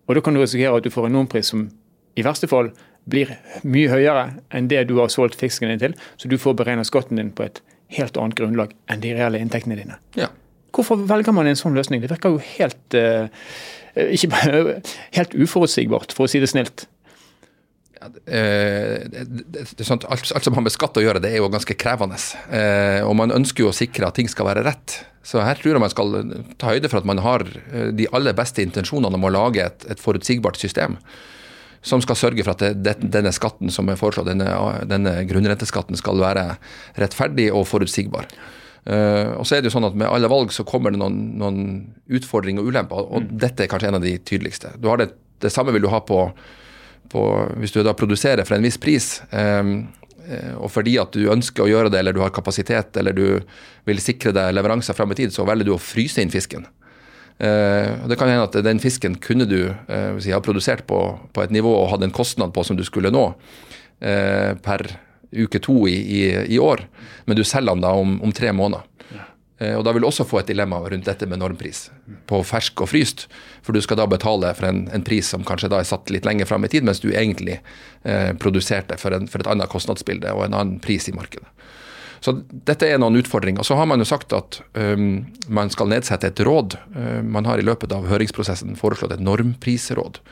Og 0.06 0.14
Da 0.14 0.20
kan 0.20 0.34
du 0.34 0.42
risikere 0.42 0.76
at 0.76 0.84
du 0.84 0.92
får 0.92 1.08
en 1.08 1.16
normpris 1.16 1.48
som 1.52 1.68
i 2.14 2.22
verste 2.22 2.46
fall 2.50 2.70
blir 3.10 3.30
mye 3.64 3.90
høyere 3.90 4.24
enn 4.54 4.68
det 4.68 4.84
du 4.88 4.96
har 5.00 5.12
solgt 5.12 5.38
fisken 5.40 5.72
din 5.72 5.80
til, 5.80 5.94
så 6.16 6.28
du 6.28 6.36
får 6.40 6.56
beregna 6.60 6.84
skatten 6.84 7.20
din 7.20 7.32
på 7.34 7.46
et 7.46 7.60
helt 7.92 8.16
annet 8.20 8.38
grunnlag 8.38 8.74
enn 8.90 9.04
de 9.04 9.12
reelle 9.16 9.40
inntektene 9.42 9.78
dine. 9.78 10.00
Ja. 10.18 10.30
Hvorfor 10.74 10.98
velger 11.06 11.34
man 11.36 11.46
en 11.46 11.58
sånn 11.58 11.76
løsning? 11.76 12.02
Det 12.02 12.10
virker 12.10 12.34
jo 12.34 12.42
helt, 12.56 12.96
uh, 12.98 13.28
ikke 13.94 14.32
helt 15.18 15.36
uforutsigbart, 15.38 16.16
for 16.16 16.26
å 16.26 16.32
si 16.32 16.42
det 16.42 16.50
snilt. 16.50 16.88
Eh, 18.04 19.00
det, 19.08 19.64
det, 19.76 19.84
sånt, 19.84 20.04
alt, 20.04 20.28
alt, 20.34 20.44
som 20.44 20.56
har 20.56 20.64
med 20.64 20.74
skatt 20.74 20.98
å 21.00 21.04
gjøre, 21.04 21.22
det 21.24 21.32
er 21.32 21.40
jo 21.40 21.50
ganske 21.52 21.76
krevende. 21.78 22.18
Eh, 22.52 23.00
og 23.06 23.16
man 23.16 23.32
ønsker 23.34 23.64
jo 23.64 23.70
å 23.70 23.76
sikre 23.76 24.08
at 24.08 24.18
ting 24.18 24.28
skal 24.30 24.48
være 24.50 24.64
rett. 24.66 24.98
Så 25.24 25.40
her 25.40 25.56
tror 25.56 25.72
jeg 25.72 25.84
man 25.84 25.92
skal 25.92 26.18
ta 26.60 26.74
høyde 26.74 26.90
for 26.92 27.00
at 27.00 27.08
man 27.08 27.22
har 27.24 27.46
eh, 27.46 27.90
de 27.96 28.08
aller 28.16 28.36
beste 28.36 28.64
intensjonene 28.64 29.16
om 29.16 29.28
å 29.28 29.32
lage 29.32 29.64
et, 29.64 29.86
et 29.88 30.02
forutsigbart 30.02 30.60
system. 30.60 30.98
Som 31.84 32.00
skal 32.00 32.16
sørge 32.16 32.44
for 32.46 32.54
at 32.54 32.80
det, 32.80 32.96
denne 33.12 33.32
skatten 33.36 33.72
som 33.72 33.90
er 33.92 34.00
foreslått, 34.00 34.30
denne, 34.30 34.48
denne 34.88 35.18
grunnrenteskatten, 35.28 35.98
skal 36.00 36.22
være 36.22 36.46
rettferdig 37.00 37.50
og 37.52 37.66
forutsigbar. 37.68 38.30
Uh, 38.84 39.36
og 39.38 39.46
så 39.48 39.56
er 39.56 39.62
det 39.62 39.70
jo 39.70 39.78
sånn 39.78 39.86
at 39.88 39.94
Med 39.96 40.10
alle 40.12 40.28
valg 40.28 40.50
så 40.52 40.60
kommer 40.68 40.92
det 40.92 40.98
noen, 41.00 41.14
noen 41.40 41.60
utfordringer 42.12 42.60
og 42.60 42.72
ulemper, 42.72 43.06
og 43.06 43.24
mm. 43.24 43.30
dette 43.40 43.64
er 43.64 43.70
kanskje 43.72 43.88
en 43.92 43.96
av 44.00 44.04
de 44.04 44.18
tydeligste. 44.20 44.74
Du 44.76 44.90
har 44.90 45.00
det, 45.00 45.14
det 45.40 45.52
samme 45.52 45.72
vil 45.72 45.86
du 45.86 45.92
ha 45.92 46.02
på 46.04 46.26
på, 47.14 47.24
hvis 47.60 47.74
du 47.74 47.82
da 47.84 47.94
produserer 47.96 48.46
for 48.46 48.56
en 48.56 48.64
viss 48.64 48.80
pris, 48.80 49.08
eh, 49.34 49.74
og 50.56 50.70
fordi 50.72 50.96
at 51.00 51.12
du 51.14 51.28
ønsker 51.32 51.66
å 51.66 51.70
gjøre 51.70 51.92
det, 51.92 52.00
eller 52.00 52.16
du 52.16 52.22
har 52.24 52.32
kapasitet, 52.34 52.96
eller 53.00 53.16
du 53.16 53.26
vil 53.88 54.00
sikre 54.00 54.32
deg 54.34 54.54
leveranser 54.56 54.96
fram 54.96 55.12
i 55.12 55.18
tid, 55.18 55.34
så 55.34 55.44
velger 55.46 55.68
du 55.68 55.74
å 55.76 55.82
fryse 55.82 56.22
inn 56.22 56.32
fisken. 56.32 56.64
Eh, 57.38 58.06
Det 58.08 58.18
kan 58.18 58.28
hende 58.28 58.46
at 58.46 58.58
den 58.64 58.80
fisken 58.82 59.16
kunne 59.18 59.46
du 59.50 59.74
eh, 59.88 60.18
si, 60.18 60.30
ha 60.30 60.40
produsert 60.40 60.86
på, 60.86 61.00
på, 61.32 61.42
et 61.42 61.54
nivå 61.54 61.72
og 61.72 61.90
hatt 61.90 62.04
en 62.06 62.14
kostnad 62.14 62.54
på 62.54 62.64
som 62.64 62.78
du 62.78 62.84
skulle 62.86 63.10
nå 63.10 63.26
eh, 64.00 64.54
per 64.54 64.86
uke 65.34 65.58
to 65.58 65.88
i, 65.90 65.96
i, 65.98 66.20
i, 66.54 66.58
år, 66.62 66.84
men 67.26 67.36
du 67.36 67.42
selger 67.42 67.74
den 67.74 67.82
da 67.82 67.90
om, 67.98 68.20
om 68.22 68.32
tre 68.32 68.52
måneder. 68.54 68.86
Eh, 69.58 69.74
og 69.74 69.84
Da 69.86 69.92
vil 69.92 70.02
du 70.02 70.08
også 70.08 70.26
få 70.26 70.40
et 70.40 70.50
dilemma 70.50 70.80
rundt 70.82 71.06
dette 71.06 71.26
med 71.30 71.40
normpris 71.42 71.88
på 72.30 72.40
fersk 72.46 72.84
og 72.84 72.90
fryst. 72.90 73.26
For 73.62 73.74
du 73.74 73.80
skal 73.82 74.00
da 74.00 74.06
betale 74.10 74.50
for 74.58 74.68
en, 74.68 74.84
en 74.94 75.06
pris 75.06 75.30
som 75.30 75.46
kanskje 75.46 75.70
da 75.72 75.80
er 75.80 75.88
satt 75.88 76.10
litt 76.14 76.26
lenger 76.26 76.48
fram 76.50 76.66
i 76.66 76.70
tid, 76.72 76.86
mens 76.86 77.02
du 77.02 77.12
egentlig 77.12 77.60
eh, 78.02 78.32
produserte 78.38 78.98
for, 79.00 79.14
en, 79.14 79.28
for, 79.30 79.42
et 79.42 79.50
annet 79.50 79.70
kostnadsbilde 79.70 80.34
og 80.34 80.46
en 80.46 80.58
annen 80.58 80.80
pris 80.82 81.08
i 81.10 81.16
markedet. 81.16 81.46
Så 82.24 82.32
dette 82.48 82.88
er 82.88 83.00
noen 83.00 83.18
utfordringer. 83.20 83.66
Så 83.66 83.76
har 83.76 83.88
man 83.90 84.00
jo 84.00 84.06
sagt 84.08 84.32
at 84.32 84.56
um, 84.72 85.26
man 85.52 85.68
skal 85.72 85.90
nedsette 85.92 86.30
et 86.30 86.40
råd. 86.46 86.78
Uh, 86.96 87.20
man 87.20 87.44
har 87.44 87.60
i 87.60 87.66
løpet 87.66 87.92
av 87.92 88.06
høringsprosessen 88.08 88.78
foreslått 88.80 89.12
et 89.18 89.24
normprisråd. 89.24 90.22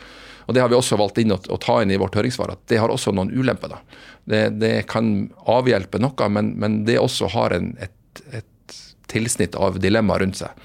Og 0.46 0.56
Det 0.56 0.62
har 0.62 0.72
vi 0.72 0.78
også 0.78 0.96
valgt 0.96 1.20
inn 1.20 1.34
å, 1.36 1.58
ta 1.60 1.82
inn 1.82 1.92
i 1.92 1.98
vårt 2.00 2.16
høringssvar, 2.18 2.54
at 2.54 2.62
det 2.72 2.80
har 2.80 2.90
også 2.90 3.12
noen 3.14 3.30
ulemper. 3.30 3.74
da. 3.74 4.00
Det, 4.24 4.40
det 4.62 4.72
kan 4.90 5.28
avhjelpe 5.52 6.00
noe, 6.02 6.28
men, 6.32 6.54
men 6.58 6.80
det 6.88 6.96
også 6.98 7.28
har 7.36 7.54
en, 7.58 7.74
et, 7.82 8.24
et 8.32 8.78
tilsnitt 9.12 9.54
av 9.60 9.76
dilemmaer 9.82 10.24
rundt 10.24 10.40
seg. 10.40 10.64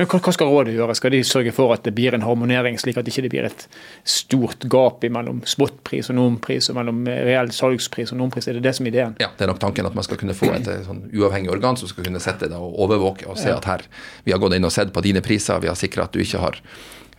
Men 0.00 0.08
Hva 0.08 0.32
skal 0.32 0.48
rådet 0.48 0.72
gjøre? 0.72 0.94
Skal 0.96 1.12
de 1.12 1.18
sørge 1.28 1.52
for 1.52 1.74
at 1.74 1.82
det 1.84 1.92
blir 1.96 2.14
en 2.16 2.22
harmonering, 2.24 2.78
slik 2.80 2.96
at 2.96 3.04
det 3.04 3.12
ikke 3.12 3.32
blir 3.34 3.48
et 3.50 3.66
stort 4.08 4.64
gap 4.72 5.04
mellom 5.04 5.42
spotpris 5.44 6.08
og 6.08 6.16
normpris, 6.16 6.70
og 6.72 6.78
mellom 6.78 7.02
reell 7.10 7.52
salgspris 7.52 8.14
og 8.14 8.20
normpris? 8.22 8.48
Er 8.48 8.56
det 8.56 8.64
det 8.64 8.72
som 8.78 8.88
er 8.88 8.94
ideen? 8.94 9.18
Ja, 9.20 9.28
det 9.36 9.44
er 9.44 9.52
nok 9.52 9.60
tanken 9.60 9.88
at 9.88 9.98
man 9.98 10.06
skal 10.06 10.20
kunne 10.22 10.36
få 10.36 10.48
et 10.56 10.70
sånn 10.86 11.04
uavhengig 11.12 11.52
organ 11.52 11.76
som 11.76 11.90
skal 11.90 12.08
kunne 12.08 12.22
sette 12.22 12.48
det 12.48 12.56
og 12.56 12.80
overvåke 12.86 13.28
og 13.28 13.36
se 13.40 13.52
ja. 13.52 13.58
at 13.60 13.68
her, 13.68 13.84
vi 14.24 14.32
har 14.32 14.40
gått 14.40 14.56
inn 14.56 14.68
og 14.68 14.72
sett 14.72 14.94
på 14.96 15.04
dine 15.04 15.20
priser, 15.24 15.60
vi 15.60 15.68
har 15.68 15.76
sikra 15.76 16.08
at 16.08 16.16
du 16.16 16.24
ikke 16.24 16.40
har 16.40 16.56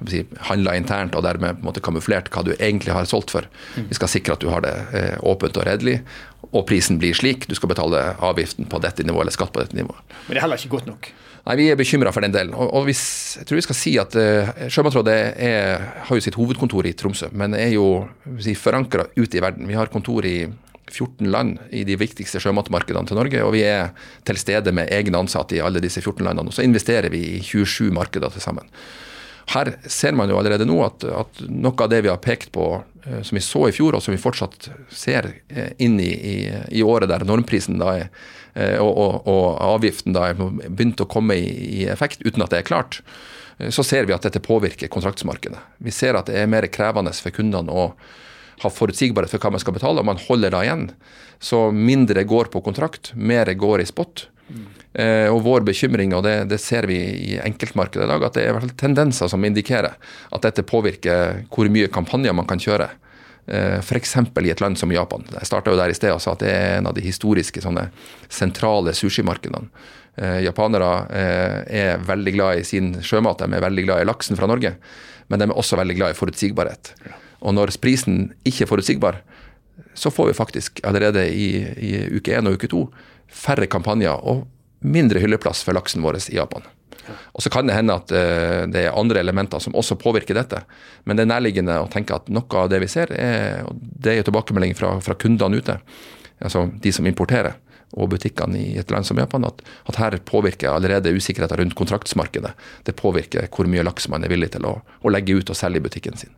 si, 0.09 0.23
handla 0.49 0.73
internt 0.79 1.13
og 1.17 1.25
dermed 1.27 1.59
på 1.59 1.61
en 1.61 1.69
måte 1.69 1.85
kamuflert 1.85 2.33
hva 2.33 2.45
du 2.47 2.55
egentlig 2.57 2.95
har 2.97 3.05
solgt 3.09 3.33
for. 3.35 3.45
Vi 3.77 3.97
skal 3.97 4.09
sikre 4.09 4.37
at 4.37 4.41
du 4.41 4.49
har 4.49 4.65
det 4.65 4.73
eh, 4.97 5.17
åpent 5.21 5.61
og 5.61 5.69
redelig, 5.69 5.99
og 6.49 6.65
prisen 6.69 6.97
blir 7.01 7.13
slik. 7.17 7.45
Du 7.45 7.53
skal 7.57 7.69
betale 7.71 8.15
avgiften 8.17 8.65
på 8.71 8.81
dette 8.81 9.05
nivået 9.05 9.27
eller 9.27 9.37
skatt 9.37 9.53
på 9.53 9.61
dette 9.61 9.77
nivået. 9.77 10.01
Men 10.25 10.33
det 10.33 10.41
er 10.41 10.47
heller 10.47 10.61
ikke 10.61 10.79
godt 10.79 10.89
nok? 10.89 11.11
Nei, 11.47 11.55
Vi 11.57 11.69
er 11.71 11.79
bekymra 11.79 12.11
for 12.13 12.21
den 12.21 12.33
delen. 12.33 12.53
Og, 12.53 12.69
og 12.77 12.85
hvis, 12.85 13.03
jeg 13.39 13.47
tror 13.49 13.57
vi 13.57 13.65
skal 13.65 13.77
si 13.77 13.95
at 14.01 14.17
uh, 14.19 14.51
Sjømatrådet 14.69 15.15
er, 15.41 15.87
har 16.07 16.17
jo 16.17 16.23
sitt 16.23 16.37
hovedkontor 16.37 16.89
i 16.89 16.93
Tromsø, 16.97 17.31
men 17.33 17.57
er 17.57 17.73
jo 17.73 17.87
si, 18.41 18.53
forankra 18.57 19.07
ute 19.17 19.39
i 19.39 19.43
verden. 19.43 19.69
Vi 19.69 19.77
har 19.77 19.89
kontor 19.93 20.27
i 20.29 20.45
14 20.91 21.29
land 21.31 21.57
i 21.71 21.85
de 21.87 21.95
viktigste 21.99 22.41
sjømatmarkedene 22.43 23.07
til 23.07 23.17
Norge, 23.17 23.43
og 23.45 23.55
vi 23.55 23.63
er 23.65 23.93
til 24.27 24.39
stede 24.39 24.73
med 24.75 24.91
egne 24.91 25.21
ansatte 25.23 25.57
i 25.57 25.63
alle 25.63 25.81
disse 25.83 26.03
14 26.03 26.25
landene. 26.27 26.51
Og 26.51 26.57
så 26.57 26.65
investerer 26.67 27.09
vi 27.13 27.23
i 27.37 27.39
27 27.41 27.93
markeder 27.95 28.33
til 28.33 28.43
sammen. 28.43 28.67
Her 29.51 29.73
ser 29.89 30.15
man 30.17 30.31
jo 30.31 30.37
allerede 30.39 30.67
nå 30.67 30.77
at, 30.85 31.03
at 31.03 31.41
noe 31.49 31.75
av 31.75 31.89
det 31.91 32.03
vi 32.05 32.11
har 32.11 32.21
pekt 32.23 32.53
på, 32.55 32.67
uh, 32.81 33.21
som 33.25 33.37
vi 33.37 33.43
så 33.45 33.67
i 33.67 33.75
fjor, 33.75 33.97
og 33.97 34.03
som 34.03 34.15
vi 34.15 34.21
fortsatt 34.21 34.69
ser 34.89 35.31
uh, 35.51 35.71
inn 35.81 35.99
i, 35.99 36.11
i, 36.11 36.37
i, 36.79 36.85
året 36.85 37.11
der 37.11 37.27
normprisen 37.27 37.81
da 37.81 37.95
er 38.03 38.13
Eh, 38.53 38.77
og, 38.83 38.97
og, 38.97 39.27
og, 39.31 39.45
avgiften 39.77 40.15
da 40.15 40.27
er 40.31 40.39
begynt 40.39 41.01
å 41.01 41.07
komme 41.09 41.37
i, 41.39 41.51
i, 41.81 41.85
effekt 41.91 42.23
uten 42.25 42.43
at 42.43 42.51
det 42.51 42.61
er 42.61 42.67
klart, 42.67 42.99
eh, 43.59 43.71
så 43.71 43.85
ser 43.87 44.09
vi 44.09 44.15
at 44.15 44.27
dette 44.27 44.43
påvirker 44.43 44.91
kontraktsmarkedet. 44.91 45.61
Vi 45.79 45.93
ser 45.95 46.19
at 46.19 46.27
det 46.27 46.41
er 46.41 46.51
mer 46.51 46.67
krevende 46.71 47.15
for 47.15 47.35
kundene 47.35 47.71
å 47.71 47.91
ha 48.61 48.69
forutsigbarhet 48.69 49.31
for 49.31 49.41
hva 49.41 49.55
man 49.55 49.63
skal 49.63 49.75
betale, 49.77 50.03
og 50.03 50.09
man 50.09 50.19
holder 50.27 50.53
da 50.53 50.65
igjen. 50.65 50.89
Så 51.41 51.69
mindre 51.73 52.27
går 52.27 52.51
på 52.53 52.61
kontrakt, 52.61 53.13
mer 53.15 53.49
går 53.57 53.81
i 53.81 53.87
spot. 53.89 54.27
Mm. 54.51 54.65
Eh, 54.93 55.27
og 55.31 55.43
vår 55.45 55.63
bekymring, 55.67 56.15
og 56.17 56.25
det, 56.27 56.35
det, 56.51 56.59
ser 56.59 56.87
vi 56.89 56.99
i 56.99 57.37
enkeltmarkedet 57.39 58.03
i 58.03 58.11
dag, 58.11 58.25
at 58.27 58.35
det 58.35 58.43
er 58.43 58.51
i 58.51 58.55
hvert 58.57 58.67
fall 58.67 58.79
tendenser 58.81 59.31
som 59.31 59.45
indikerer 59.47 59.95
at 59.95 60.43
dette 60.43 60.67
påvirker 60.67 61.45
hvor 61.53 61.69
mye 61.71 61.91
kampanjer 61.91 62.35
man 62.35 62.49
kan 62.49 62.59
kjøre. 62.61 62.89
Eh, 63.47 63.79
F.eks. 63.79 64.15
i 64.17 64.51
et 64.51 64.61
land 64.61 64.77
som 64.77 64.91
Japan. 64.91 65.23
Jeg 65.33 65.49
starta 65.49 65.73
der 65.79 65.91
i 65.91 65.97
sted 65.97 66.13
og 66.13 66.21
sa 66.23 66.35
at 66.35 66.43
det 66.43 66.51
er 66.51 66.77
en 66.77 66.91
av 66.91 66.97
de 66.97 67.05
historiske 67.05 67.63
sånne 67.63 67.87
sentrale 68.29 68.93
sushimarkedene. 68.97 69.71
Eh, 70.19 70.41
japanere 70.43 70.91
eh, 71.15 71.57
er 71.81 72.03
veldig 72.05 72.35
glad 72.35 72.59
i 72.59 72.67
sin 72.67 72.93
sjømat, 72.99 73.39
de 73.41 73.55
er 73.55 73.63
veldig 73.63 73.87
glad 73.87 74.03
i 74.03 74.07
laksen 74.09 74.39
fra 74.39 74.49
Norge. 74.51 74.75
Men 75.31 75.39
de 75.39 75.47
er 75.47 75.55
også 75.55 75.79
veldig 75.79 75.95
glad 75.97 76.13
i 76.13 76.19
forutsigbarhet. 76.19 76.93
Og 77.41 77.55
når 77.55 77.73
prisen 77.81 78.33
ikke 78.43 78.65
er 78.65 78.69
forutsigbar, 78.69 79.21
så 79.97 80.11
får 80.13 80.29
vi 80.29 80.37
faktisk 80.37 80.81
allerede 80.87 81.23
i, 81.31 81.47
i 81.79 81.91
uke 82.17 82.35
én 82.37 82.47
og 82.47 82.59
uke 82.59 82.69
to 82.71 82.85
færre 83.31 83.67
kampanjer 83.71 84.27
og 84.27 84.45
mindre 84.81 85.21
hylleplass 85.21 85.63
for 85.65 85.77
laksen 85.77 86.03
vår 86.03 86.19
i 86.27 86.37
Japan. 86.37 86.65
Og 87.33 87.41
Så 87.43 87.49
kan 87.49 87.67
det 87.67 87.75
hende 87.75 87.95
at 87.97 88.11
uh, 88.13 88.67
det 88.71 88.85
er 88.85 88.97
andre 88.97 89.19
elementer 89.19 89.61
som 89.63 89.75
også 89.77 89.97
påvirker 89.99 90.37
dette. 90.37 90.61
Men 91.05 91.17
det 91.17 91.25
er 91.25 91.33
nærliggende 91.33 91.79
å 91.81 91.89
tenke 91.91 92.15
at 92.17 92.29
noe 92.31 92.61
av 92.63 92.69
det 92.71 92.81
vi 92.83 92.89
ser, 92.91 93.11
er, 93.15 93.65
og 93.67 93.79
det 93.79 94.17
er 94.17 94.27
tilbakemelding 94.27 94.75
fra, 94.77 94.95
fra, 95.03 95.17
kundene 95.19 95.61
ute, 95.61 95.79
altså 96.41 96.67
de 96.83 96.93
som 96.93 97.07
importerer, 97.09 97.57
og 97.91 98.07
butikkene 98.13 98.55
i 98.55 98.77
et 98.79 98.91
land 98.93 99.03
som 99.03 99.19
Japan, 99.19 99.43
at, 99.49 99.57
at 99.91 99.97
her 99.99 100.15
påvirker 100.23 100.69
allerede 100.71 101.11
usikkerheten 101.11 101.59
rundt 101.59 101.75
kontraktsmarkedet. 101.75 102.53
Det 102.87 102.95
påvirker 102.95 103.49
hvor 103.51 103.67
mye 103.67 103.83
laks 103.83 104.07
man 104.07 104.23
er 104.23 104.31
villig 104.31 104.53
til 104.53 104.63
å, 104.69 104.77
å 104.79 105.11
legge 105.11 105.35
ut 105.35 105.51
og 105.51 105.59
selge 105.59 105.81
i 105.81 105.83
butikken 105.83 106.15
sin. 106.15 106.31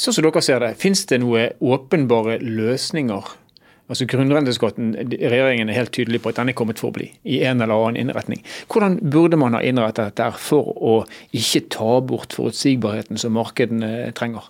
Sånn 0.00 0.16
som 0.16 0.24
dere 0.24 0.40
ser 0.40 0.62
det, 0.64 0.70
Finnes 0.80 1.04
det 1.10 1.18
noen 1.20 1.52
åpenbare 1.60 2.38
løsninger 2.40 3.34
Altså 3.90 4.06
Grunnrenteskatten, 4.06 4.92
regjeringen 5.18 5.68
er 5.68 5.74
helt 5.80 5.90
tydelig 5.96 6.20
på 6.22 6.30
at 6.30 6.38
den 6.38 6.52
er 6.52 6.54
kommet 6.58 6.78
for 6.78 6.92
å 6.92 6.94
bli, 6.94 7.08
i 7.26 7.40
en 7.42 7.58
eller 7.58 7.74
annen 7.74 7.98
innretning. 8.04 8.44
Hvordan 8.70 9.00
burde 9.10 9.38
man 9.40 9.56
ha 9.58 9.64
innrettet 9.66 10.12
dette 10.12 10.28
for 10.38 10.70
å 10.78 10.94
ikke 11.34 11.64
ta 11.74 11.96
bort 12.06 12.36
forutsigbarheten 12.38 13.18
som 13.18 13.34
markedene 13.34 14.12
trenger? 14.14 14.46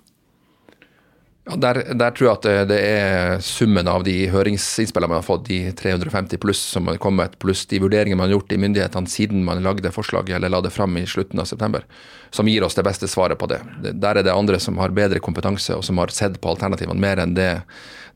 Ja, 1.48 1.56
der, 1.56 1.78
der, 1.96 2.10
tror 2.12 2.26
jeg 2.26 2.36
at 2.36 2.44
det, 2.44 2.56
det, 2.68 2.78
er 2.84 3.38
summen 3.42 3.88
av 3.88 4.04
de 4.04 4.14
høringsinnspillene 4.30 5.08
man 5.08 5.22
har 5.22 5.26
fått, 5.26 5.46
de 5.48 5.72
350 5.76 6.40
pluss 6.42 6.60
som 6.74 6.90
har 6.90 6.98
kommet, 7.00 7.38
pluss 7.40 7.64
de 7.70 7.80
vurderingene 7.80 8.18
man 8.20 8.28
har 8.28 8.36
gjort 8.36 8.52
i 8.52 8.58
myndighetene 8.60 9.08
siden 9.08 9.46
man 9.46 9.62
lagde 9.64 9.92
forslaget 9.94 10.36
eller 10.36 10.52
la 10.52 10.60
det 10.60 10.74
fram 10.74 10.98
i 11.00 11.06
slutten 11.08 11.40
av 11.40 11.48
september, 11.48 11.86
som 12.30 12.48
gir 12.48 12.66
oss 12.66 12.76
det 12.76 12.84
beste 12.84 13.08
svaret 13.08 13.40
på 13.40 13.48
det. 13.50 13.62
Der 13.88 14.20
er 14.20 14.26
det 14.26 14.36
andre 14.36 14.60
som 14.60 14.78
har 14.82 14.92
bedre 14.94 15.22
kompetanse 15.24 15.78
og 15.78 15.86
som 15.86 15.98
har 16.02 16.12
sett 16.14 16.36
på 16.40 16.52
alternativene 16.52 17.00
mer 17.00 17.24
enn 17.24 17.34
det 17.38 17.54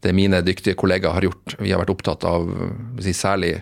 det 0.05 0.13
mine 0.13 0.43
dyktige 0.45 0.77
kollegaer 0.77 1.17
har 1.17 1.25
gjort. 1.25 1.57
Vi 1.59 1.73
har 1.73 1.81
vært 1.81 1.95
opptatt 1.95 2.27
av 2.29 2.45
si, 3.01 3.15
særlig 3.17 3.55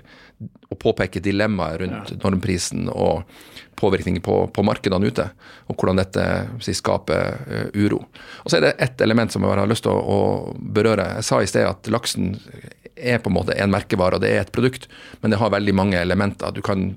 å 0.73 0.79
påpeke 0.81 1.23
dilemmaet 1.23 1.83
rundt 1.85 2.15
normprisen 2.25 2.89
og 2.91 3.23
påvirkning 3.77 4.21
på, 4.21 4.47
på, 4.55 4.63
markedene 4.63 5.07
ute, 5.07 5.29
og 5.67 5.77
hvordan 5.77 6.01
dette 6.01 6.27
si, 6.65 6.75
skaper 6.77 7.39
uh, 7.49 7.69
uro. 7.75 8.03
Og 8.43 8.51
Så 8.51 8.59
er 8.59 8.67
det 8.67 8.75
ett 8.79 9.01
element 9.01 9.33
som 9.33 9.45
jeg 9.45 9.57
har 9.59 9.71
lyst 9.71 9.87
til 9.87 9.95
å, 9.95 10.03
å, 10.03 10.57
berøre. 10.57 11.15
Jeg 11.19 11.29
sa 11.29 11.41
i 11.43 11.51
sted 11.51 11.69
at 11.69 11.91
laksen 11.93 12.37
er 12.97 13.23
på 13.23 13.33
en 13.33 13.39
måte 13.39 13.57
en 13.57 13.73
merkevare, 13.73 14.19
og 14.19 14.25
det 14.25 14.35
er 14.35 14.45
et 14.45 14.53
produkt, 14.55 14.89
men 15.23 15.33
det 15.33 15.41
har 15.41 15.55
veldig 15.55 15.75
mange 15.75 16.01
elementer. 16.01 16.55
Du 16.55 16.63
kan 16.65 16.93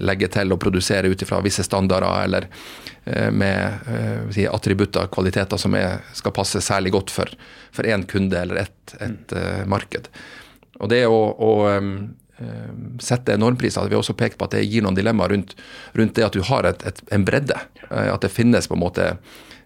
legge 0.00 0.30
til 0.32 0.54
og 0.54 0.60
produsere 0.62 1.10
ut 1.10 1.22
ifra 1.24 1.40
visse 1.44 1.64
standarder, 1.66 2.24
eller 2.24 2.46
uh, 2.50 3.30
med 3.32 3.88
uh, 3.88 4.28
si, 4.34 4.46
attributter, 4.48 5.10
kvaliteter 5.12 5.60
som 5.60 5.74
er, 5.78 6.04
skal 6.16 6.36
passe 6.36 6.62
særlig 6.64 6.94
godt 6.96 7.14
for 7.14 7.86
én 7.86 8.06
kunde 8.08 8.38
eller 8.38 8.66
ett 8.66 8.96
et, 9.00 9.32
marked. 9.70 10.08
Og 10.80 10.88
det 10.90 11.04
å, 11.06 11.18
å 11.38 11.52
um, 11.78 11.92
sette 13.02 13.36
normpriser, 13.40 13.88
vi 13.88 13.96
har 13.96 14.02
også 14.02 14.16
pekt 14.18 14.38
på 14.40 14.48
at 14.48 14.56
det 14.56 14.66
gir 14.66 14.84
noen 14.84 14.96
dilemmaer 14.96 15.34
rundt, 15.34 15.54
rundt 15.98 16.16
det 16.16 16.26
at 16.26 16.36
du 16.36 16.42
har 16.46 16.68
et, 16.68 16.84
et, 16.88 17.00
en 17.14 17.24
bredde. 17.26 17.56
At 17.90 18.20
det 18.24 18.32
finnes 18.32 18.68
på 18.68 18.76
en 18.78 18.84
måte 18.84 19.08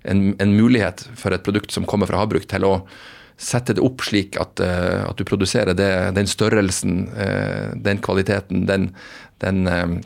en, 0.05 0.25
en, 0.39 0.55
mulighet 0.57 1.07
for 1.19 1.35
et 1.35 1.45
produkt 1.45 1.75
som 1.75 1.87
kommer 1.89 2.11
fra 2.11 2.21
havbruk, 2.23 2.49
til 2.51 2.67
å 2.69 2.75
sette 3.41 3.75
det 3.75 3.83
opp 3.83 4.05
slik 4.07 4.37
at, 4.39 4.61
at 4.63 5.19
du 5.19 5.25
produserer 5.27 5.75
det, 5.75 5.91
den 6.15 6.29
størrelsen, 6.31 7.09
den 7.83 8.03
kvaliteten, 8.05 8.67
den, 8.71 8.93
den 9.43 9.67
eh, 9.67 9.97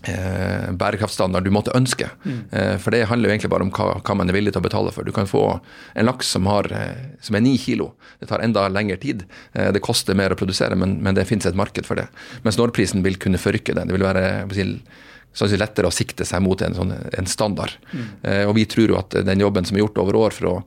bærekraftstandard 0.00 1.44
du 1.44 1.50
måtte 1.52 1.74
ønske. 1.76 2.08
Mm. 2.24 2.38
Eh, 2.50 2.76
for 2.80 2.94
det 2.94 3.04
handler 3.10 3.28
jo 3.28 3.34
egentlig 3.34 3.50
bare 3.52 3.66
om 3.66 3.72
hva, 3.74 3.90
hva, 4.00 4.16
man 4.16 4.30
er 4.30 4.36
villig 4.36 4.54
til 4.54 4.62
å 4.62 4.64
betale 4.64 4.94
for. 4.94 5.04
Du 5.04 5.12
kan 5.12 5.28
få 5.28 5.44
en 5.94 6.08
laks 6.08 6.32
som, 6.36 6.48
har, 6.48 6.70
eh, 6.72 7.02
som 7.20 7.36
er 7.36 7.44
ni 7.44 7.56
kilo. 7.60 7.92
Det 8.20 8.30
tar 8.30 8.44
enda 8.44 8.66
lengre 8.72 8.96
tid. 9.02 9.26
Eh, 9.52 9.70
det 9.74 9.84
koster 9.84 10.16
mer 10.18 10.32
å 10.32 10.40
produsere, 10.40 10.78
men, 10.78 10.98
men 11.04 11.18
det 11.18 11.28
finnes 11.28 11.46
et 11.46 11.58
marked 11.58 11.88
for 11.88 12.00
det. 12.00 12.08
Mens 12.46 12.58
Nordprisen 12.60 13.04
vil 13.06 13.20
kunne 13.20 13.40
forrykke 13.40 13.76
den. 13.76 13.90
Det 13.90 13.98
vil 13.98 14.08
være 14.08 14.26
si, 14.54 14.66
lettere 15.60 15.90
å 15.90 15.94
sikte 15.94 16.24
seg 16.28 16.42
mot 16.44 16.60
en, 16.64 16.76
sånn, 16.76 16.94
en 16.96 17.30
standard. 17.30 17.76
Mm. 17.92 18.06
Eh, 18.22 18.44
og 18.48 18.56
vi 18.56 18.68
tror 18.70 18.94
jo 18.94 19.00
at 19.00 19.20
den 19.26 19.44
jobben 19.44 19.68
som 19.68 19.76
er 19.76 19.84
gjort 19.84 20.00
over 20.02 20.22
år 20.24 20.36
for 20.36 20.52
å 20.54 20.60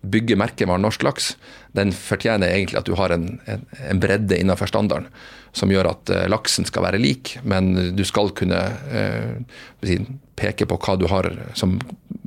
bygge 0.00 0.38
merkevaren 0.40 0.82
norsk 0.82 1.02
laks, 1.04 1.34
den 1.76 1.92
fortjener 1.92 2.48
egentlig 2.48 2.80
at 2.80 2.88
du 2.88 2.94
har 2.96 3.12
en, 3.12 3.34
en, 3.50 3.66
en 3.90 4.00
bredde 4.00 4.38
innenfor 4.40 4.70
standarden 4.70 5.10
som 5.56 5.70
gjør 5.72 5.90
at 5.90 6.12
uh, 6.14 6.26
laksen 6.30 6.66
skal 6.68 6.84
være 6.86 7.00
lik, 7.02 7.36
men 7.42 7.72
du 7.96 8.04
skal 8.06 8.30
kunne 8.36 8.60
eh, 8.94 10.04
peke 10.40 10.66
på 10.68 10.78
hva 10.80 10.96
du 10.98 11.06
har 11.10 11.28
som, 11.58 11.76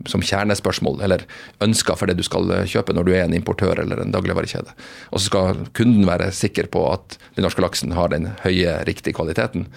som, 0.09 0.23
kjernespørsmål, 0.23 1.01
eller 1.05 1.23
ønsker 1.63 1.97
for 1.99 2.09
det 2.09 2.17
du 2.19 2.25
skal 2.25 2.51
eh, 2.53 2.65
kjøpe 2.69 2.95
når 2.95 3.07
du 3.07 3.13
er 3.15 3.23
en 3.25 3.37
importør 3.37 3.81
eller 3.83 4.03
en 4.03 4.13
dagligvarekjede. 4.13 4.75
Og 5.11 5.21
så 5.21 5.29
skal 5.29 5.63
kunden 5.77 6.05
være 6.09 6.31
sikker 6.35 6.69
på 6.73 6.85
at 6.91 7.17
den 7.37 7.47
norske 7.47 7.63
laksen 7.63 7.95
har 7.97 8.11
den 8.13 8.31
høye, 8.43 8.81
riktige 8.89 9.15
kvaliteten 9.17 9.69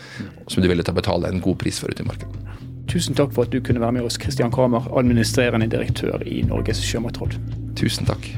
som 0.50 0.62
du 0.62 0.68
ville 0.70 0.84
til 0.84 0.96
å 0.96 1.00
betale 1.00 1.30
en 1.30 1.42
god 1.44 1.60
pris 1.62 1.80
for 1.82 1.92
ute 1.92 2.04
i 2.04 2.08
markedet. 2.08 2.42
Tusen 2.90 3.16
takk 3.18 3.32
for 3.34 3.46
at 3.46 3.54
du 3.54 3.58
kunne 3.64 3.82
være 3.82 3.98
med 3.98 4.06
oss, 4.06 4.18
Kristian 4.20 4.52
Kramer, 4.54 4.86
administrerende 4.98 5.66
direktør 5.70 6.22
i 6.22 6.42
Norges 6.46 6.84
sjømatråd. 6.86 7.34
Tusen 7.78 8.06
takk. 8.06 8.30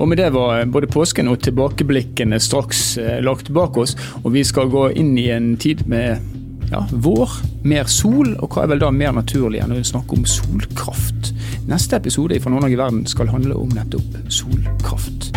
Og 0.00 0.08
med 0.08 0.16
det 0.16 0.30
var 0.32 0.64
både 0.72 0.88
påsken 0.88 1.28
og 1.28 1.42
tilbakeblikkene 1.44 2.40
straks 2.40 2.84
eh, 2.98 3.18
lagt 3.24 3.50
bak 3.52 3.76
oss. 3.76 3.96
Og 4.24 4.32
vi 4.32 4.44
skal 4.48 4.72
gå 4.72 4.88
inn 4.96 5.12
i 5.20 5.28
en 5.34 5.52
tid 5.60 5.84
med 5.90 6.22
ja, 6.70 6.80
vår, 6.90 7.34
mer 7.68 7.90
sol, 7.90 8.32
og 8.38 8.54
hva 8.54 8.64
er 8.64 8.72
vel 8.72 8.84
da 8.84 8.92
mer 8.94 9.12
naturlig 9.16 9.60
enn 9.60 9.74
å 9.76 9.82
snakke 9.84 10.16
om 10.16 10.24
solkraft? 10.24 11.34
Neste 11.68 12.00
episode 12.00 12.40
fra 12.40 12.54
Nord-Norge 12.54 12.78
i 12.78 12.80
verden 12.80 13.04
skal 13.10 13.32
handle 13.34 13.58
om 13.60 13.76
nettopp 13.76 14.16
solkraft. 14.32 15.34